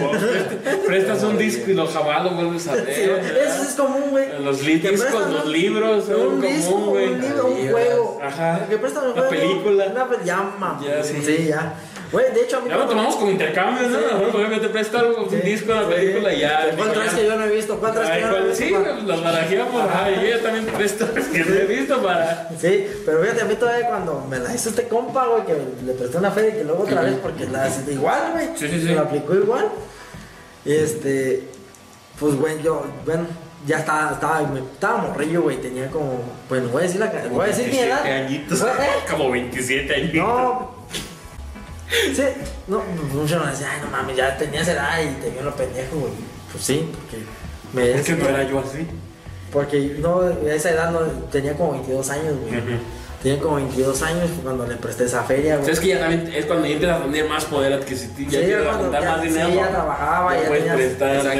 [0.87, 2.95] prestas un disco y lo jamás lo vuelves a ver.
[2.95, 4.27] Sí, eso es común, güey.
[4.43, 7.07] Los discos, los libros, son un común, güey.
[7.13, 8.19] un libro, un juego.
[8.23, 8.65] Ajá.
[8.69, 9.43] Que prestan un Una juego.
[9.43, 9.85] película.
[9.91, 10.79] Una pe- ya, mamá.
[10.81, 11.21] Ya, sí.
[11.21, 11.73] Sí, ya.
[12.11, 13.99] Güey, de hecho a mí Ya lo tomamos como intercambio, ¿no?
[13.99, 16.71] Ejemplo, te presto algo, un disco, una película y ya.
[16.75, 17.79] ¿Cuál traes que yo no he visto?
[17.79, 18.63] ¿Cuál traes que Ay, yo no he visto?
[18.63, 22.49] Sí, pues, los barajeamos, ajá, y yo también presto que te he visto para.
[22.59, 25.55] Sí, pero fíjate, a mí todavía cuando me la hizo este compa, güey, que
[25.85, 28.47] le presté una feria y que luego otra vez porque la hice igual, güey.
[28.55, 28.85] Sí, sí, sí.
[28.87, 29.69] Me la aplicó igual.
[30.65, 31.43] Y este,
[32.19, 33.27] pues, güey, yo, bueno,
[33.67, 37.47] ya estaba, estaba, estaba morrillo, güey, tenía como, bueno, voy a decir la voy a
[37.47, 38.03] decir mi edad.
[38.03, 38.61] 27 añitos.
[38.61, 38.65] ¿eh?
[39.09, 40.15] Como 27 añitos.
[40.15, 40.78] No.
[41.89, 42.23] Sí,
[42.67, 42.83] no,
[43.13, 46.13] muchos me decían, ay, no mames, ya tenías edad y te vio lo pendejo, güey.
[46.51, 47.23] Pues sí, porque
[47.73, 48.85] me Es que no era yo así.
[49.51, 50.99] Porque no, a esa edad no,
[51.31, 52.57] tenía como 22 años, güey.
[52.59, 52.77] Ujú.
[53.21, 55.65] Tenía como 22 años cuando le presté esa feria, güey.
[55.65, 58.39] sea, es que ya también es cuando ya empiezas a tener más poder adquisitivo, ya
[58.39, 59.49] Sí, cuando juntar más sí, dinero.
[59.55, 61.33] ya trabajaba, ya puedes prestar esa,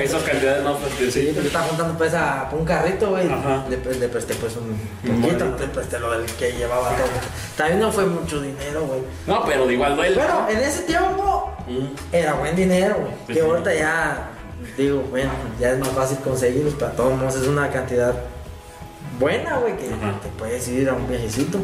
[0.00, 1.12] esas cantidades más fuertes.
[1.12, 3.28] Sí, porque estaba juntando pues a un carrito, güey.
[3.30, 3.64] Ajá.
[3.68, 7.06] Le, le presté pues un poquito, le presté lo del que llevaba todo.
[7.56, 9.00] También no fue mucho dinero, güey.
[9.26, 10.14] No, pero igual duele.
[10.16, 11.86] Bueno, en ese tiempo Mm.
[12.12, 13.12] era buen dinero, güey.
[13.26, 13.40] Sí, que sí.
[13.40, 14.28] ahorita ya,
[14.78, 15.30] digo, bueno,
[15.60, 18.14] ya es más fácil conseguirlos, pero a todos es una cantidad
[19.18, 20.18] buena, güey, que Ajá.
[20.22, 21.58] te puedes ir a un viajecito.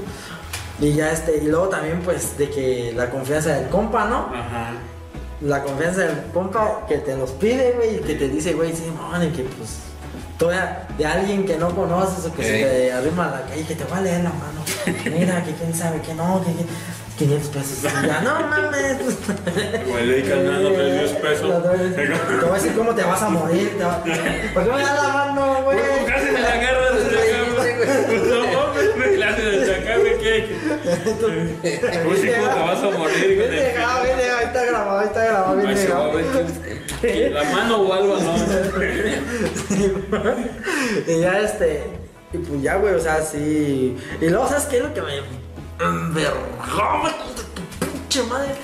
[0.80, 4.30] Y ya este, y luego también pues de que la confianza del compa, ¿no?
[4.34, 4.72] Ajá.
[5.40, 8.90] La confianza del compa que te los pide, güey, y que te dice, güey, sí,
[8.96, 9.78] man, y que pues
[10.38, 12.62] todavía de alguien que no conoces o que se Ey.
[12.64, 14.62] te arrima a la calle, que te va a leer la mano.
[15.16, 16.68] Mira, que quién sabe, que no, que, que
[17.18, 17.82] 500 pesos.
[17.82, 18.96] Ya, no mames.
[19.88, 21.62] Güey, le di carnal, no te 10 pesos.
[21.62, 23.76] Te voy a decir cómo te vas a morir.
[23.78, 24.02] Te va...
[24.02, 25.78] ¿Por qué me das la mano, güey?
[26.06, 26.92] Casi me la agarras.
[27.92, 29.42] No me la de.
[32.06, 35.56] Uy, sí, ¿cómo te vas a morir, dejado, bien dejado, ahí está grabado, está grabado,
[35.56, 37.32] ver.
[37.32, 38.34] La mano o algo, ¿no?
[41.06, 41.84] y ya este.
[42.32, 43.96] Y pues ya, güey, o sea, sí.
[44.20, 45.18] Y luego, ¿sabes qué es lo que me
[45.80, 47.08] envergó,
[47.80, 48.54] pinche madre.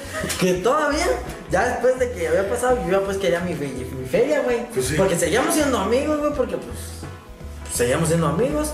[0.40, 1.06] Que todavía,
[1.50, 4.66] ya después de que había pasado, yo ya pues quería mi, mi feria, güey.
[4.72, 4.94] Pues sí.
[4.96, 6.98] Porque seguíamos siendo amigos, güey, porque pues.
[7.72, 8.72] Seguíamos siendo amigos.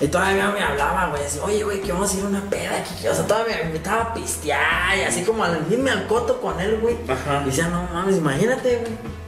[0.00, 2.78] Y todavía me hablaba, güey, así, oye, güey, que vamos a ir a una peda
[2.78, 3.06] aquí.
[3.06, 6.60] O sea, todavía me invitaba a pistear y así como al irme al coto con
[6.60, 6.96] él, güey.
[7.08, 7.42] Ajá.
[7.42, 9.23] Y decía, no mames, imagínate, güey.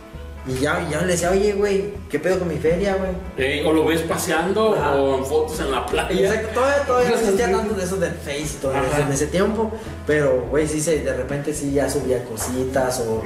[0.48, 3.10] Y ya, ya le decía, oye, güey, ¿qué pedo con mi feria, güey?
[3.36, 4.94] Eh, o lo ves paseando Ajá.
[4.94, 6.28] o en fotos en la playa.
[6.28, 9.72] Exacto, todavía, todavía existía tanto de eso del Face y todo eso en ese tiempo.
[10.06, 13.22] Pero, güey, sí, se, de repente sí ya subía cositas o,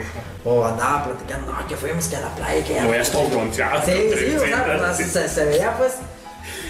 [0.48, 2.86] o andaba platicando, no, que fuimos que a la playa, que ya.
[2.86, 3.82] Bronceado.
[3.84, 5.92] Sí, sí, o sea, pues, se, se veía pues.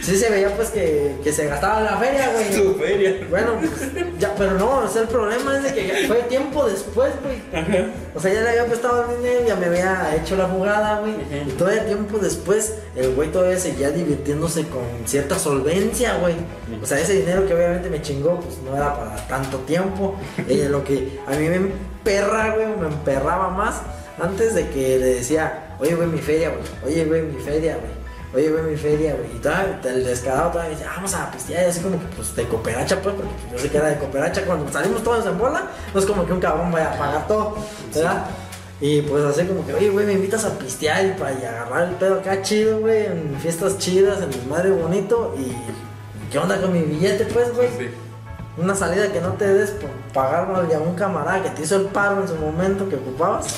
[0.02, 2.50] Sí, se veía pues que, que se gastaba en la feria, güey.
[2.50, 3.26] Tu feria.
[3.28, 6.66] Bueno, pues, ya, pero no, o sea, el problema es de que ya fue tiempo
[6.66, 7.38] después, güey.
[8.14, 11.14] O sea, ya le había prestado el dinero, ya me había hecho la jugada, güey.
[11.46, 16.34] Y todavía tiempo después, el güey todavía seguía divirtiéndose con cierta solvencia, güey.
[16.82, 20.16] O sea, ese dinero que obviamente me chingó, pues no era para tanto tiempo.
[20.50, 23.82] Eh, lo que a mí me emperra, güey, me emperraba más
[24.20, 26.62] antes de que le decía, oye, güey, mi feria, güey.
[26.92, 27.99] Oye, güey, mi feria, güey.
[28.32, 29.36] Oye, güey, mi feria, güey.
[29.36, 31.64] Y todavía, el descarado todavía dice, "Ah, vamos a pistear.
[31.66, 34.42] Y así como que, pues, de cooperacha, pues, porque yo sé que era de cooperacha.
[34.44, 37.56] Cuando salimos todos en bola, no es como que un cabrón vaya a pagar todo,
[37.94, 38.26] ¿verdad?
[38.80, 41.94] Y pues así como que, oye, güey, me invitas a pistear y para agarrar el
[41.96, 45.34] pedo acá chido, güey, en fiestas chidas, en desmadre bonito.
[45.38, 45.52] Y,
[46.32, 47.68] ¿qué onda con mi billete, pues, güey?
[47.76, 47.90] Sí.
[48.56, 51.86] Una salida que no te des por pagar a un camarada que te hizo el
[51.86, 53.54] paro en su momento que ocupabas.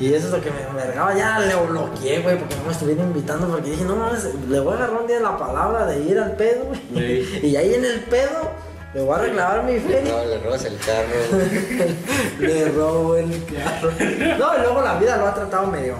[0.00, 1.14] Y eso es lo que me envergaba.
[1.14, 3.48] Ya le bloqueé, güey, porque no me estuvieron invitando.
[3.48, 6.36] Porque dije, no mames, le voy a agarrar un día la palabra de ir al
[6.36, 7.24] pedo, güey.
[7.24, 7.40] Sí.
[7.48, 8.52] Y ahí en el pedo,
[8.94, 10.12] le voy a reclamar mi feria.
[10.12, 11.94] No, le robas el carro.
[12.38, 13.90] le robo el carro.
[13.90, 15.96] No, y luego la vida lo ha tratado medio.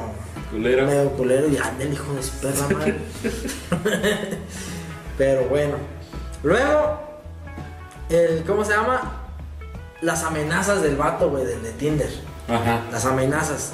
[0.51, 0.87] Culero.
[0.87, 2.99] Medio culero y anda el hijo de su perra madre.
[5.19, 5.75] Pero bueno.
[6.45, 7.01] Luego,
[8.09, 9.25] el, ¿cómo se llama?
[10.01, 12.11] Las amenazas del vato, güey, del de Tinder.
[12.49, 12.83] Ajá.
[12.93, 13.73] Las amenazas.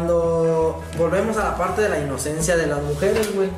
[0.00, 3.48] Cuando volvemos a la parte de la inocencia de las mujeres, güey.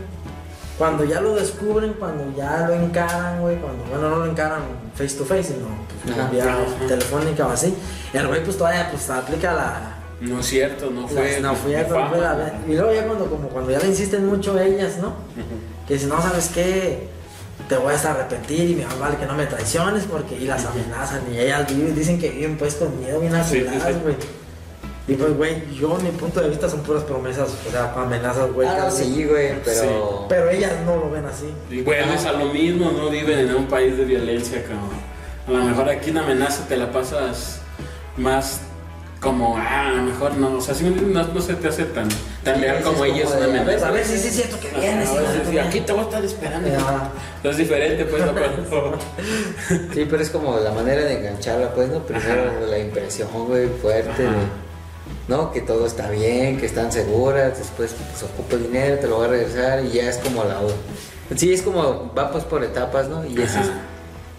[0.79, 3.59] Cuando ya lo descubren, cuando ya lo encaran, güey.
[3.59, 4.63] Cuando, bueno, no lo encaran
[4.95, 5.67] face to face, sino
[6.03, 6.31] pues, Ajá.
[6.31, 6.87] vía Ajá.
[6.89, 7.75] telefónica o así.
[8.15, 11.39] Y el güey, pues todavía pues, aplica la, No es cierto, no fue.
[11.43, 14.97] no, fue ya la- Y luego ya cuando, como cuando ya le insisten mucho ellas,
[15.03, 15.13] ¿no?
[15.87, 17.09] Que dicen, no, ¿sabes qué?
[17.69, 20.35] Te voy a arrepentir y me va vale que no me traiciones porque...
[20.37, 23.67] Y las amenazan y ellas viven, dicen que viven pues con miedo bien Sí, sí,
[23.67, 24.42] aseguradas, sí.
[25.13, 28.67] Y pues, güey, yo, mi punto de vista son puras promesas, o sea, amenazas, güey.
[28.69, 30.27] Ah, no, sí, güey, pero.
[30.29, 31.53] Pero ellas no lo ven así.
[31.71, 35.13] Y vuelves a lo mismo, no viven en un país de violencia, cabrón.
[35.47, 37.61] A lo mejor aquí una amenaza te la pasas
[38.17, 38.61] más
[39.21, 42.09] como, ah, a lo mejor no, o sea, si no, no se te hace tan,
[42.43, 43.89] tan Sí, leal sí, como es ellos una amenaza.
[43.89, 45.09] A ver si sí es cierto que vienes.
[45.09, 45.69] a hijo de veces, tu sí, madre.
[45.69, 46.77] aquí te voy a estar esperando.
[46.77, 47.09] Ajá.
[47.45, 48.99] Es diferente, pues, no cuando-
[49.95, 52.01] Sí, pero es como la manera de engancharla, pues, ¿no?
[52.01, 52.61] Primero Ajá.
[52.69, 54.21] la impresión, güey, fuerte, Ajá.
[54.23, 54.72] de,
[55.29, 55.53] ¿no?
[55.53, 59.29] Que todo está bien, que están seguras, después pues ocupa dinero, te lo va a
[59.29, 60.77] regresar y ya es como la otra.
[61.37, 63.25] Sí, es como, va pues por etapas, ¿no?
[63.25, 63.69] Y esa es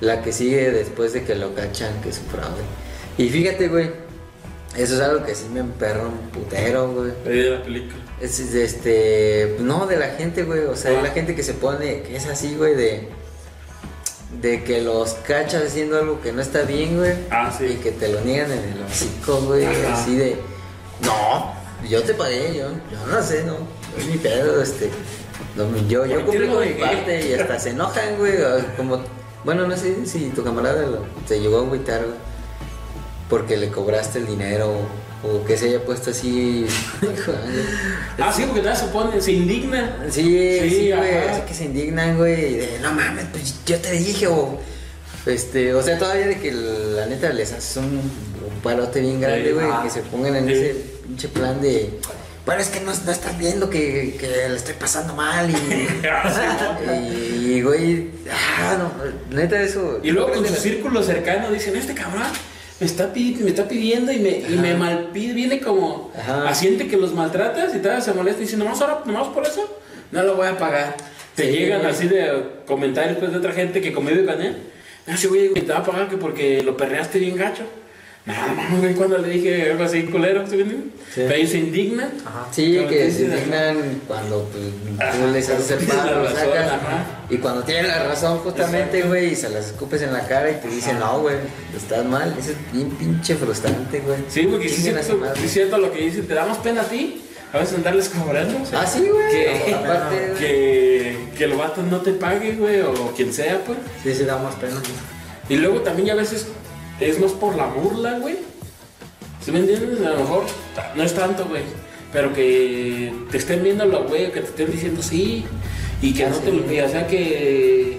[0.02, 2.61] la que sigue después de que lo cachan, que es un fraude.
[3.18, 3.90] Y fíjate, güey,
[4.77, 7.11] eso es algo que sí me emperra un putero, güey.
[7.26, 8.03] De la película.
[8.22, 11.02] Es este, no, de la gente, güey, o sea, Ah.
[11.03, 13.10] la gente que se pone, que es así, güey, de,
[14.41, 17.65] de que los cachas haciendo algo que no está bien, güey, Ah, sí.
[17.65, 19.94] y que te lo niegan en el hocico, güey, Ajá.
[20.02, 20.38] así de,
[21.02, 21.53] no,
[21.88, 23.57] yo te pagué, yo, yo no sé, no,
[23.98, 24.90] es mi pedo, este,
[25.56, 28.34] no, yo, yo ¿Por qué cumplí con mi parte y hasta se enojan, güey,
[28.78, 29.02] como,
[29.44, 32.18] bueno, no sé si tu camarada lo, te llegó a agüitar, güey,
[33.30, 34.72] porque le cobraste el dinero,
[35.24, 36.65] o que se haya puesto así,
[38.20, 40.06] Ah, sí, porque nada se pone, se indigna.
[40.10, 43.91] Sí, Sí, sí, güey, así que se indignan, güey, de no mames, pues yo te
[43.91, 44.60] dije, o
[45.26, 49.54] este, o sea, todavía de que la neta les haces un, un parote bien grande,
[49.54, 50.76] güey, que se pongan en ese
[51.06, 51.90] pinche plan de,
[52.45, 57.62] bueno, es que no, no estás viendo que, que le estoy pasando mal y, y,
[57.62, 58.91] güey, ah, no,
[59.36, 60.00] neta eso.
[60.04, 62.24] Y luego con su círculo cercano dicen, este cabrón
[62.80, 66.50] me está, me está pidiendo y me, y me malpide, viene como, Ajá.
[66.50, 69.80] asiente que los maltratas y todavía se molesta y dice, nomás ahora, nomás por eso,
[70.12, 70.95] no lo voy a pagar.
[71.36, 71.52] Te Sí.
[71.58, 74.58] llegan así de comentarios pues, de otra gente que convive con él.
[75.06, 77.64] No, sí, güey, te va a pagar que porque lo perreaste bien gacho.
[78.26, 80.94] Nada más, güey, cuando le dije algo así culero, ¿sí me entiendes?
[81.14, 81.22] Sí.
[81.28, 82.10] Pero ellos se indignan.
[82.26, 82.48] Ajá.
[82.52, 84.64] Sí, que se indignan cuando pues,
[84.98, 87.06] Ajá, tú les haces el tienes la paro, lo razón, sacas, ajá.
[87.30, 90.56] y cuando tienen la razón justamente, güey, y se las escupes en la cara y
[90.56, 91.06] te dicen, Ajá.
[91.12, 91.36] no, güey,
[91.76, 94.20] estás mal, eso es bien pinche frustrante, güey.
[94.30, 97.22] Sí, porque sí es cierto, sí cierto lo que dicen, te damos pena a ti,
[97.54, 98.62] a veces andarles cobrando.
[98.62, 100.40] o sea, Ah, sí, güey, Que- aparte, güey.
[100.40, 103.78] que, que el vato no te pague, güey, o quien sea, pues.
[104.04, 104.82] Sí, sí, da más pena.
[105.50, 106.48] Y luego también ya a veces
[107.00, 108.38] es más por la burla, güey.
[109.44, 110.00] ¿Sí me entiendes?
[110.06, 110.44] A lo mejor
[110.96, 111.64] no es tanto, güey.
[112.14, 115.46] Pero que te estén viéndolo, güey, o que te estén diciendo sí.
[116.02, 116.42] Y que Ah, no sí.
[116.46, 117.98] te lo que, o sea, que.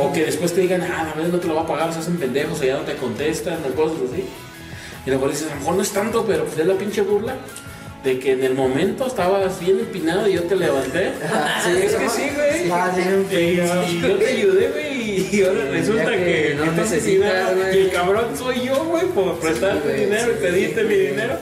[0.00, 1.98] O que después te digan, ah, a veces no te lo va a pagar, se
[1.98, 4.24] hacen pendejos, o ya no te contestan, o cosas así.
[5.06, 7.34] Y luego dices, a lo mejor no es tanto, pero pues es la pinche burla.
[8.06, 11.10] De que en el momento estabas bien empinado y yo te levanté.
[11.64, 12.70] Sí, es que sí, güey.
[12.70, 15.36] Ah, sí, Y, y yo te ayudé, güey.
[15.36, 17.50] Y ahora resulta que que, no necesitas.
[17.74, 20.94] Y el cabrón soy yo, güey, por prestarte güey, dinero y sí, pedirte sí, mi
[20.94, 21.00] sí.
[21.00, 21.34] dinero.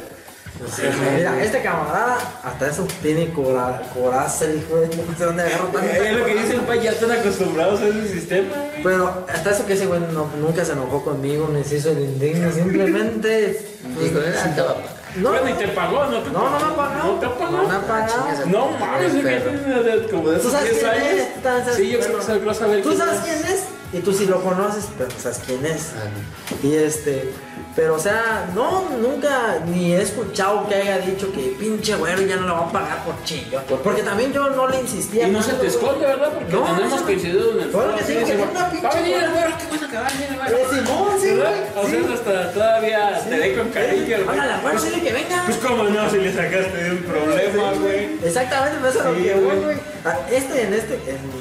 [1.14, 5.98] Mira, este camarada, hasta eso tiene cora, coraza, hijo de no sé dónde agarró tanta
[5.98, 8.82] Es lo que dice el país, ya están acostumbrados a ese sistema, güey.
[8.82, 12.00] Pero hasta eso que ese güey no- nunca se enojó conmigo, ni se hizo el
[12.00, 13.58] indigno, simplemente.
[14.00, 14.74] Dijo, ah,
[15.16, 15.20] a.
[15.20, 17.12] No, bueno, y te pagó, ¿no te No, no me ha pagado.
[17.14, 17.56] ¿No te ha pagado?
[17.62, 18.12] No me ha pagado.
[18.22, 21.76] chingas a- No mames, es que de- como de ¿Tú esos sabes 10 quién es?
[21.76, 23.20] Sí, yo creo que creo saber Tú sabes es.
[23.24, 25.92] quién es y tú sí lo conoces, pero no sabes quién es.
[25.96, 27.32] Ah, Y este,
[27.76, 32.36] pero o sea, no, nunca ni he escuchado que haya dicho que pinche güero ya
[32.36, 33.60] no lo va a pagar por chillo.
[33.82, 35.26] Porque también yo no le insistía.
[35.28, 36.30] Y no se te esconde, ¿verdad?
[36.34, 38.94] Porque No, tenemos no coincidido en el foro, que digo, que una pinche Va a
[38.94, 39.32] venir el madre".
[39.32, 40.56] güero, qué bueno que va a venir el güero.
[40.56, 42.12] Eh, Simón, sí, güey, O sea, sí.
[42.14, 44.05] hasta todavía te ve con cariño.
[44.06, 44.28] güey.
[44.28, 45.42] Háblale, güero, dile que venga.
[45.46, 48.09] Pues cómo no, si le sacaste de un problema, güey.
[48.24, 49.76] Exactamente, pero eso es Sí, lo que güey.
[50.05, 51.34] Ah, Este, en este, en-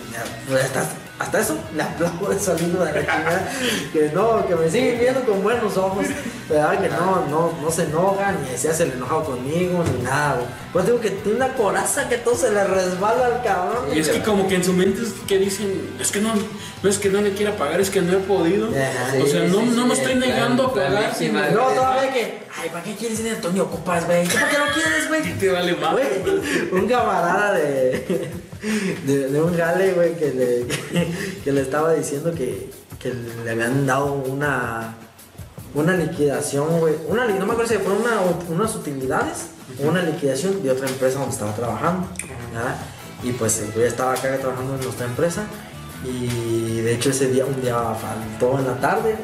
[0.47, 0.85] pues hasta,
[1.23, 3.51] hasta eso le aplaudo de salido de la chingada.
[3.91, 6.05] Que no, que me siguen viendo con buenos ojos.
[6.49, 6.79] ¿Verdad?
[6.81, 10.47] Que no, no, no se enojan, ni se hace el enojado conmigo, ni nada, güey.
[10.73, 13.85] Pues digo que tiene una coraza que todo se le resbala al cabrón.
[13.95, 16.33] Y es que como que en su mente es que dicen, es que no,
[16.83, 18.69] no es que no le quiera pagar, es que no he podido.
[18.69, 21.15] O sea, no, Sí, no me sí, estoy negando a pagar.
[21.15, 23.37] sino- No, todavía que, ay, ¿para qué quieres dinero?
[23.41, 24.27] Tú ni ocupas, güey.
[24.27, 25.33] ¿Tú ¿Para qué lo quieres, güey?
[25.39, 25.93] Te vale más.
[25.93, 26.05] Güey,
[26.73, 28.29] un camarada de,
[29.05, 30.67] de, de un gale, güey, que le,
[31.43, 32.69] que le estaba diciendo que,
[32.99, 33.13] que
[33.43, 34.95] le habían dado una,
[35.73, 36.95] una liquidación, güey.
[37.07, 39.47] Una, no me acuerdo si fue una, unas utilidades
[39.83, 42.07] o una liquidación de otra empresa donde estaba trabajando.
[42.53, 42.77] ¿verdad?
[43.23, 45.43] Y pues el güey estaba acá trabajando en nuestra empresa.
[46.05, 49.15] Y de hecho ese día, un día faltó en la tarde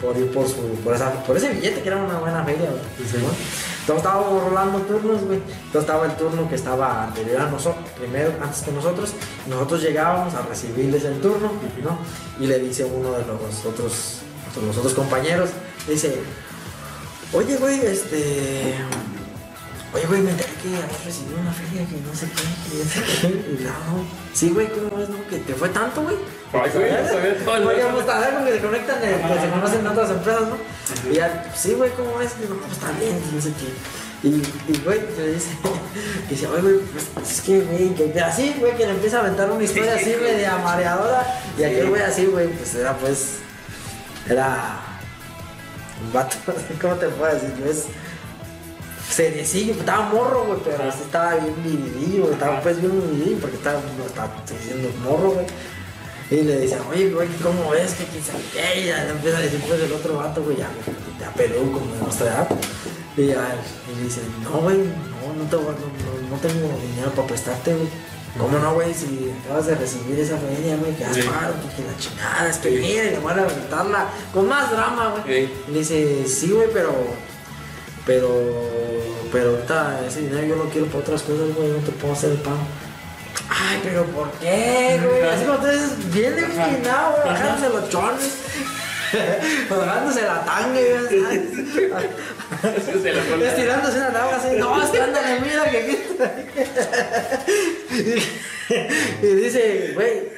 [0.00, 2.82] por ir por su por, esa, por ese billete que era una buena feria güey.
[2.98, 8.32] Entonces estábamos rolando turnos güey entonces estaba el turno que estaba anterior a nosotros primero
[8.42, 9.14] antes que nosotros
[9.48, 11.52] nosotros llegábamos a recibirles el turno
[11.82, 11.98] ¿no?
[12.38, 14.20] y le dice uno de los otros
[14.54, 15.50] de los otros compañeros
[15.88, 16.20] dice
[17.32, 18.74] oye güey este
[19.94, 22.90] Oye, güey, me enteré que habías recibido una feria que no sé qué, que no
[22.90, 23.28] sé qué.
[23.28, 24.04] Y no, no.
[24.34, 25.16] Sí, güey, ¿cómo ves, no?
[25.28, 26.16] Que te fue tanto, güey.
[26.52, 29.40] Ay, güey, ya sabía todo el- Oye, pues tal vez porque se conectan, eh, que
[29.40, 31.10] se conocen en otras empresas, ¿no?
[31.10, 32.32] Y ya, sí, güey, ¿cómo ves?
[32.48, 34.28] No, pues está bien, no sé qué.
[34.28, 34.28] Y,
[34.72, 35.48] y güey, le dice,
[36.30, 36.74] dice, oye, güey,
[37.14, 40.14] pues es que, güey, que así, güey, que le empieza a aventar una historia así,
[40.20, 41.40] media mareadora.
[41.58, 43.36] Y aquel güey así, güey, pues era, pues,
[44.28, 44.80] era
[46.04, 46.36] un vato,
[46.80, 47.52] ¿cómo te puedo decir?
[47.66, 47.84] Es
[49.10, 54.04] seriecillo, estaba morro, güey, pero estaba bien vividillo, estaba pues bien vividillo porque estaba, no,
[54.06, 55.46] estaba diciendo morro, güey.
[56.30, 57.92] Y le dice, oye, güey, ¿cómo ves?
[57.94, 58.80] Que quién sabe qué?
[58.82, 60.68] Y ya le empieza a decir, pues el otro vato, güey, ya,
[61.18, 62.48] te apeló como de nuestra edad.
[63.16, 63.56] Y ya,
[63.90, 67.74] y le dice, no, güey, no, no, te, no, no, no tengo dinero para prestarte,
[67.74, 67.88] güey.
[68.38, 68.92] ¿Cómo no, güey?
[68.92, 71.22] Si acabas de recibir esa feria, güey, que has Sí.
[71.22, 75.14] pagado, que la chingada, es que mira, y le van a aventarla con más drama,
[75.24, 75.46] güey.
[75.46, 75.52] Sí.
[75.66, 76.92] Y le dice, sí, güey, pero.
[78.08, 78.28] Pero.
[79.30, 82.30] Pero ahorita ese dinero yo lo quiero para otras cosas, güey, no te puedo hacer
[82.30, 82.56] el pago.
[83.50, 85.22] Ay, pero ¿por qué, güey?
[85.22, 88.38] Así como dices, bien empinado, güey, bajándose los chones.
[89.68, 91.42] bajándose la tanga, güey.
[93.48, 94.56] Estirándose una tabla así.
[94.56, 95.98] No, es que ándale, mira que aquí.
[99.22, 100.30] y dice, güey,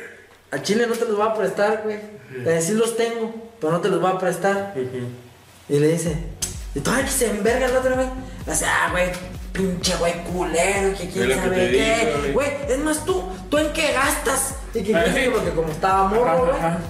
[0.50, 2.00] a Chile no te los voy a prestar, güey.
[2.60, 4.74] Sí los tengo, pero no te los voy a prestar.
[5.68, 6.16] Y le dice,
[6.74, 8.06] y todavía que se enverga el otro, güey.
[8.46, 9.08] Le dice, ah, güey,
[9.52, 12.30] pinche güey culero, que quién que sabe qué.
[12.32, 12.48] güey.
[12.68, 14.54] Es más tú, ¿tú en qué gastas?
[14.72, 15.28] Y que Ah, sí.
[15.32, 16.46] porque como estaba morro,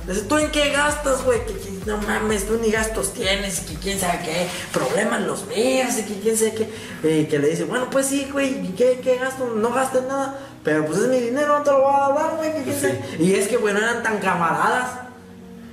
[0.06, 0.20] güey.
[0.28, 1.40] ¿tú en qué gastas, güey?
[1.46, 4.46] Que, que no mames, tú ni gastos tienes, que quién sabe qué.
[4.72, 6.54] Problemas los míos, y que quién sabe
[7.02, 7.20] qué.
[7.20, 9.46] Y que le dice, bueno, pues sí, güey, ¿y qué, qué gasto?
[9.46, 10.38] No gastes nada.
[10.62, 12.82] Pero pues es mi dinero, no te lo voy a dar, güey, que quién Sí.
[12.82, 13.00] sabe.
[13.18, 14.90] Y es que, güey, no eran tan camaradas.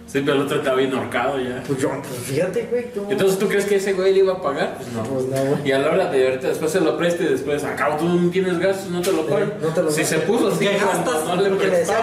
[0.07, 1.61] Sí, pero el otro estaba bien ahorcado ya.
[1.67, 3.05] Pues yo, pues fíjate, güey, tú.
[3.09, 4.77] Entonces, ¿tú crees que ese güey le iba a pagar?
[4.77, 5.03] Pues no.
[5.03, 5.67] Pues no, güey.
[5.67, 8.29] Y a la hora de ahorita después se lo preste y después, acabo, tú no
[8.31, 9.53] tienes gastos, no te lo pagan.
[9.61, 11.27] No te lo si se puso así, ¿Qué cuando gastas?
[11.35, 11.95] no le porque le decía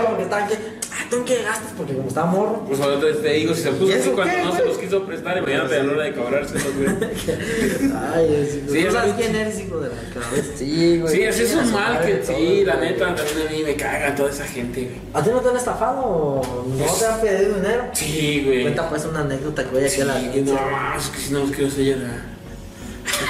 [0.95, 1.73] ah, ¿tú en qué gastas?
[1.77, 2.65] Porque como estaba morro.
[2.67, 5.05] Pues ahorita te digo, si se ¿Y puso así cuando qué, no se los quiso
[5.05, 6.89] prestar, imagínate a la hora de cobrárselos, güey.
[8.15, 10.53] Ay, es, Sí, ¿tú es sabes quién eres, hijo de la cabeza?
[10.57, 11.15] Sí, güey.
[11.15, 14.31] Sí, ese es un mal que sí, la neta, también a mí me caga toda
[14.31, 14.97] esa gente, güey.
[15.13, 17.85] ¿A ti no te han estafado no te han pedido dinero?
[17.93, 18.63] Sí, güey.
[18.63, 21.45] Cuenta pues una anécdota que voy a Sí, que la no, es que si no
[21.45, 22.34] quiero ¿Eh?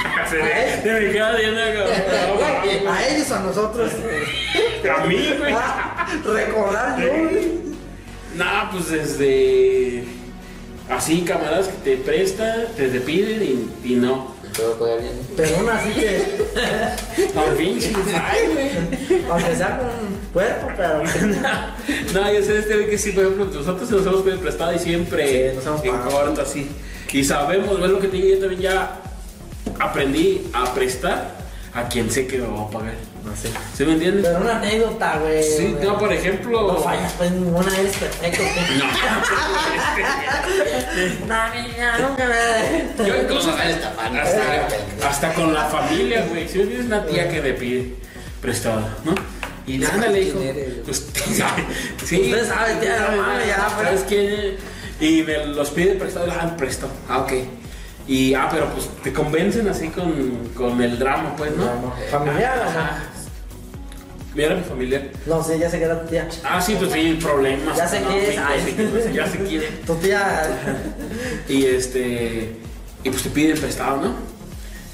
[0.03, 2.93] Me- se me queda bien acá.
[2.93, 3.91] A ellos, a nosotros.
[3.93, 5.53] A mí, güey.
[5.53, 7.51] Ah, Recordar yo, güey.
[8.35, 10.03] Nah, pues desde.
[10.89, 13.41] Así, camaradas que te prestan, te, te piden
[13.83, 14.35] y, y no.
[14.55, 15.11] Todo bien.
[15.35, 16.21] Pero aún así que,
[17.57, 17.91] pinche.
[18.13, 19.21] Ay, güey.
[19.29, 19.89] aunque sea con
[20.31, 21.01] cuerpo, pero.
[22.13, 24.79] No, yo sé este güey que sí, por ejemplo, nosotros nos hemos pedido prestado y
[24.79, 26.69] siempre Sí, nos hemos en corto así.
[27.11, 29.01] Y sabemos, es lo que te digo, yo también ya
[29.79, 31.35] aprendí a prestar
[31.73, 32.93] a quien sé que me va a pagar.
[33.23, 33.49] No sé.
[33.75, 34.23] ¿Sí me entiendes?
[34.25, 35.41] Pero una anécdota, güey.
[35.43, 36.73] Sí, no, por ejemplo.
[36.73, 38.43] No fallas, pues ninguna eres perfecto.
[38.77, 38.85] No.
[41.27, 43.07] No, niña, nunca me.
[43.07, 46.47] Yo incluso hasta, hasta con la familia, güey.
[46.47, 47.95] Si tienes una tía que me pide
[48.41, 49.15] prestado, ¿no?
[49.67, 50.41] Y ¿Sabes ándale, quién hijo.
[50.41, 50.73] eres?
[50.85, 51.07] Pues,
[52.05, 52.21] sí.
[52.31, 53.87] Usted sabe, tía, no mames, ya, pues.
[53.87, 54.57] ¿Sabes quién?
[54.99, 56.87] Y me los pide prestado, ah, presto.
[57.09, 57.33] Ah, ok.
[58.07, 61.93] Y, ah, pero pues te convencen así con, con el drama, pues, ¿no?
[62.11, 62.69] ¿Familiar o no?
[62.69, 62.99] Ajá.
[64.35, 65.01] Era mi familiar.
[65.25, 66.27] No sé, ya sé que era tu tía.
[66.43, 67.77] Ah, sí, pues sí, problemas.
[67.77, 68.29] Ya sé No, quién es.
[68.29, 69.81] sí, Ya sé quién es, ya sé quién es.
[69.85, 70.49] Tu tía.
[71.49, 72.57] Y este.
[73.03, 74.15] Y pues te piden prestado, ¿no?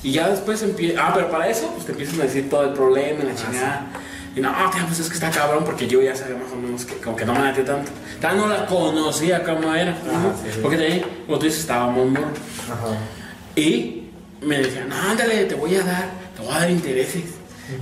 [0.04, 1.08] Y ya después empieza.
[1.08, 3.88] Ah, pero para eso, pues te empiezan a decir todo el problema, y la chingada.
[4.36, 6.86] Y no, tía, pues es que está cabrón porque yo ya sabía más o menos
[6.86, 7.92] que como que no me late tanto.
[8.22, 9.92] Tal no la conocía como era.
[9.92, 10.60] Ajá, sí, sí.
[10.62, 12.98] Porque de ahí, como tú dices, estábamos muy Ajá.
[13.56, 14.04] Y
[14.42, 17.24] me decían, no, ándale, te voy a dar, te voy a dar intereses,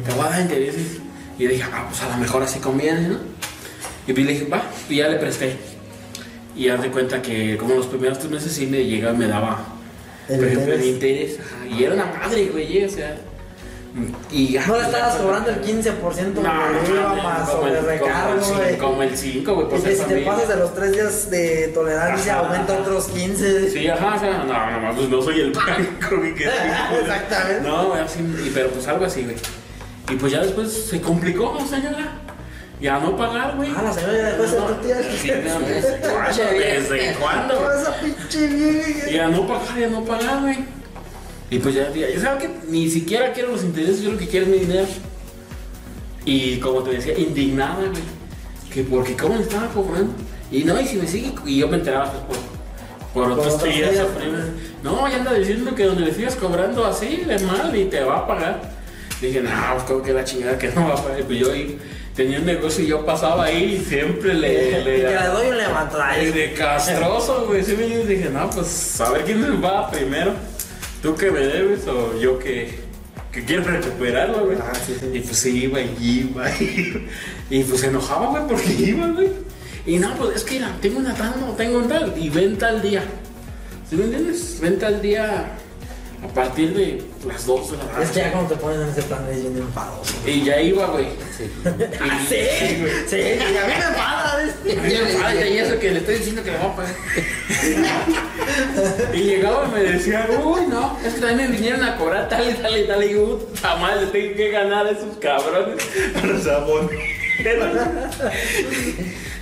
[0.05, 0.97] te voy a dar intereses.
[1.38, 3.17] Y yo dije, ah, pues a lo mejor así conviene, ¿no?
[4.07, 5.55] Y pues le dije, va, y ya le presté.
[6.55, 9.65] Y haz de cuenta que como los primeros tres meses sí me llegaba, me daba,
[10.27, 11.34] por ejemplo, el interés.
[11.34, 11.39] interés.
[11.39, 13.15] ajá, y era una madre, güey, o sea.
[14.32, 14.66] Y ya.
[14.68, 18.64] No le estabas cobrando el 15% No, de mames, más sobre el- recargo, como el
[18.66, 18.78] güey.
[18.78, 20.32] Como el 5, güey, por Y que ser si te familia.
[20.32, 22.45] pasas de los 3 días de tolerancia, Ajá.
[22.48, 23.70] aumenta otros 15.
[23.72, 27.68] Sí, ajá, o sea, no, no, pues no soy el banco, güey, que Exactamente.
[27.68, 29.36] No, güey, así, y- pero pues algo así, güey.
[30.10, 32.14] Y pues ya después se complicó, señora.
[32.82, 33.70] Ya no pagar, güey.
[33.76, 34.95] Ah, la señora ya de ser No, tu tía.
[35.20, 36.44] sí, no, ¿Desde cuándo?
[36.53, 37.74] ¿Desde cuándo?
[37.74, 39.10] Esa pinche vieja.
[39.11, 40.78] Ya no pagar, ya no pagar, güey.
[41.49, 44.45] Y pues ya, ya, sabes que ni siquiera quiero los intereses, yo lo que quiero
[44.45, 44.88] es mi dinero.
[46.26, 48.19] Y como te decía, indignada, güey.
[48.71, 50.13] Que porque cómo le estaba cobrando.
[50.51, 52.39] Y no, y si me sigue, y yo me enteraba pues,
[53.13, 53.91] por, por otros primas.
[54.84, 58.19] No, ya anda diciendo que donde le sigas cobrando así de mal y te va
[58.19, 58.61] a pagar.
[59.19, 61.23] Dije, no, pues como que la chingada que no va a pagar.
[61.23, 61.47] Pues yo
[62.15, 64.69] tenía un negocio y yo pasaba ahí y siempre le.
[64.80, 66.34] Y le doy un Ay, levantador.
[66.34, 67.63] de castroso, güey.
[67.63, 70.34] Sí, me dije, no, pues a ver quién me va primero.
[71.01, 72.77] ¿Tú que me debes o yo que,
[73.31, 74.57] que quiero recuperarlo, güey?
[74.61, 75.05] Ah, sí, sí.
[75.13, 76.49] Y pues sí, iba y iba.
[77.49, 79.30] Y, pues se enojaba, güey, porque iba, güey.
[79.85, 82.13] Y no, pues es que mira, tengo una tal, no, tengo un tal.
[82.17, 83.03] Y venta al día.
[83.89, 84.59] ¿Sí me entiendes?
[84.61, 85.57] Venta al día
[86.23, 88.03] a partir de las 2 de la tarde.
[88.03, 90.13] Es que ya cuando te ponen en ese plan es bien enfadoso.
[90.25, 91.07] Y ya iba, güey.
[91.37, 91.49] Sí.
[92.01, 92.35] Ah, sí,
[93.07, 94.41] sí, y a mí me enfada.
[94.41, 96.95] A mí me falta y eso que le estoy diciendo que le voy a pagar.
[99.13, 102.49] y llegaba y me decía, uy, no, es que también me vinieron a cobrar tal
[102.49, 103.03] y tal y tal.
[103.03, 105.83] Y digo, puta madre, tengo que ganar a esos cabrones.
[106.21, 107.18] A los aboneros.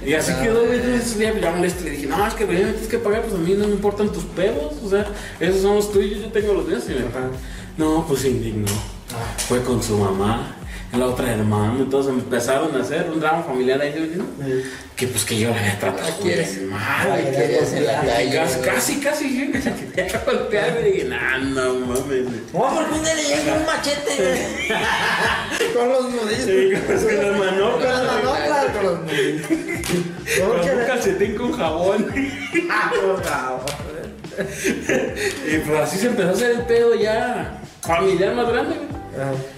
[0.05, 0.79] Y así quedó, güey.
[0.79, 1.83] Entonces ya, ya molesto.
[1.83, 4.11] Le dije, no, es que me tienes que pagar, pues a mí no me importan
[4.11, 4.73] tus pedos.
[4.83, 5.05] O sea,
[5.39, 6.83] esos son los tuyos, yo tengo los míos.
[6.87, 7.31] Y me pagan.
[7.77, 8.71] No, pues se indignó.
[9.47, 10.56] Fue con su mamá,
[10.93, 11.75] la otra hermana.
[11.79, 14.17] Entonces empezaron a hacer un drama familiar ahí.
[14.95, 17.33] Que pues que yo la había tratado Ah, bien mal.
[18.33, 20.79] Casi, casi, casi, sí, me la quería golpear.
[20.81, 22.05] Y dije, nah, no mames.
[22.07, 22.21] güey".
[22.53, 24.47] No, porque un día le llega un machete.
[25.75, 26.45] Con los nudillos.
[26.45, 28.03] Sí, que las Con manoplas.
[28.03, 29.47] las manoplas, con los nudillos.
[30.39, 32.07] ¿Cómo Con que un calcetín con jabón.
[32.71, 33.61] Ah, por favor.
[35.47, 38.75] Y pues así se empezó a hacer el pedo ya familiar más grande.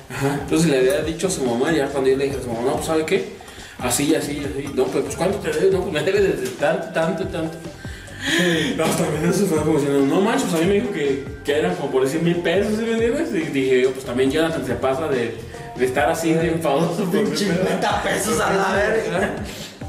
[0.09, 0.39] Ajá.
[0.41, 2.61] Entonces le había dicho a su mamá, ya cuando yo le dije a su mamá,
[2.65, 3.33] no, pues ¿sabe qué?
[3.79, 4.69] Así, así, así.
[4.73, 5.71] No, pues, pues ¿cuánto te debes?
[5.71, 7.57] No, pues me debes desde tanto, tanto, tanto.
[8.75, 11.25] No, pues también eso fue como diciendo, no manches, pues a mí me dijo que,
[11.45, 13.29] que eran como por decir mil pesos, ¿sí me entiendes?
[13.33, 15.35] Y dije yo, pues también Jonathan se pasa de,
[15.77, 17.37] de estar así de enfadoso por mi pedo.
[17.37, 19.35] 50 pesos a la verga.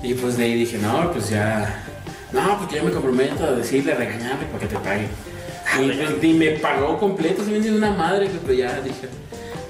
[0.03, 1.85] Y pues de ahí dije, no, pues ya.
[2.33, 5.09] No, porque yo me comprometo a decirle, a regañarle para que te pague.
[5.79, 9.09] Y, pues, y me pagó completo, se me entiende una madre, pero ya dije,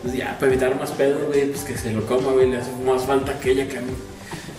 [0.02, 2.70] pues ya, para evitar más pedos, güey, pues que se lo coma, güey, le hace
[2.86, 3.92] más falta que ella que a mí.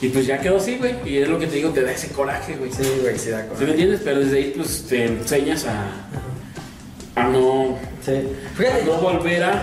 [0.02, 2.08] Y pues ya quedó así, güey, y es lo que te digo, te da ese
[2.10, 2.72] coraje, güey.
[2.72, 3.64] Sí, güey, sí, de ¿Sí acuerdo.
[3.66, 4.02] me entiendes?
[4.04, 8.12] Pero desde ahí, pues te enseñas a, a no, Sí.
[8.14, 9.62] a no volver a.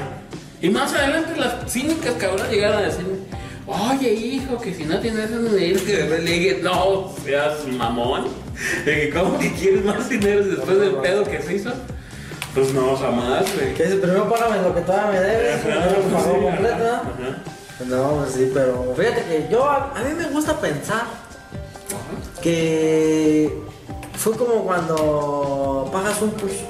[0.61, 3.17] Y más adelante las cínicas cabronas llegaron a decirme,
[3.67, 8.27] oye hijo, que si no tienes esos dinero, que le dije, no seas mamón.
[9.15, 11.73] Cómo que quieres más dinero después del pedo que se hizo.
[12.59, 13.75] Pues no, jamás, güey.
[13.75, 16.85] que dice, primero págame lo que todavía me debes, primero lo pago sí, completo,
[17.87, 18.11] ¿no?
[18.19, 22.41] pues sí, pero fíjate que yo, a, a mí me gusta pensar ajá.
[22.43, 23.57] que
[24.17, 26.65] fue como cuando pagas un curso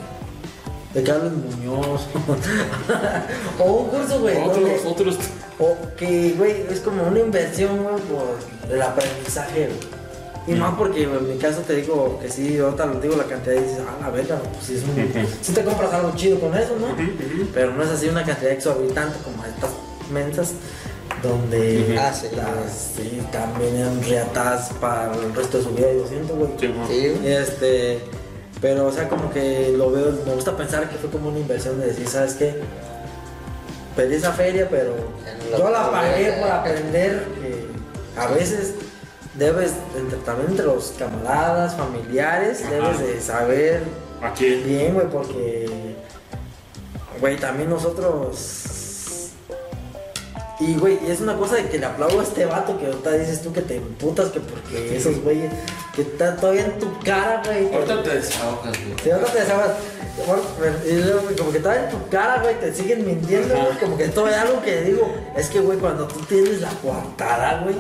[0.95, 2.07] de Carlos Muñoz
[3.59, 5.17] o un curso, güey, Otros, donde- otros.
[5.59, 9.98] o que, güey, es como una inversión, güey, por el aprendizaje, güey.
[10.49, 13.57] Y más porque en mi caso te digo que sí, ahorita lo digo la cantidad
[13.57, 15.29] y dices, ah, la verga, pues sí, es un, Ujú.
[15.43, 16.87] sí te compras algo chido con eso, ¿no?
[17.53, 19.71] Pero no es así una cantidad exorbitante como estas
[20.11, 20.53] mensas
[21.23, 21.99] donde.
[22.01, 26.35] Ah, sí, las sí, también eran riatas para el resto de su vida, yo siento,
[26.35, 26.51] güey.
[26.59, 26.75] Sí.
[26.89, 27.33] Sí, güey.
[27.33, 27.99] Este,
[28.61, 31.79] pero o sea, como que lo veo, me gusta pensar que fue como una inversión
[31.81, 32.55] de decir, ¿sabes qué?
[33.97, 34.95] Pedí esa feria, pero
[35.59, 37.67] yo la pagué por aprender que
[38.19, 38.75] a veces
[39.39, 42.71] debes, entre, también entre los camaradas, familiares, Ajá.
[42.71, 43.83] debes de saber
[44.21, 44.65] ¿A quién?
[44.67, 45.95] bien, güey, porque,
[47.21, 48.75] güey, también nosotros
[50.61, 53.13] Y, güey, y es una cosa de que le aplaudo a este vato que ahorita
[53.13, 55.53] dices tú que te emputas que porque esos güeyes
[55.95, 57.73] que están todavía en tu cara, güey.
[57.73, 58.95] Ahorita te desahogas, güey.
[59.03, 59.71] Sí, ahorita te desahogas.
[61.39, 63.79] Como que todavía en tu cara, güey, te siguen mintiendo, güey.
[63.79, 67.77] Como que todavía algo que digo, es que, güey, cuando tú tienes la coartada, güey,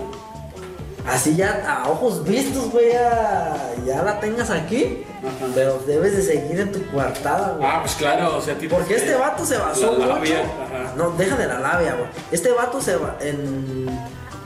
[1.08, 5.46] así ya a ojos vistos, güey, ya, ya la tengas aquí, Ajá.
[5.54, 7.68] pero debes de seguir en tu coartada, güey.
[7.68, 8.76] Ah, pues claro, o sea, tipo.
[8.76, 10.32] Porque este vato se basó La mucho.
[10.34, 10.92] ajá.
[10.96, 12.08] No, deja de la labia, güey.
[12.30, 13.86] Este vato se va en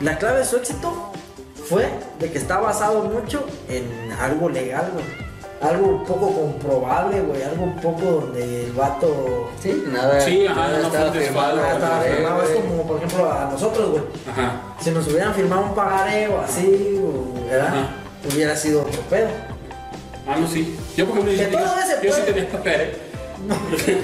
[0.01, 1.13] la clave de su éxito
[1.69, 5.05] fue de que está basado mucho en algo legal, güey.
[5.63, 7.43] Algo un poco comprobable, güey.
[7.43, 10.21] Algo un poco donde el vato Sí, nada.
[10.21, 11.57] Sí, ajá, nada no estaba firmado.
[11.57, 12.43] desfalco, estaba firmado.
[12.43, 14.03] Es como, por ejemplo, a nosotros, güey.
[14.31, 14.61] Ajá.
[14.81, 17.69] Si nos hubieran firmado un pagaré o así, o- ¿verdad?
[17.69, 17.89] Ajá.
[18.33, 19.29] Hubiera sido otro pedo.
[20.27, 20.77] Ah, no, sí.
[20.97, 22.81] Yo, por ejemplo, yo, ese yo sí tenía papel.
[23.89, 24.03] ¿eh?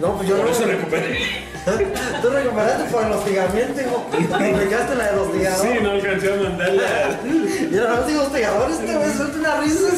[0.00, 0.52] No, pues yo Por no.
[0.52, 1.18] eso recuperé.
[2.22, 4.06] Tú recuperaste por el hostigamiento, hijo.
[4.10, 5.66] Quedaste la del hostigador.
[5.66, 6.82] Sí, no alcancé a mandarle.
[6.86, 7.18] a-
[7.72, 9.88] Y ahora no digo hostigadores, este güey suelta una risa.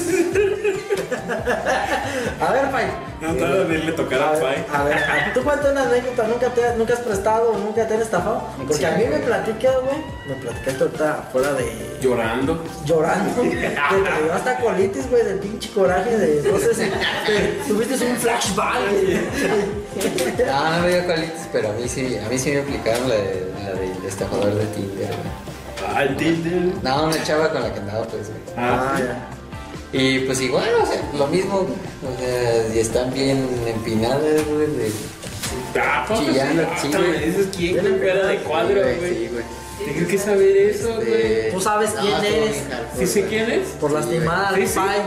[2.40, 2.84] A ver, Pai.
[3.20, 4.64] No tardó en irle tocar A a Pai.
[4.72, 7.94] a ver, a- tú cuenta una anécdota, ¿nunca, te, nunca has prestado o nunca te
[7.94, 8.42] han estafado?
[8.58, 8.84] Porque Sí.
[8.84, 9.96] a mí me platicas, güey,
[10.28, 12.62] me platicaste ahorita fuera de Llorando.
[12.84, 16.90] llorando, te dio hasta colitis, güey, del pinche coraje de, no sé si
[17.26, 19.20] te- tuviste un flashback, güey.
[20.46, 23.14] No, no me dio colitis, pero a mí sí, a mí sí me aplicaron la,
[23.14, 25.94] de, la del estafador de Tinder, güey.
[25.94, 26.74] Ah, el Tinder.
[26.82, 28.40] No, una chava con la que andaba, pues, güey.
[28.58, 29.28] Ah, Ah, ya.
[29.98, 34.90] Y pues igual, o sea, lo mismo, o sea, y están bien empinadas, güey, de...
[35.78, 37.26] Ah, Chillando, sí, güey.
[37.30, 39.14] dices quién con cara de cuadro, güey.
[39.14, 39.44] Sí, güey.
[39.84, 41.12] Tienes que saber eso, güey.
[41.12, 42.56] Este, Tú sabes quién eres.
[42.98, 43.30] ¿Sí sé güey.
[43.30, 43.68] quién es?
[43.80, 44.74] Por lastimar Sí, al sí.
[44.74, 44.98] Pai,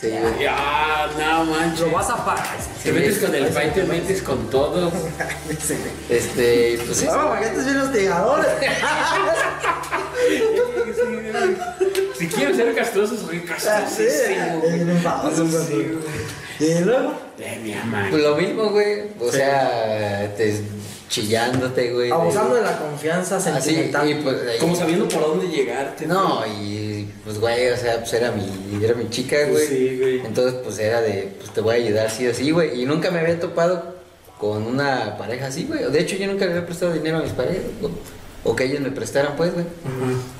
[0.00, 0.42] Sí, güey.
[0.42, 1.80] Ya, no manches.
[1.80, 2.44] lo vas a pagar.
[2.82, 4.90] Te metes con el Pai, te metes con todo.
[6.10, 7.04] Este, pues.
[7.04, 8.46] No, porque este es bien hostigador.
[12.18, 14.60] Si quieres ser castroso, soy Sí, castrosísimo.
[14.60, 14.84] güey.
[14.84, 15.98] güey.
[16.58, 18.10] Y luego, De mi amante.
[18.12, 19.00] Pues lo mismo, güey.
[19.20, 19.36] O Sí.
[19.36, 20.58] sea, te,
[21.10, 22.10] chillándote, güey.
[22.10, 24.10] abusando de la confianza Así, sentimental.
[24.10, 24.36] y pues.
[24.48, 26.06] ahí- Como sabiendo por dónde llegarte.
[26.06, 29.66] No, y pues, güey, o sea, pues era mi, era mi chica, güey.
[29.66, 30.20] Sí, güey.
[30.26, 32.80] Entonces, pues era de, pues te voy a ayudar, sí o sí, güey.
[32.80, 33.94] Y nunca me había topado
[34.38, 35.90] con una pareja así, güey.
[35.92, 37.92] De hecho, yo nunca le había prestado dinero a mis parejas, güey.
[38.44, 39.66] O que ellos me prestaran, pues, güey.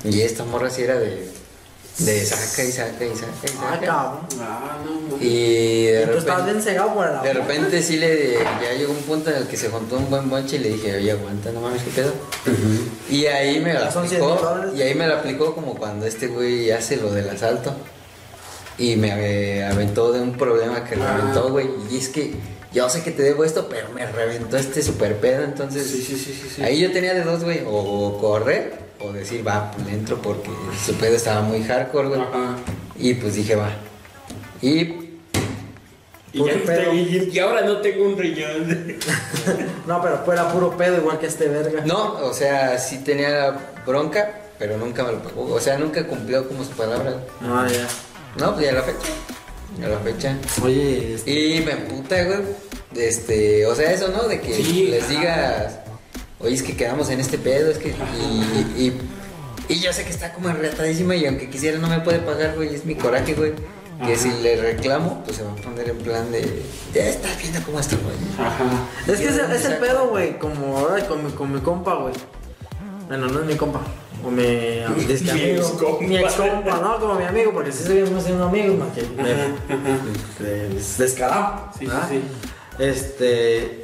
[0.03, 1.27] Y esta morra sí era de,
[1.99, 3.85] de saca y saca y saca y Ah, saca.
[3.85, 4.19] cabrón.
[4.39, 5.27] Ah, no manches.
[5.27, 8.91] y de Y tú estabas repente, bien cegado por de repente sí le, ya llegó
[8.93, 11.51] un punto en el que se juntó un buen bonche y le dije, oye, aguanta,
[11.51, 12.13] no mames, qué pedo.
[13.09, 16.05] Y ahí me la Ya son 100 aplicó, y ahí me la aplicó como cuando
[16.05, 17.75] este güey hace lo del asalto.
[18.77, 21.17] Y me ave- aventó de un problema que Ah.
[21.17, 21.67] reventó, güey.
[21.89, 22.35] Y es que
[22.71, 25.43] yo sé que te debo esto, pero me reventó este super pedo.
[25.43, 26.61] Entonces, Sí, sí, sí, sí, sí.
[26.61, 27.63] ahí yo tenía de dos, güey.
[27.67, 30.49] O correr o decir, va, pues entro porque
[30.85, 32.21] su pedo estaba muy hardcore, güey.
[32.21, 32.55] Ajá.
[32.97, 33.69] Y pues dije, va.
[34.61, 35.07] Y
[36.33, 38.97] Y, ahora no tengo un riñón.
[39.87, 41.83] No, pero fuera puro pedo igual que este verga.
[41.85, 45.53] no, o sea, sí tenía bronca, pero nunca me lo pagó.
[45.53, 47.23] O sea, nunca cumplió como su palabra.
[47.41, 47.87] Ah, ya.
[48.37, 49.07] No, pues ya la fecha.
[49.79, 50.37] Ya la fecha.
[50.63, 52.39] Oye, este, Y me emputa, güey.
[52.95, 54.23] Este, o sea, eso, ¿no?
[54.27, 55.79] De que Sí, les digas,
[56.39, 57.89] oye, es que quedamos en este pedo, es que.
[57.89, 59.01] Y, y,
[59.69, 62.73] y yo sé que está como enretadísima y aunque quisiera no me puede pagar, güey,
[62.73, 63.53] es mi coraje, güey.
[64.05, 64.21] Que Ajá.
[64.21, 66.61] si le reclamo, pues se va a poner en plan de.
[66.93, 68.15] Ya estás viendo cómo está, güey.
[68.37, 68.63] Ajá.
[69.07, 70.37] es que es, el- es el pedo, güey.
[70.37, 72.13] Como ahora con mi, con mi compa, güey.
[73.07, 73.81] Bueno, no es mi compa.
[74.23, 74.43] O mi,
[75.07, 75.57] que Mi amigo.
[75.67, 76.05] excompa.
[76.05, 79.01] Mi ex compa, no, como mi amigo, porque si seguimos siendo amigos, más que
[80.77, 81.69] es descarado.
[81.79, 82.21] Sí, sí.
[82.77, 83.83] Este.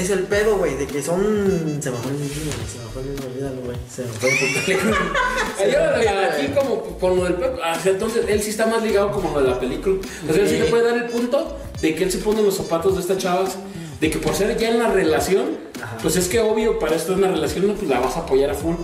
[0.00, 1.78] Es el pedo, güey, de que son.
[1.82, 3.76] Se me fue el mismo, se me fue el mismo, olvídalo, güey.
[3.94, 8.48] Se me fue el Yo, aquí como con lo del Pep, ah, entonces él sí
[8.48, 9.96] está más ligado como de la película.
[10.26, 12.56] O sea, él sí le puede dar el punto de que él se pone los
[12.56, 13.56] zapatos de estas chavas,
[14.00, 15.58] de que por ser ya en la relación,
[16.00, 18.48] pues es que obvio, para esto es una relación, no, pues la vas a apoyar
[18.48, 18.76] a full.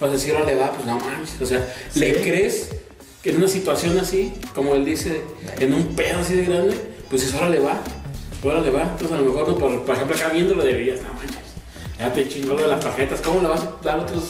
[0.00, 1.30] Vas a decir, le va, pues no mames.
[1.40, 2.68] O sea, ¿le crees
[3.22, 5.22] que en una situación así, como él dice,
[5.58, 6.76] en un pedo así de grande,
[7.08, 7.80] pues eso ahora le va?
[8.42, 8.82] Le va.
[8.82, 11.38] Entonces a lo mejor, no, por, por ejemplo, acá viéndolo dirías, no manches,
[11.98, 14.24] ya te chingó lo de las tarjetas, ¿cómo le vas a dar otros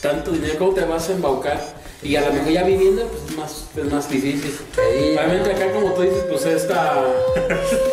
[0.00, 0.54] tanto dinero?
[0.58, 1.60] ¿Cómo te vas a embaucar?
[2.02, 4.58] Y a lo mejor ya viviendo, pues es más, es más difícil.
[4.74, 7.04] Realmente acá, como tú dices, pues esta,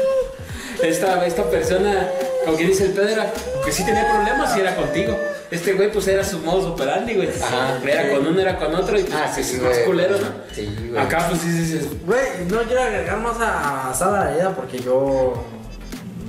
[0.83, 2.09] esta, esta persona,
[2.49, 3.33] como que dice el Pedro, era
[3.65, 5.17] que sí tenía problemas y era contigo.
[5.51, 7.29] Este güey, pues era su modo operandi, güey.
[7.41, 8.15] Ajá, Era sí.
[8.15, 9.85] con uno, era con otro y pues, Ah, sí, es sí, más güey.
[9.85, 10.27] culero, ¿no?
[10.53, 11.01] Sí, güey.
[11.03, 11.99] Acá, pues sí, sí, sí.
[12.05, 15.43] Güey, no quiero agregar más a herida porque yo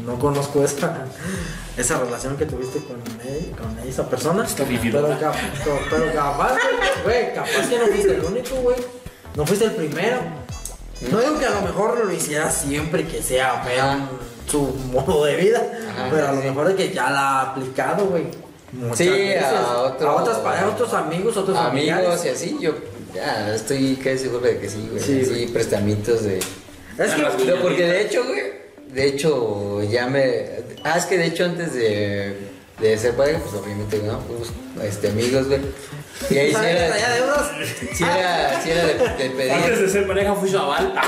[0.07, 1.05] no conozco esa,
[1.77, 2.97] esa relación que tuviste con,
[3.29, 4.45] él- con esa persona.
[4.45, 5.19] Está pero, vividora.
[5.19, 5.35] cap-
[5.65, 6.57] co- pero capaz,
[7.05, 8.77] güey, capaz que no fuiste el único, güey.
[9.37, 10.17] No fuiste el primero.
[11.11, 14.09] No digo que a lo mejor lo hiciera siempre que sea vean
[14.51, 14.61] su
[14.93, 18.25] modo de vida, Ajá, pero a lo mejor de que ya la ha aplicado, güey.
[18.73, 19.45] Muchas Sí, a veces.
[19.77, 22.25] otro- a otras parejas, a otros amigos, otros amigos familiares.
[22.25, 22.73] y así, yo
[23.15, 25.03] ya estoy casi seguro de que sí, güey.
[25.03, 26.39] Sí, Sí, prestamientos de.
[26.39, 28.41] Es que, No, porque de hecho, güey,
[28.93, 30.45] de hecho ya me.
[30.85, 32.37] Ah, es que de hecho antes de,
[32.81, 34.21] de ser padre, pues obviamente, ¿no?
[34.21, 34.49] Fuimos
[34.85, 35.61] este, amigos, güey.
[36.29, 39.79] Y ahí sí era, sí era, sí era de, de Antes pedir.
[39.79, 40.95] de ser pareja fui chaval.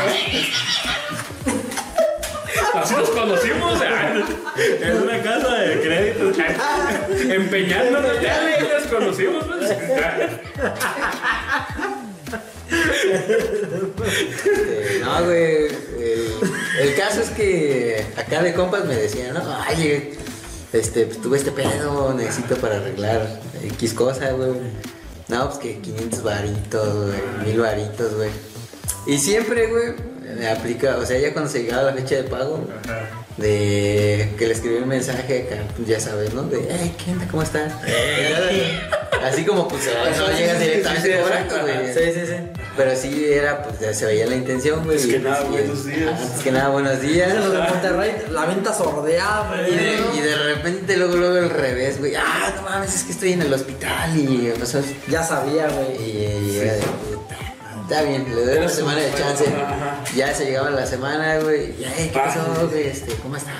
[2.74, 6.32] Así nos conocimos eh, en una casa de crédito.
[7.32, 9.44] Empeñándonos, ya ahí nos conocimos.
[9.44, 9.70] pues.
[14.12, 15.66] Este, no, güey.
[15.66, 16.35] El,
[16.81, 20.19] el caso es que acá de compas me decían, no, ay,
[20.73, 24.53] este, pues tuve este pedo, necesito para arreglar X cosa, güey.
[25.28, 28.31] No, pues que 500 varitos, güey, 1000 varitos, güey.
[29.07, 29.94] Y siempre, güey,
[30.39, 32.66] me aplica, o sea, ya cuando se llegaba la fecha de pago,
[33.36, 36.43] de que le escribí un mensaje acá, pues ya sabes, ¿no?
[36.44, 37.27] De, hey, ¿qué onda?
[37.31, 37.73] ¿Cómo estás?
[39.23, 39.82] Así como, pues,
[40.19, 41.94] no llegas directamente cobrando, güey.
[41.94, 42.35] Sí, sí, sí.
[42.77, 44.97] Pero sí era, pues ya se veía la intención, güey.
[44.97, 46.20] Antes que nada, buenos días.
[46.20, 47.35] Antes que nada, buenos días.
[47.35, 49.77] Los de Monterrey, la venta sordeada, Y güey.
[49.77, 52.15] de, y de repente luego, luego al revés, güey.
[52.16, 54.53] Ah, no mames, es que estoy en el hospital y
[55.09, 56.51] Ya sabía, y, güey.
[56.51, 57.36] y era de puta.
[57.93, 59.44] Está bien, le doy una semana de chance.
[59.48, 60.02] Ajá.
[60.16, 61.73] Ya se llegaba la semana, güey.
[61.78, 62.86] y, "Ey, ¿Qué Ah, pasó, güey?
[62.86, 63.52] Este, ¿Cómo estás?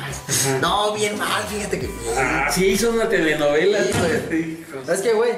[0.61, 1.91] No, bien mal, fíjate que.
[2.17, 3.79] Ah, sí, hizo una telenovela.
[3.85, 4.79] Sí, hijo.
[4.93, 5.33] Es que, güey,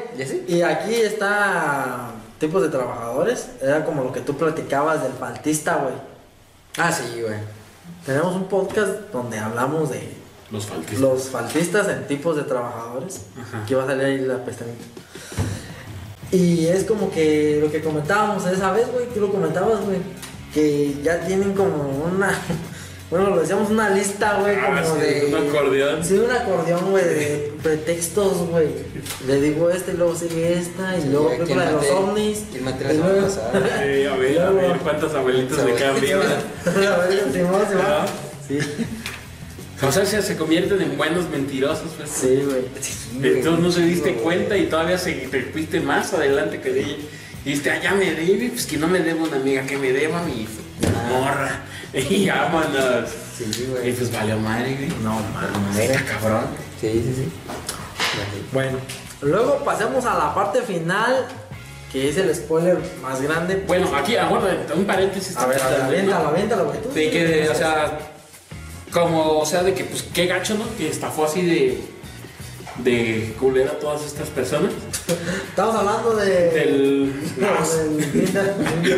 [0.47, 3.49] y aquí está tipos de trabajadores.
[3.61, 5.95] Era como lo que tú platicabas del faltista, güey.
[6.79, 7.35] Ah, sí, güey.
[8.07, 10.09] Tenemos un podcast donde hablamos de
[10.53, 11.01] Los faltistas.
[11.01, 13.23] los faltistas en tipos de trabajadores.
[13.41, 13.63] Ajá.
[13.65, 14.85] Aquí va a salir ahí la pestañita.
[16.31, 19.99] Y es como que lo que comentábamos esa vez, güey, tú lo comentabas, güey,
[20.53, 22.37] que ya tienen como una,
[23.11, 25.27] bueno, lo decíamos una lista, güey, como Ah, sí, de...
[25.35, 26.05] un acordeón.
[26.05, 28.69] Sí, un acordeón, güey, de pretextos, güey.
[29.29, 32.45] Le digo esta y luego sigue esta y luego ¿quién película de los ovnis.
[32.51, 33.53] ¿Quién la semana luego- pasada?
[33.85, 36.27] Sí, a ver, a ver cuántos abuelitos le quedan vivas.
[36.67, 36.71] A
[37.07, 38.07] ver, Simón, Simón.
[38.49, 38.59] Sí,
[39.83, 41.91] O sea, se, se convierten en buenos mentirosos.
[41.97, 42.09] Pues.
[42.11, 43.35] sí, güey.
[43.37, 46.97] Entonces no se diste cuenta y todavía se, te fuiste más adelante que ella.
[47.45, 49.93] Y dijiste, ah, ya me debe, pues que no me deba una amiga, que me
[49.93, 50.47] deba mi
[51.11, 51.61] morra.
[51.95, 53.09] Y vámonos.
[53.39, 53.93] Sí, Y güey.
[53.93, 54.89] pues valió madre, güey.
[55.03, 55.79] No, mames.
[55.79, 56.47] Está cabrón.
[56.81, 57.29] Sí, sí, sí.
[58.53, 58.79] Bueno,
[59.23, 61.27] luego pasemos a la parte final,
[61.93, 63.63] que es el spoiler más grande.
[63.67, 65.37] Bueno, aquí, aguarda, un paréntesis.
[65.37, 66.83] A ver, a ver, aviéntalo, aviéntalo, güey.
[66.83, 66.93] tú.
[66.93, 67.97] De que, o sea,
[68.95, 70.65] como, o sea, de que, pues, qué gacho, ¿no?
[70.79, 71.79] Que estafó así de,
[72.79, 74.73] de culera a todas estas personas.
[75.49, 76.51] Estamos hablando de.
[76.51, 77.13] Del.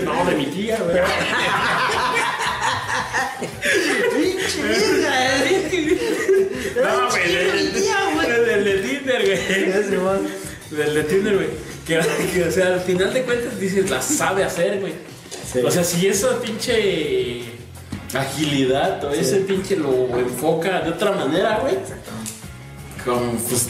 [0.05, 0.99] No, de mi tía, güey.
[0.99, 1.03] Eh.
[6.77, 9.39] No, güey, del, de Tinder, güey.
[10.71, 11.49] Del de Tinder, güey.
[11.87, 12.01] Que,
[12.35, 14.93] que, o sea, al final de cuentas dices, la sabe hacer, güey.
[15.53, 15.61] Sí.
[15.61, 17.57] O sea, si esa pinche
[18.15, 21.77] agilidad o ese pinche lo enfoca de otra manera, güey.
[23.05, 23.69] Como, pues,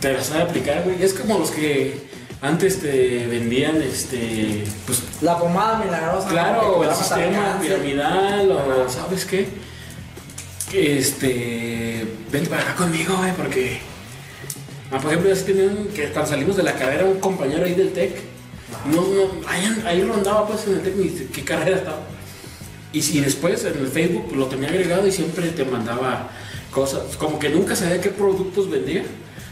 [0.00, 1.02] te la sabe aplicar, güey.
[1.02, 2.08] Es como los que
[2.40, 6.28] antes te vendían, este, pues, La pomada milagrosa.
[6.28, 6.80] Claro.
[6.80, 9.48] Que el sistema piramidal o ¿sabes qué?
[10.70, 13.80] Que, Este, vente para acá conmigo, güey, porque
[14.90, 17.92] ah, por ejemplo, ya tenían que cuando salimos de la carrera un compañero ahí del
[17.92, 18.12] TEC,
[18.86, 21.98] no, no, ahí, ahí rondaba pues en el TEC qué carrera estaba.
[22.92, 26.30] Y si después en el Facebook lo tenía agregado y siempre te mandaba
[26.70, 29.04] cosas, como que nunca sabía qué productos vendía,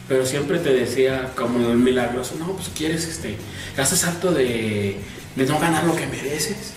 [0.08, 3.36] pero siempre te decía como el milagroso, no, pues quieres, este,
[3.76, 4.96] ya estás harto de,
[5.36, 6.72] de no ganar lo que mereces,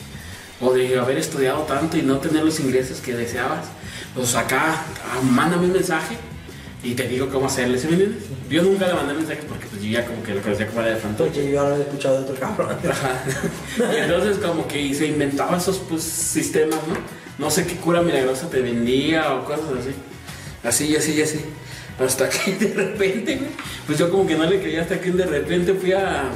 [0.60, 3.66] o de haber estudiado tanto y no tener los ingresos que deseabas,
[4.14, 6.18] pues acá, ah, mándame un mensaje
[6.84, 8.24] y te digo cómo hacerle, ¿sí me entiendes?
[8.49, 10.95] Yo nunca le mandé mensajes porque pues yo ya como que lo conocía como era
[10.95, 11.02] de.
[11.16, 12.76] Porque yo ya lo había escuchado de otro cabrón.
[12.90, 13.24] Ajá.
[13.78, 16.95] Y entonces como que se inventaba esos pues, sistemas, ¿no?
[17.38, 19.91] No sé qué cura milagrosa te vendía o cosas así.
[20.64, 21.41] Así, así, así.
[21.99, 23.49] Hasta que de repente, güey,
[23.86, 26.32] pues yo como que no le creía hasta que de repente fui a...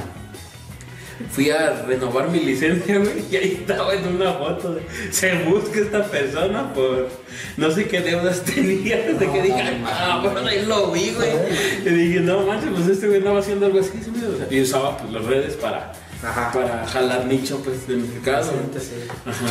[1.30, 4.74] Fui a renovar mi licencia, güey, y ahí estaba en una foto.
[4.74, 7.08] de, se busca esta persona por
[7.56, 8.96] no sé qué deudas tenía.
[8.98, 11.30] Desde que dije, ah, bueno, ahí lo vi, güey.
[11.84, 13.92] Y dije, no manches, pues este güey andaba haciendo algo así.
[14.50, 16.52] Y usaba pues, las redes para, Ajá.
[16.52, 18.52] para jalar nicho, pues, de mi caso.
[18.74, 18.94] Sí, sí.
[19.24, 19.46] Ajá.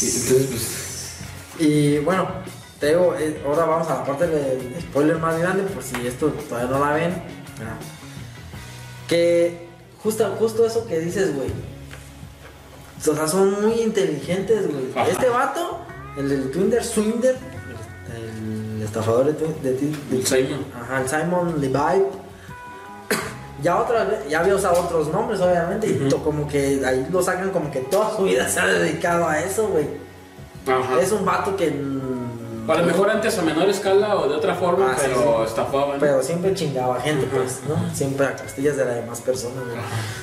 [0.00, 2.28] Y entonces, pues, Y bueno,
[2.80, 6.28] te digo, eh, ahora vamos a la parte del spoiler más grande, por si esto
[6.48, 7.22] todavía no la ven.
[9.08, 9.65] Que
[10.06, 11.48] justo, justo eso que dices, güey.
[12.98, 14.86] O sea, son muy inteligentes, güey.
[15.10, 15.80] Este vato,
[16.16, 17.36] el del Twinder Swinder,
[18.14, 19.32] el, el estafador de,
[19.70, 20.64] de, Ti- de- El Simon.
[20.80, 21.74] Ajá, el Simon Levi.
[23.62, 27.22] Ya otra vez, ya había usado otros nombres, obviamente, y to- como que ahí lo
[27.22, 29.86] sacan como que toda su vida se ha dedicado a eso, güey.
[31.00, 31.70] Es un vato que.
[32.66, 35.48] Mm, A lo mejor antes a menor escala o de otra forma, Ah, pero sí.
[35.50, 35.94] estafaba.
[35.94, 36.00] ¿no?
[36.00, 37.94] Pero siempre chingaba gente, pues, ¿no?
[37.94, 39.78] Siempre a costillas de las demás personas, güey.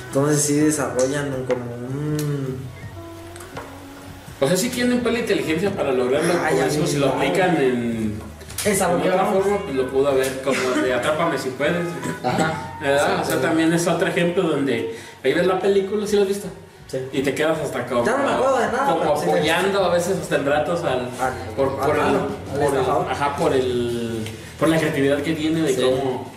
[0.08, 2.58] Entonces sí desarrollan como un...
[4.40, 6.34] O sea, sí tienen la inteligencia para lograrlo.
[6.74, 8.18] Como si lo aplican en.
[8.64, 11.86] Es a lo de otra forma, pues lo pudo haber como de Atrápame si puedes.
[12.22, 12.76] Ajá.
[12.80, 13.20] ¿Verdad?
[13.20, 16.48] O sea, también es otro ejemplo donde ahí ves la película, ¿sí lo has visto?
[16.86, 16.98] Sí.
[17.12, 19.28] Y te quedas hasta como, Ya no me acuerdo de nada, como sí.
[19.28, 22.66] apoyando a veces hasta en ratos al, Al- por, al por, el, al por el-
[22.80, 23.10] estafador.
[23.10, 24.24] ajá, por el
[24.58, 26.32] por la creatividad que tiene de cómo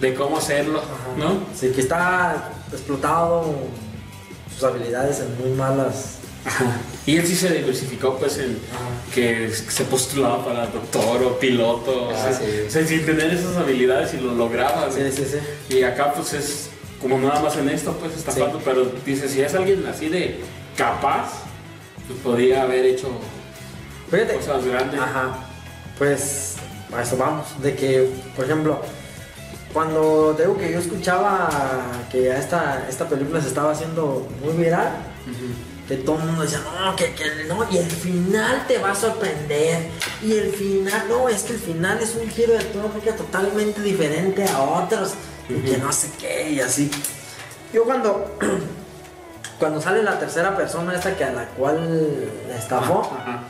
[0.00, 0.80] de cómo hacerlo,
[1.16, 1.38] ¿no?
[1.58, 3.54] Sí, que está explotado
[4.54, 6.12] sus habilidades en muy malas...
[6.44, 6.64] Ajá.
[7.06, 9.14] Y él sí se diversificó pues en Ajá.
[9.14, 12.44] que se postulaba para doctor o piloto, o Ah, sea, sí.
[12.66, 14.88] o sea, sin tener esas habilidades y lo lograba.
[14.90, 15.12] Sí, güey.
[15.12, 15.74] sí, sí.
[15.76, 16.70] Y acá pues es
[17.00, 20.40] como nada más en esto pues estafando, pero dice, si es alguien así de
[20.76, 21.42] capaz,
[22.06, 23.08] pues podría haber hecho
[24.10, 24.34] Fíjate.
[24.34, 25.00] cosas grandes.
[25.00, 25.38] Ajá.
[25.98, 26.56] Pues
[26.94, 27.46] a eso vamos.
[27.62, 28.80] De que, por ejemplo,
[29.72, 31.48] cuando te digo que yo escuchaba
[32.10, 34.90] que esta, esta película se estaba haciendo muy viral,
[35.88, 38.94] que todo el mundo decía, no, que, que no, y el final te va a
[38.94, 39.88] sorprender.
[40.22, 44.44] Y el final, no, es que el final es un giro de tuerca totalmente diferente
[44.44, 45.14] a otros.
[45.48, 46.90] Y que no sé qué, y así.
[47.72, 48.36] Yo cuando,
[49.58, 53.42] cuando sale la tercera persona, esta que a la cual la estafó, Ajá.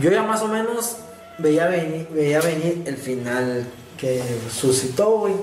[0.00, 0.98] yo ya más o menos
[1.38, 3.66] veía venir, veía venir el final
[3.98, 4.22] que
[4.52, 5.34] suscitó, güey.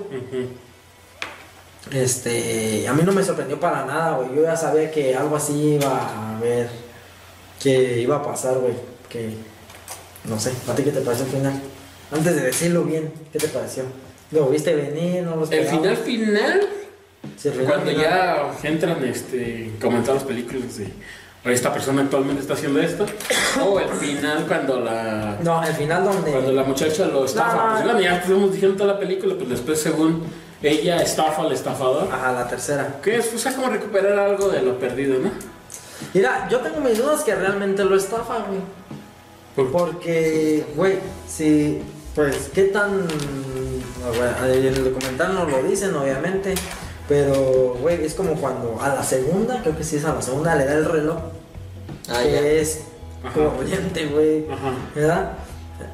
[1.92, 4.36] Este, a mí no me sorprendió para nada, güey.
[4.36, 6.70] Yo ya sabía que algo así iba a haber,
[7.62, 8.74] que iba a pasar, güey.
[9.10, 9.36] Que,
[10.26, 11.62] no sé, ¿a ti qué te pareció el final?
[12.12, 13.84] Antes de decirlo bien, ¿qué te pareció?
[14.34, 15.24] ¿Lo viste venir?
[15.24, 16.62] ¿No lo El final final,
[17.38, 18.06] Sí, el final cuando final.
[18.06, 20.88] ya entran este, comentar las películas de
[21.46, 23.06] "Oye, esta persona actualmente está haciendo esto,
[23.66, 26.32] o el final cuando la No, el final donde...
[26.32, 27.72] Cuando la muchacha lo estafa, No, no.
[27.74, 30.24] pues bueno, ya estuvimos diciendo toda la película, pues después según
[30.62, 33.00] ella estafa al estafador, Ajá, la tercera.
[33.04, 35.32] que es, o sea, como recuperar algo de lo perdido, ¿no?
[36.14, 38.60] Mira, yo tengo mis dudas que realmente lo estafa, güey.
[39.56, 40.98] Por- Porque, güey,
[41.28, 41.82] si,
[42.16, 43.06] pues, ¿qué tan...
[44.10, 46.56] bueno, en el documental no lo dicen, obviamente,
[47.08, 50.56] pero, güey, es como cuando a la segunda, creo que sí es a la segunda,
[50.56, 51.18] le da el reloj,
[52.10, 52.40] Ah, que ya.
[52.42, 52.82] es
[53.24, 53.34] Ajá.
[53.34, 54.46] corriente, güey.
[54.96, 55.34] ¿verdad?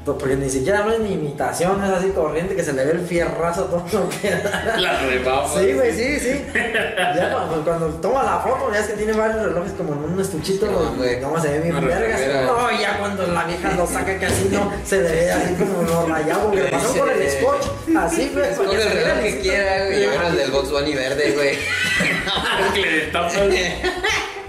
[0.06, 3.02] Porque ni siquiera no es ni imitación, es así corriente que se le ve el
[3.02, 4.76] fierrazo todo lo que da.
[4.78, 5.48] La rebaba.
[5.48, 6.46] Sí, güey, sí, sí.
[6.54, 10.20] Ya cuando, cuando toma la foto, ya es que tiene varios relojes como en un
[10.20, 10.68] estuchito,
[10.98, 11.20] güey.
[11.20, 12.22] No, se ve bien vergas.
[12.46, 16.08] No, ya cuando la vieja lo saca casi no, se le ve así como lo
[16.08, 16.64] rayado, güey.
[16.64, 18.56] Le pasó con el scotch, así, güey.
[18.56, 19.40] Porque el reloj que así.
[19.40, 20.04] quiera, güey.
[20.04, 21.58] Yo el del Box Bunny verde, güey.
[22.74, 23.10] Que le.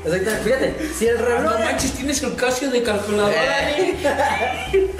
[0.04, 3.70] Exactamente, fíjate, si el reloj, No manches, tienes el Casio de calculadora.
[3.70, 3.96] ¿eh?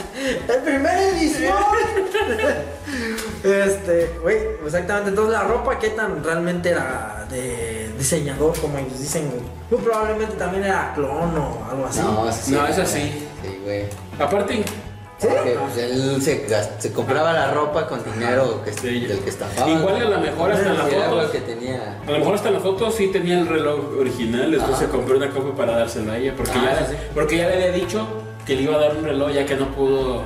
[0.48, 1.55] el primer edición.
[3.43, 5.10] Este, güey, exactamente.
[5.10, 9.43] Entonces, la ropa, ¿qué tan realmente era de diseñador, como ellos dicen, güey?
[9.70, 12.01] Muy probablemente también era clon o algo así.
[12.01, 13.28] No, sí, No, es así.
[13.43, 13.85] Sí, güey.
[14.18, 14.62] Aparte,
[15.20, 15.26] ¿Sí?
[15.28, 19.01] Porque pues, él se, compraba la ropa con dinero que, Sí.
[19.06, 19.70] del que estafaba.
[19.70, 21.22] igual a lo mejor hasta en la Y era foto.
[21.22, 21.98] lo que tenía.
[22.06, 24.80] A lo mejor hasta en la foto sí tenía el reloj original, después Ajá.
[24.86, 26.94] se compró una copia para dársela a ella, porque, Ah, ya, sí.
[27.14, 28.06] porque ya le había dicho
[28.47, 30.22] que le iba a dar un reloj ya que no pudo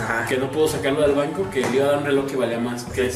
[0.00, 0.26] Ajá.
[0.28, 2.58] que no pudo sacarlo del banco, que le iba a dar un reloj que valía
[2.60, 3.10] más que.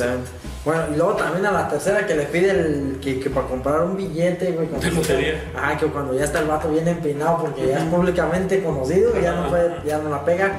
[0.65, 3.82] Bueno, y luego también a la tercera que le pide el, que, que para comprar
[3.82, 4.66] un billete, güey.
[4.66, 5.44] cuando- De lotería.
[5.57, 9.23] Ajá, que cuando ya está el vato bien empinado porque ya es públicamente conocido y
[9.23, 10.52] ya no puede, ya no la pega.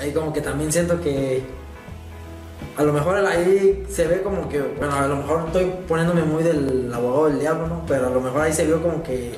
[0.00, 1.42] Ahí como que también siento que
[2.76, 6.42] a lo mejor ahí se ve como que, bueno, a lo mejor estoy poniéndome muy
[6.42, 7.82] del abogado del diablo, ¿no?
[7.86, 9.34] Pero a lo mejor ahí se vio como que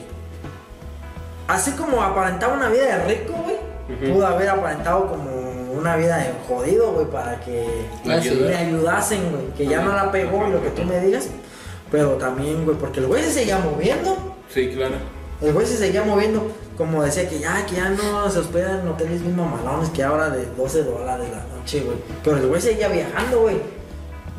[1.47, 3.57] así como aparentaba una vida de rico, güey,
[3.89, 4.15] Ujú.
[4.15, 5.31] pudo haber aparentado como
[5.79, 7.67] una vida de jodido, güey, para que
[8.09, 8.49] ayuda.
[8.49, 11.29] le ayudasen, güey, que ya no la pegó y lo que tú me digas,
[11.91, 14.17] pero también, güey, porque el güey se seguía moviendo.
[14.49, 14.95] Sí, claro.
[15.43, 18.89] El güey se seguía moviendo, como decía que ya, que ya no se hospeda en
[18.89, 21.97] hoteles bien mamalones, que ahora de 12 dólares la noche, güey.
[22.23, 23.57] Pero el güey seguía viajando, güey.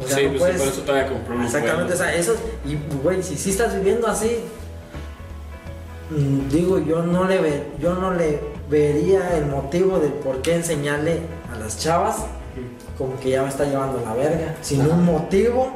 [0.03, 2.35] O sea, sí, no pues puedes- por eso todavía compró Exactamente, o sea, eso,
[2.65, 4.41] y güey, si sí estás viviendo así,
[6.11, 8.39] mm, digo, yo no le ve, yo no le
[8.69, 11.21] vería el motivo del por qué enseñarle
[11.53, 12.17] a las chavas
[12.97, 14.91] como que ya me está llevando la verga, sin Ajá.
[14.91, 15.71] un motivo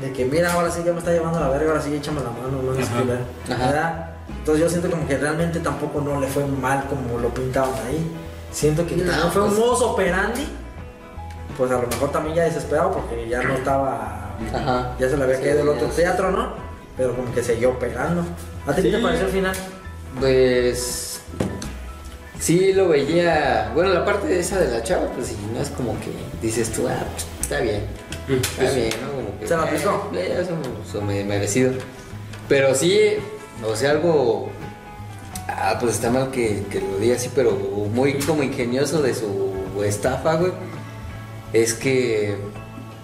[0.00, 2.30] de que mira, ahora sí ya me está llevando la verga, ahora sí échame la
[2.30, 3.00] mano, no es Ajá.
[3.00, 3.20] culero",
[3.50, 3.66] Ajá.
[3.66, 4.10] ¿verdad?
[4.38, 8.06] Entonces yo siento como que realmente tampoco no le fue mal como lo pintaban ahí.
[8.52, 10.46] Siento que No, también fue un pues- modus operandi,
[11.56, 14.94] pues a lo mejor también ya desesperado porque ya no estaba, Ajá.
[14.98, 16.52] ya se le había Sí, caído el otro teatro, ¿no?
[16.96, 18.22] Pero como que siguió operando.
[18.66, 19.56] ¿A ti qué te pareció el final?
[20.20, 21.20] Pues
[22.38, 23.70] sí lo veía.
[23.74, 26.70] Bueno, la parte de esa de la chava, pues sí, no es como que dices
[26.72, 27.82] tú, ah, pues, está bien,
[28.28, 29.12] Mm, está pues, bien, ¿no?
[29.12, 30.10] Como que, ¿Se la aplicó?
[30.14, 30.46] eh,
[30.90, 31.72] son me- merecido.
[32.48, 33.16] Pero sí,
[33.66, 34.50] o sea, algo.
[35.48, 39.52] Ah, pues está mal que, que lo diga así, pero muy como ingenioso de su
[39.84, 40.52] estafa, güey.
[41.52, 42.36] Es que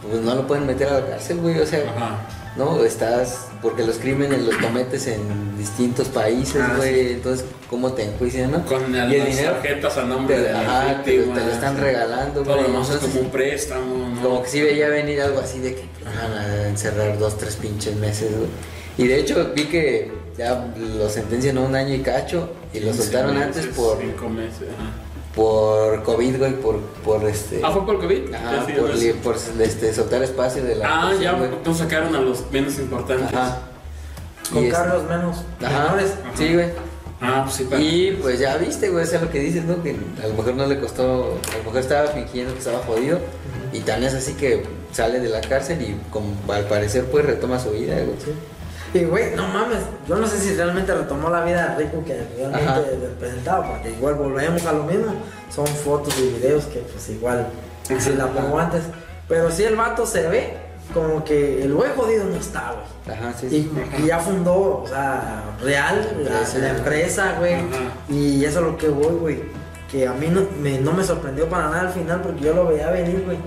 [0.08, 1.58] pues no lo pueden meter a la cárcel, güey.
[1.60, 2.26] O sea, Ajá.
[2.56, 2.82] ¿no?
[2.84, 8.50] Estás, porque los crímenes los cometes en distintos países, Ah, güey, entonces, ¿cómo te enjuician,
[8.50, 8.64] no?
[8.64, 11.34] Con las el dinero tarjetas a nombre te, de la ajá, te, víctima.
[11.38, 14.22] te lo están regalando, Todo lo entonces, como un préstamo, ¿no?
[14.22, 17.94] como que sí veía venir algo así de que van a encerrar dos, tres pinches
[17.96, 18.48] meses, güey.
[18.98, 20.10] Y de hecho vi que
[20.40, 23.98] ya lo sentencian a un año y cacho y lo 15 soltaron meses, antes por,
[23.98, 24.68] Cinco meses,
[25.34, 27.60] por COVID, güey, por, por este...
[27.62, 28.32] Ah, ¿fue por COVID?
[28.32, 30.86] Ajá, Sí, por, no por, este, soltar espacio de la...
[30.88, 31.52] Ah, ya, güey.
[31.52, 33.26] entonces sacaron a los menos importantes.
[33.34, 33.58] Ajá.
[34.50, 36.14] Con Y menos Ajá, menores.
[36.34, 36.70] sí, güey.
[37.20, 37.82] Ah, pues sí, para.
[37.82, 39.82] Y pues ya viste, güey, eso es lo que dices, ¿no?
[39.82, 43.18] Que a lo mejor no le costó, a lo mejor estaba fingiendo que estaba jodido.
[43.74, 47.58] Y tan es así que sale de la cárcel y como al parecer pues retoma
[47.60, 48.16] su vida, güey.
[48.24, 48.32] Sí.
[48.92, 52.12] Y güey, no mames, yo no sé si realmente retomó la vida de Rico que
[52.44, 52.58] Ajá.
[52.80, 55.14] realmente representaba, porque igual volvemos a lo mismo,
[55.54, 57.46] son fotos y videos que pues igual
[57.98, 58.82] se la pongo antes.
[59.28, 60.54] Pero sí el vato se ve
[60.92, 63.16] como que el güey jodido no está, güey.
[63.16, 63.70] Ajá, sí, sí.
[63.98, 66.58] Y, y ya fundó, o sea, real, la, Empresa.
[66.58, 67.54] la empresa, güey.
[67.54, 67.66] Ajá.
[68.08, 69.42] Y eso es lo que voy, güey.
[69.88, 72.66] Que a mí no me, no me sorprendió para nada al final porque yo lo
[72.66, 73.38] veía venir, güey.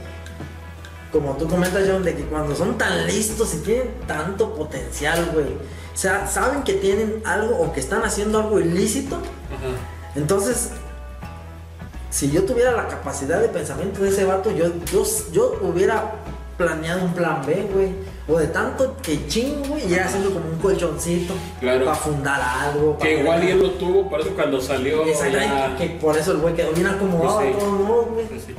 [1.14, 5.46] Como tú comentas, John, de que cuando son tan listos y tienen tanto potencial, güey.
[5.46, 9.16] O sea, saben que tienen algo o que están haciendo algo ilícito.
[9.18, 10.10] Ajá.
[10.16, 10.72] Entonces,
[12.10, 16.14] si yo tuviera la capacidad de pensamiento de ese vato, yo, yo, yo hubiera
[16.58, 17.90] planeado un plan B, güey.
[18.28, 21.34] O de tanto que chingo, güey, y era haciendo como un colchoncito.
[21.60, 21.86] Claro.
[21.86, 22.98] Para fundar algo.
[22.98, 25.04] Que igual él lo tuvo, por eso cuando salió.
[25.06, 27.60] Exactamente, ya- que por eso el güey quedó bien acomodado Pues sí.
[27.60, 28.26] todos modos, güey.
[28.28, 28.56] Pues sí.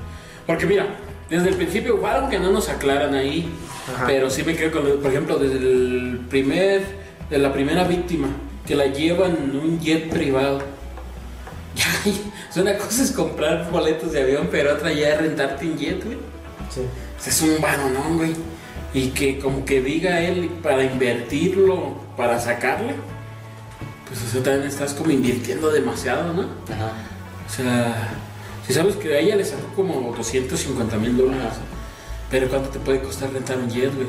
[0.46, 0.86] Porque mira,
[1.28, 3.48] desde el principio, igual aunque no nos aclaran ahí,
[3.94, 4.04] Ajá.
[4.06, 6.84] pero sí me quedo con, por ejemplo, desde el primer,
[7.30, 8.28] de la primera víctima,
[8.66, 10.60] que la llevan en un jet privado.
[12.56, 16.18] Una cosa es comprar boletos de avión, pero otra ya es rentarte un jet, güey.
[16.70, 16.80] Sí.
[16.80, 18.34] O sea, es un varonón, güey.
[18.92, 22.94] Y que como que diga él para invertirlo, para sacarle,
[24.06, 26.42] pues eso también estás como invirtiendo demasiado, ¿no?
[26.42, 26.92] Ajá.
[27.46, 28.14] O sea,
[28.66, 31.54] si sabes que a ella le sacó como 250 mil dólares,
[32.30, 34.08] pero ¿cuánto te puede costar rentar un jet, güey?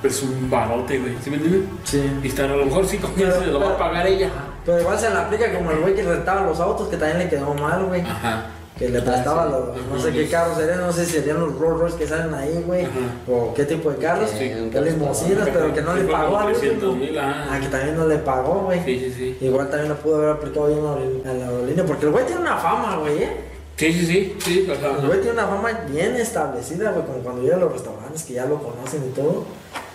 [0.00, 1.62] Pero es un barote, güey, ¿sí me entiendes?
[1.84, 2.02] Sí.
[2.22, 4.30] Y estar, a lo mejor sí, con eso se lo va a pagar ella.
[4.64, 7.28] Pero igual se le aplica como el güey que rentaba los autos, que también le
[7.28, 8.00] quedó mal, güey.
[8.00, 8.46] Ajá.
[8.78, 11.78] Que le prestaba los, no sé qué carros serían, no sé si serían los Rolls
[11.80, 12.86] Royce que salen ahí, güey.
[13.28, 14.30] O qué tipo de carros.
[14.30, 16.94] Sí, que carro limusinas, pero que no le pagó como al 300 último.
[17.06, 17.18] mil.
[17.18, 18.82] Ah, que también no le pagó, güey.
[18.84, 19.46] Sí, sí, sí.
[19.46, 22.12] Igual también lo pudo haber aplicado bien a la aerolí- a la aerolínea, porque el
[22.12, 23.30] güey tiene una fama, güey, ¿eh?
[23.76, 27.18] Sí, sí, sí, sí, o sea, El güey tiene una fama bien establecida, güey, como
[27.18, 29.44] cuando llega a los restaurantes que ya lo conocen y todo.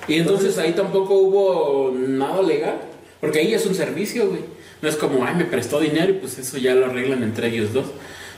[0.07, 2.75] Y entonces ahí tampoco hubo nada legal,
[3.19, 4.41] porque ahí es un servicio, güey.
[4.81, 7.73] No es como, ay, me prestó dinero y pues eso ya lo arreglan entre ellos
[7.73, 7.85] dos.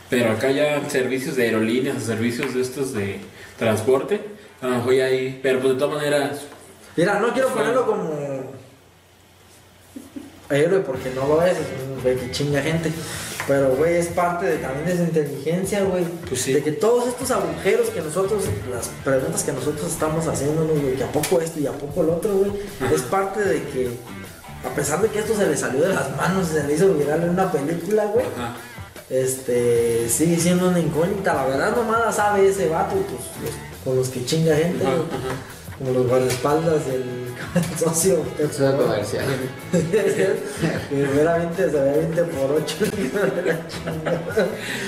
[0.10, 3.20] Pero acá ya servicios de aerolíneas, o servicios de estos de
[3.58, 4.22] transporte,
[4.62, 6.42] a lo mejor ya ahí, pero pues de todas maneras,
[7.00, 8.12] Mira, no quiero ponerlo como
[10.50, 12.92] héroe porque no lo es, es un güey que chinga gente.
[13.48, 16.04] Pero, güey, es parte de, también de su inteligencia, güey.
[16.28, 16.52] Pues sí.
[16.52, 21.04] De que todos estos agujeros que nosotros, las preguntas que nosotros estamos haciendo, güey, que
[21.06, 22.52] a poco esto y a poco el otro, güey,
[22.94, 23.90] es parte de que,
[24.70, 26.94] a pesar de que esto se le salió de las manos y se le hizo
[26.94, 28.56] viral en una película, güey, ajá.
[29.10, 31.34] Este, sigue siendo una incógnita.
[31.34, 34.96] La verdad, nomás la sabe ese vato, pues, los- con los que chinga gente, Ajá,
[34.96, 35.08] güey.
[35.08, 35.36] ajá.
[35.80, 37.06] Como los guardaespaldas del
[37.80, 38.22] socio.
[38.38, 39.24] Es una comercial.
[40.90, 42.76] Primeramente se ve 20 por 8.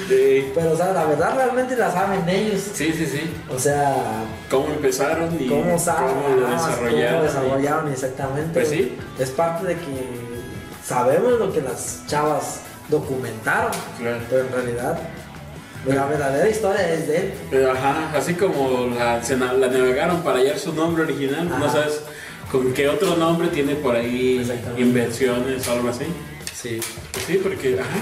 [0.10, 2.62] Sí, Pero, o sea, la verdad realmente la saben ellos.
[2.74, 3.32] sí, sí, sí.
[3.54, 3.96] O sea,
[4.50, 7.12] ¿Cómo empezaron y cómo saben, cómo lo ah, desarrollaron?
[7.14, 8.54] cómo desarrollaron exactamente.
[8.54, 8.98] Pues sí.
[9.20, 10.10] Es parte de que
[10.86, 12.60] sabemos lo que las chavas
[12.92, 14.20] documentaron, Claro.
[14.30, 15.00] pero en realidad
[15.88, 17.34] la verdadera historia es de él.
[17.50, 21.72] Pero, ajá, así como la, se na- la navegaron para hallar su nombre original, no
[21.72, 22.02] sabes
[22.52, 24.46] con qué otro nombre tiene por ahí
[24.78, 26.06] inversiones o algo así.
[26.54, 26.80] Sí,
[27.12, 27.98] pues sí, porque, ajá.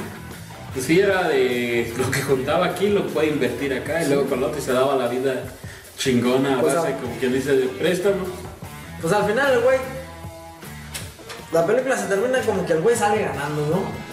[0.74, 4.42] Pues sí, era de lo que juntaba aquí lo puede invertir acá y luego con
[4.42, 5.44] lo otro se daba la vida
[5.98, 6.98] chingona a Pues, base, ah.
[7.02, 8.28] como quien dice, de préstamos.
[9.02, 9.78] Pues al final el güey.
[11.52, 14.09] La película se termina como que el güey sale ganando, ¿no?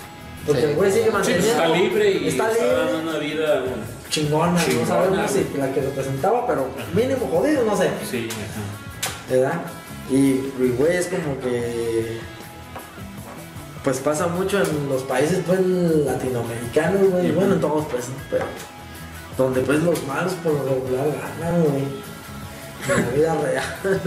[0.46, 0.66] Porque Sí.
[0.68, 1.62] el güey sigue Sí, pues manteniendo.
[1.62, 2.76] está libre y está está, libre.
[2.92, 3.62] dando una vida.
[4.10, 7.90] Chingona, Chingona, no sabemos si la que representaba, pero mínimo jodido, no sé.
[8.08, 9.30] Sí, ajá.
[9.30, 9.60] ¿Verdad?
[10.10, 10.38] Y,
[10.78, 12.20] güey, es como que.
[13.82, 17.32] Pues pasa mucho en los países, pues, latinoamericanos, güey.
[17.32, 18.44] Bueno, en todos, pues, pero.
[19.36, 21.06] Donde, pues, los malos por lo regular
[21.40, 21.82] ganan, güey.
[22.88, 23.64] En la vida real.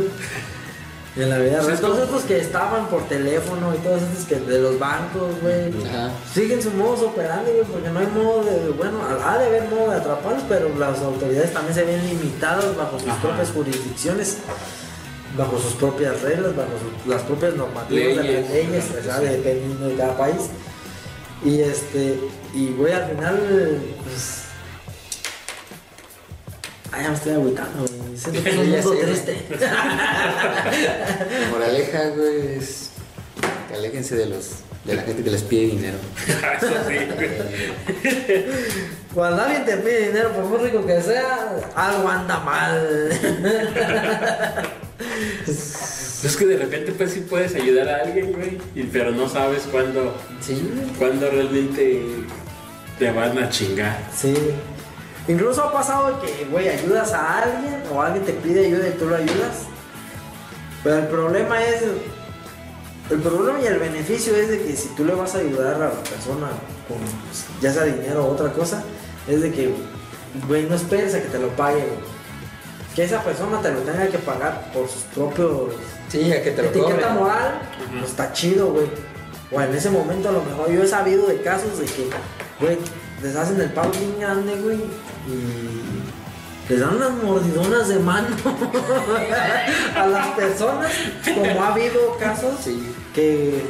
[1.15, 1.80] en la vida real.
[1.80, 5.72] Todos estos que estaban por teléfono y todos estos que de los bancos, güey.
[6.34, 8.69] Siguen su modo operando, güey, porque no hay modo de.
[8.69, 12.99] Bueno, ha de haber modo de atraparlos, pero las autoridades también se ven limitadas bajo
[12.99, 13.22] sus Ajá.
[13.22, 14.38] propias jurisdicciones,
[15.38, 18.49] bajo sus propias reglas, bajo sus- las propias normativas de las Leyes.
[18.52, 20.36] leyes, de cada país.
[21.44, 22.19] Y este.
[22.53, 23.81] Y, güey, al final.
[26.91, 28.18] Ay, ya me estoy agüitando, güey.
[28.18, 29.45] Siento que es un mundo triste.
[29.60, 32.90] La moraleja, güey, es
[33.70, 34.49] que aléjense de los
[34.86, 35.98] de la gente que les pide dinero.
[36.57, 37.30] Eso sí, güey.
[39.14, 43.10] Cuando alguien te pide dinero, por muy rico que sea, algo anda mal.
[45.48, 49.64] Es que de repente, pues sí puedes ayudar a alguien, güey, y- pero no sabes
[49.72, 52.02] cuándo, Sí, cuándo realmente
[52.98, 53.98] te van a chingar.
[54.16, 54.34] Sí.
[55.28, 59.06] Incluso ha pasado que, güey, ayudas a alguien o alguien te pide ayuda y tú
[59.06, 59.66] lo ayudas.
[60.84, 61.84] Pero el problema es.
[63.10, 65.80] El problema y el beneficio es de que si tú le vas a ayudar a
[65.80, 66.48] la persona
[66.88, 68.84] con pues, ya sea dinero o otra cosa,
[69.28, 69.74] es de que,
[70.48, 72.20] güey, no esperes a que te lo pague, güey.
[72.96, 75.74] Que esa persona te lo tenga que pagar por sus propios
[76.10, 77.62] sí, a que te lo etiqueta moral,
[78.00, 78.88] pues está chido, güey.
[79.52, 82.10] O en ese momento a lo mejor yo he sabido de casos de que,
[82.60, 82.78] güey,
[83.22, 84.78] les hacen el pago bien grande, güey,
[85.28, 88.28] y les dan unas mordidonas de mano
[89.96, 90.91] a las personas,
[91.34, 92.94] como ha habido casos Sí.
[93.14, 93.64] que,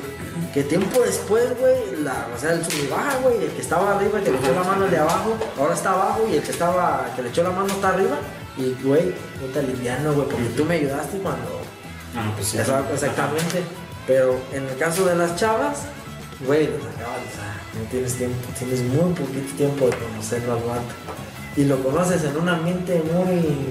[0.53, 3.95] que tiempo después, güey, la, o sea, el sub y baja, güey, el que estaba
[3.95, 6.51] arriba, que le echó la mano al de abajo, ahora está abajo y el que
[6.51, 8.17] estaba, que le echó la mano está arriba.
[8.57, 11.61] Y, güey, puta liviano, güey, porque tú me ayudaste cuando
[12.15, 12.57] Ah, pues sí.
[12.57, 13.63] Exactamente.
[14.07, 15.83] Pero en el caso de las chavas,
[16.45, 20.63] güey, los acabas, o sea, no tienes tiempo, tienes muy poquito tiempo de conocerlo al
[20.63, 20.93] vato.
[21.55, 23.69] Y lo conoces en un ambiente muy.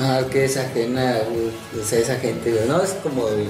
[0.00, 1.50] Ah, que es ajena, güey,
[1.82, 2.66] o sea, esa gente, güey.
[2.66, 3.48] No, es como el,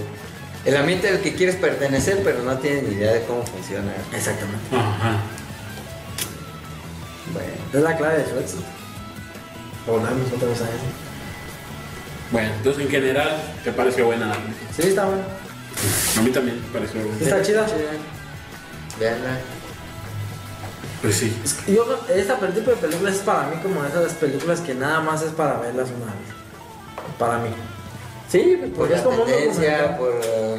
[0.65, 3.93] el ambiente al que quieres pertenecer, pero no tienes ni idea de cómo funciona.
[4.13, 4.75] Exactamente.
[4.75, 5.19] Ajá.
[7.33, 8.63] Bueno, Es la clave de su éxito.
[9.87, 11.05] O nada, otra cosa eso.
[12.33, 14.35] Bueno, entonces en general, ¿te pareció buena la?
[14.75, 15.23] Sí, está bueno.
[16.19, 17.19] A mí también me pareció buena.
[17.21, 17.67] Está chida.
[18.99, 19.39] Veanla.
[21.03, 21.37] Pues sí.
[21.45, 21.85] Es que Yo,
[22.15, 25.59] esta tipo de películas es para mí como esas películas que nada más es para
[25.59, 27.19] verlas una vez.
[27.19, 27.51] Para mí.
[28.29, 30.57] Sí, por Porque la es como tendencia, por, eh,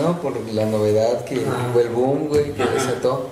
[0.00, 2.72] no, por la novedad que fue el boom, güey, que Ajá.
[2.72, 3.30] desató.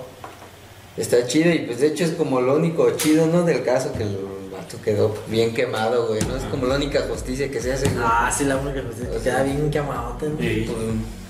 [0.97, 3.43] Está chido y pues de hecho es como lo único chido, ¿no?
[3.43, 4.17] Del caso que el
[4.51, 6.35] vato quedó bien quemado, güey, ¿no?
[6.35, 8.03] Es como la única justicia que se hace, güey.
[8.05, 10.29] Ah, sí, la única que O sea, queda bien quemadote.
[10.29, 10.37] ¿no?
[10.37, 10.65] Sí.
[10.69, 11.20] Por-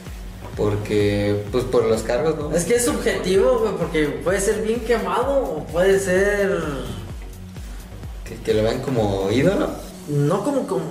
[0.57, 2.55] porque, pues por los cargos, ¿no?
[2.55, 6.59] Es que es subjetivo, güey, porque puede ser bien quemado o puede ser.
[8.25, 9.69] Que, que lo vean como ídolo.
[10.09, 10.83] No como, como.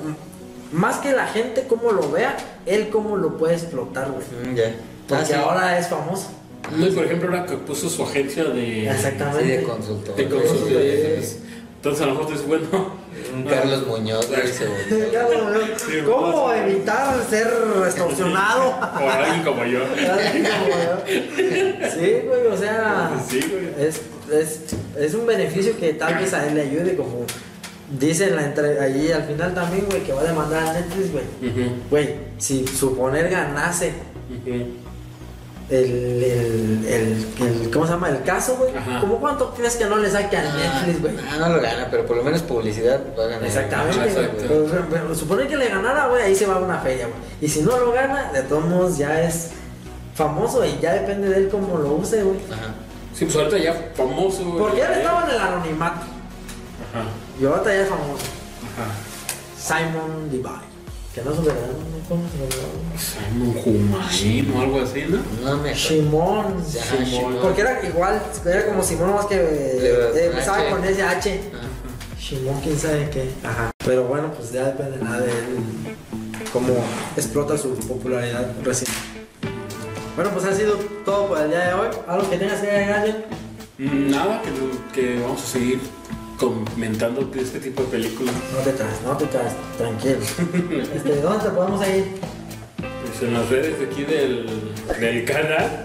[0.73, 4.53] Más que la gente como lo vea, él cómo lo puede explotar, güey.
[4.53, 4.74] Mm, ya.
[5.09, 5.32] Porque Ah, sí.
[5.35, 6.28] ahora es famoso.
[6.77, 9.43] No, y por ejemplo, ahora que puso su agencia de, Exactamente.
[9.45, 10.15] Sí, de consultor.
[10.15, 11.20] de consultoría.
[11.81, 12.69] Entonces a lo mejor es bueno.
[13.35, 17.51] Un Carlos Muñoz, güey, ¿Cómo evitar ser
[17.86, 18.74] extorsionado?
[19.01, 19.81] O alguien como yo.
[21.94, 23.12] sí, güey, o sea.
[23.27, 23.86] Sí, güey.
[23.89, 24.61] Es, es,
[24.98, 27.24] es un beneficio que tal vez a él le ayude, como
[27.98, 31.12] dice en la entre, allí al final también, güey, que va a demandar a Netflix,
[31.12, 31.24] güey.
[31.89, 33.94] Güey, si suponer ganase.
[35.70, 38.09] El, el, el, el- ¿cómo se llama?
[38.09, 38.72] El caso, güey.
[39.01, 41.14] ¿Cómo cuánto crees que no le saque a Netflix, güey?
[41.30, 43.44] Ah, no lo gana, pero por lo menos publicidad va a ganar.
[43.44, 44.05] Exactamente.
[44.09, 44.36] Exacto.
[44.48, 47.18] Pero, pero- que le ganara, güey, ahí se va a una feria, güey.
[47.40, 49.51] Y si no lo gana, de todos modos ya es
[50.14, 52.38] famoso y ya depende de él cómo lo use, güey.
[52.52, 52.74] Ajá.
[53.14, 54.44] Sí, pues ahorita ya famoso.
[54.44, 54.59] güey.
[54.59, 56.01] Porque él estaba en el anonimato.
[56.01, 57.05] Ajá.
[57.40, 58.24] Y ahorita ya es famoso.
[58.74, 58.90] Ajá.
[59.59, 60.69] Simon Levi.
[61.15, 62.09] Que no es un verdadero, ¿no?
[62.09, 62.23] ¿Cómo?
[62.97, 65.19] Simon Humain o algo así, ¿no?
[65.51, 65.74] No me.
[65.74, 66.65] Shimon.
[66.65, 67.37] Shimon.
[67.43, 71.41] Porque era igual, era como Simón, más que eh, Le- empezaba con ese H.
[71.53, 71.66] Ajá.
[72.19, 73.28] Shimon, quién sabe qué.
[73.43, 73.70] Ajá.
[73.85, 75.57] Pero bueno, pues ya depende nada de él.
[76.53, 76.74] Cómo
[77.16, 78.91] explota su popularidad recién.
[80.15, 80.74] Bueno, pues ha sido
[81.05, 81.89] todo por el día de hoy.
[82.07, 83.24] ¿Algo que tengas que agregar?
[83.78, 85.81] Mm, Nada, que, que vamos a seguir
[86.41, 88.35] comentando de este tipo de películas.
[88.53, 90.17] No te traes, no te traes, tranquilo.
[90.95, 92.05] Este, ¿Dónde te podemos ir?
[92.79, 94.47] Pues en las redes de aquí del,
[94.99, 95.85] del canal.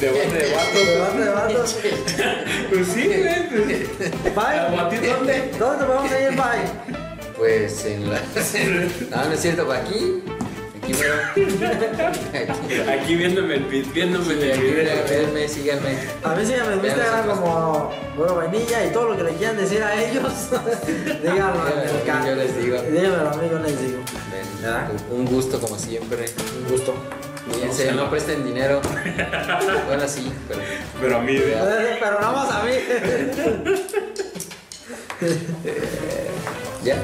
[0.00, 0.86] De bate de vatos.
[0.86, 1.54] Debate, debate.
[2.70, 4.34] Pues sí, güey.
[4.34, 4.80] Bye.
[4.80, 5.50] ¿A ti dónde?
[5.58, 7.02] ¿Dónde te podemos ir, bye?
[7.36, 8.20] Pues en la.
[9.10, 10.22] No, no es cierto, ¿para aquí?
[12.92, 14.40] Aquí, viéndome el, vi- viéndome el
[15.08, 15.98] véanme, síganme.
[16.22, 19.82] A mí síganme en Instagram como Güero Vainilla y todo lo que le quieran decir
[19.82, 20.32] a ellos,
[21.22, 22.28] díganlo en el Díganmelo, canal.
[22.28, 22.76] yo les digo.
[22.82, 23.98] Díganmelo a mí, yo les digo.
[25.10, 26.24] Un gusto como siempre.
[26.64, 26.94] Un gusto.
[27.50, 28.80] Cuídense, no presten dinero.
[29.86, 30.60] Bueno, sí, pero.
[31.00, 31.54] Pero a mí, güey.
[32.00, 32.72] Pero nada más a mí.
[36.84, 36.96] Ya.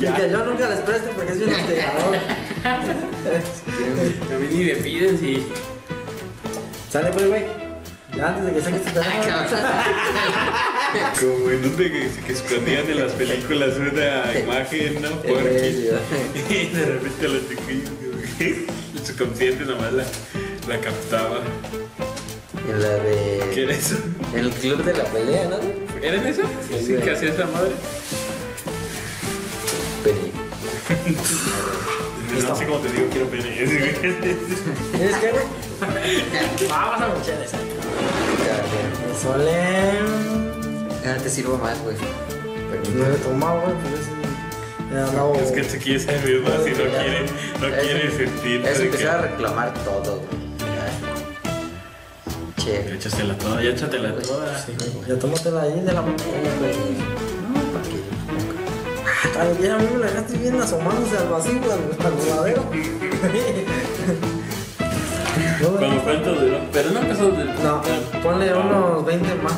[0.00, 2.16] Y que yo nunca les preste porque es un hostigador.
[2.64, 2.78] A
[4.40, 5.46] mí ni me piden si.
[6.90, 7.44] Sale pues, güey.
[8.16, 9.36] Ya antes de que saques tu teléfono.
[11.20, 15.10] Como en donde que, que escondían en las películas una imagen, ¿no?
[15.22, 15.94] Porque.
[16.48, 17.90] Y de repente los chiquillos,
[18.40, 20.04] el subconsciente nomás la,
[20.68, 21.40] la captaba.
[22.68, 22.88] En la
[23.52, 23.62] ¿Qué de.
[23.64, 23.96] era eso?
[24.32, 25.56] En el club de la pelea, ¿no?
[26.02, 26.42] ¿Era en eso?
[26.68, 27.72] Sí, Sí, que hacía esa madre.
[30.04, 30.32] Peli.
[32.46, 33.42] No sé cómo te digo, quiero pene.
[34.92, 35.44] ¿Tienes qué, güey?
[36.68, 37.56] Vamos a muchar esa.
[38.46, 38.56] Ya,
[39.22, 40.88] Solen.
[41.04, 41.16] ya.
[41.16, 41.96] Te sirvo más, güey.
[42.94, 44.08] No he tomado, güey, pues es.
[44.92, 45.34] He andado.
[45.36, 47.26] Es que se quiere saber más y no quiere,
[47.60, 48.66] no quiere sentir.
[48.66, 50.44] Es de empezar a que- reclamar todo, güey.
[52.56, 52.94] Che.
[52.94, 54.58] échatela toda, ya échatela toda.
[54.58, 55.08] Sí, güey.
[55.08, 57.13] Ya tómatela ahí de la botella, güey.
[59.34, 62.64] No, me la dejaste bien asomándose al vacío, al, al voladero.
[65.60, 66.58] No, Cuando cuento de.
[66.72, 67.44] Pero no empezó de.
[67.44, 67.82] No,
[68.22, 69.54] ponle unos 20 más.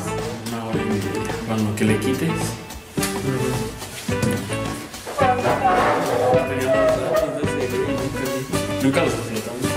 [0.73, 1.11] Media.
[1.47, 2.29] Cuando que le quites.
[8.83, 9.67] Nunca los explotamos.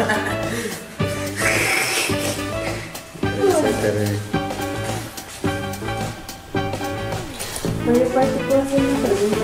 [7.90, 9.38] Oye, Pai, ¿te puedo hacer una pregunta?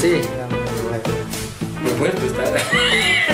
[0.00, 0.20] Sí.
[1.82, 2.52] ¿Me puedes prestar?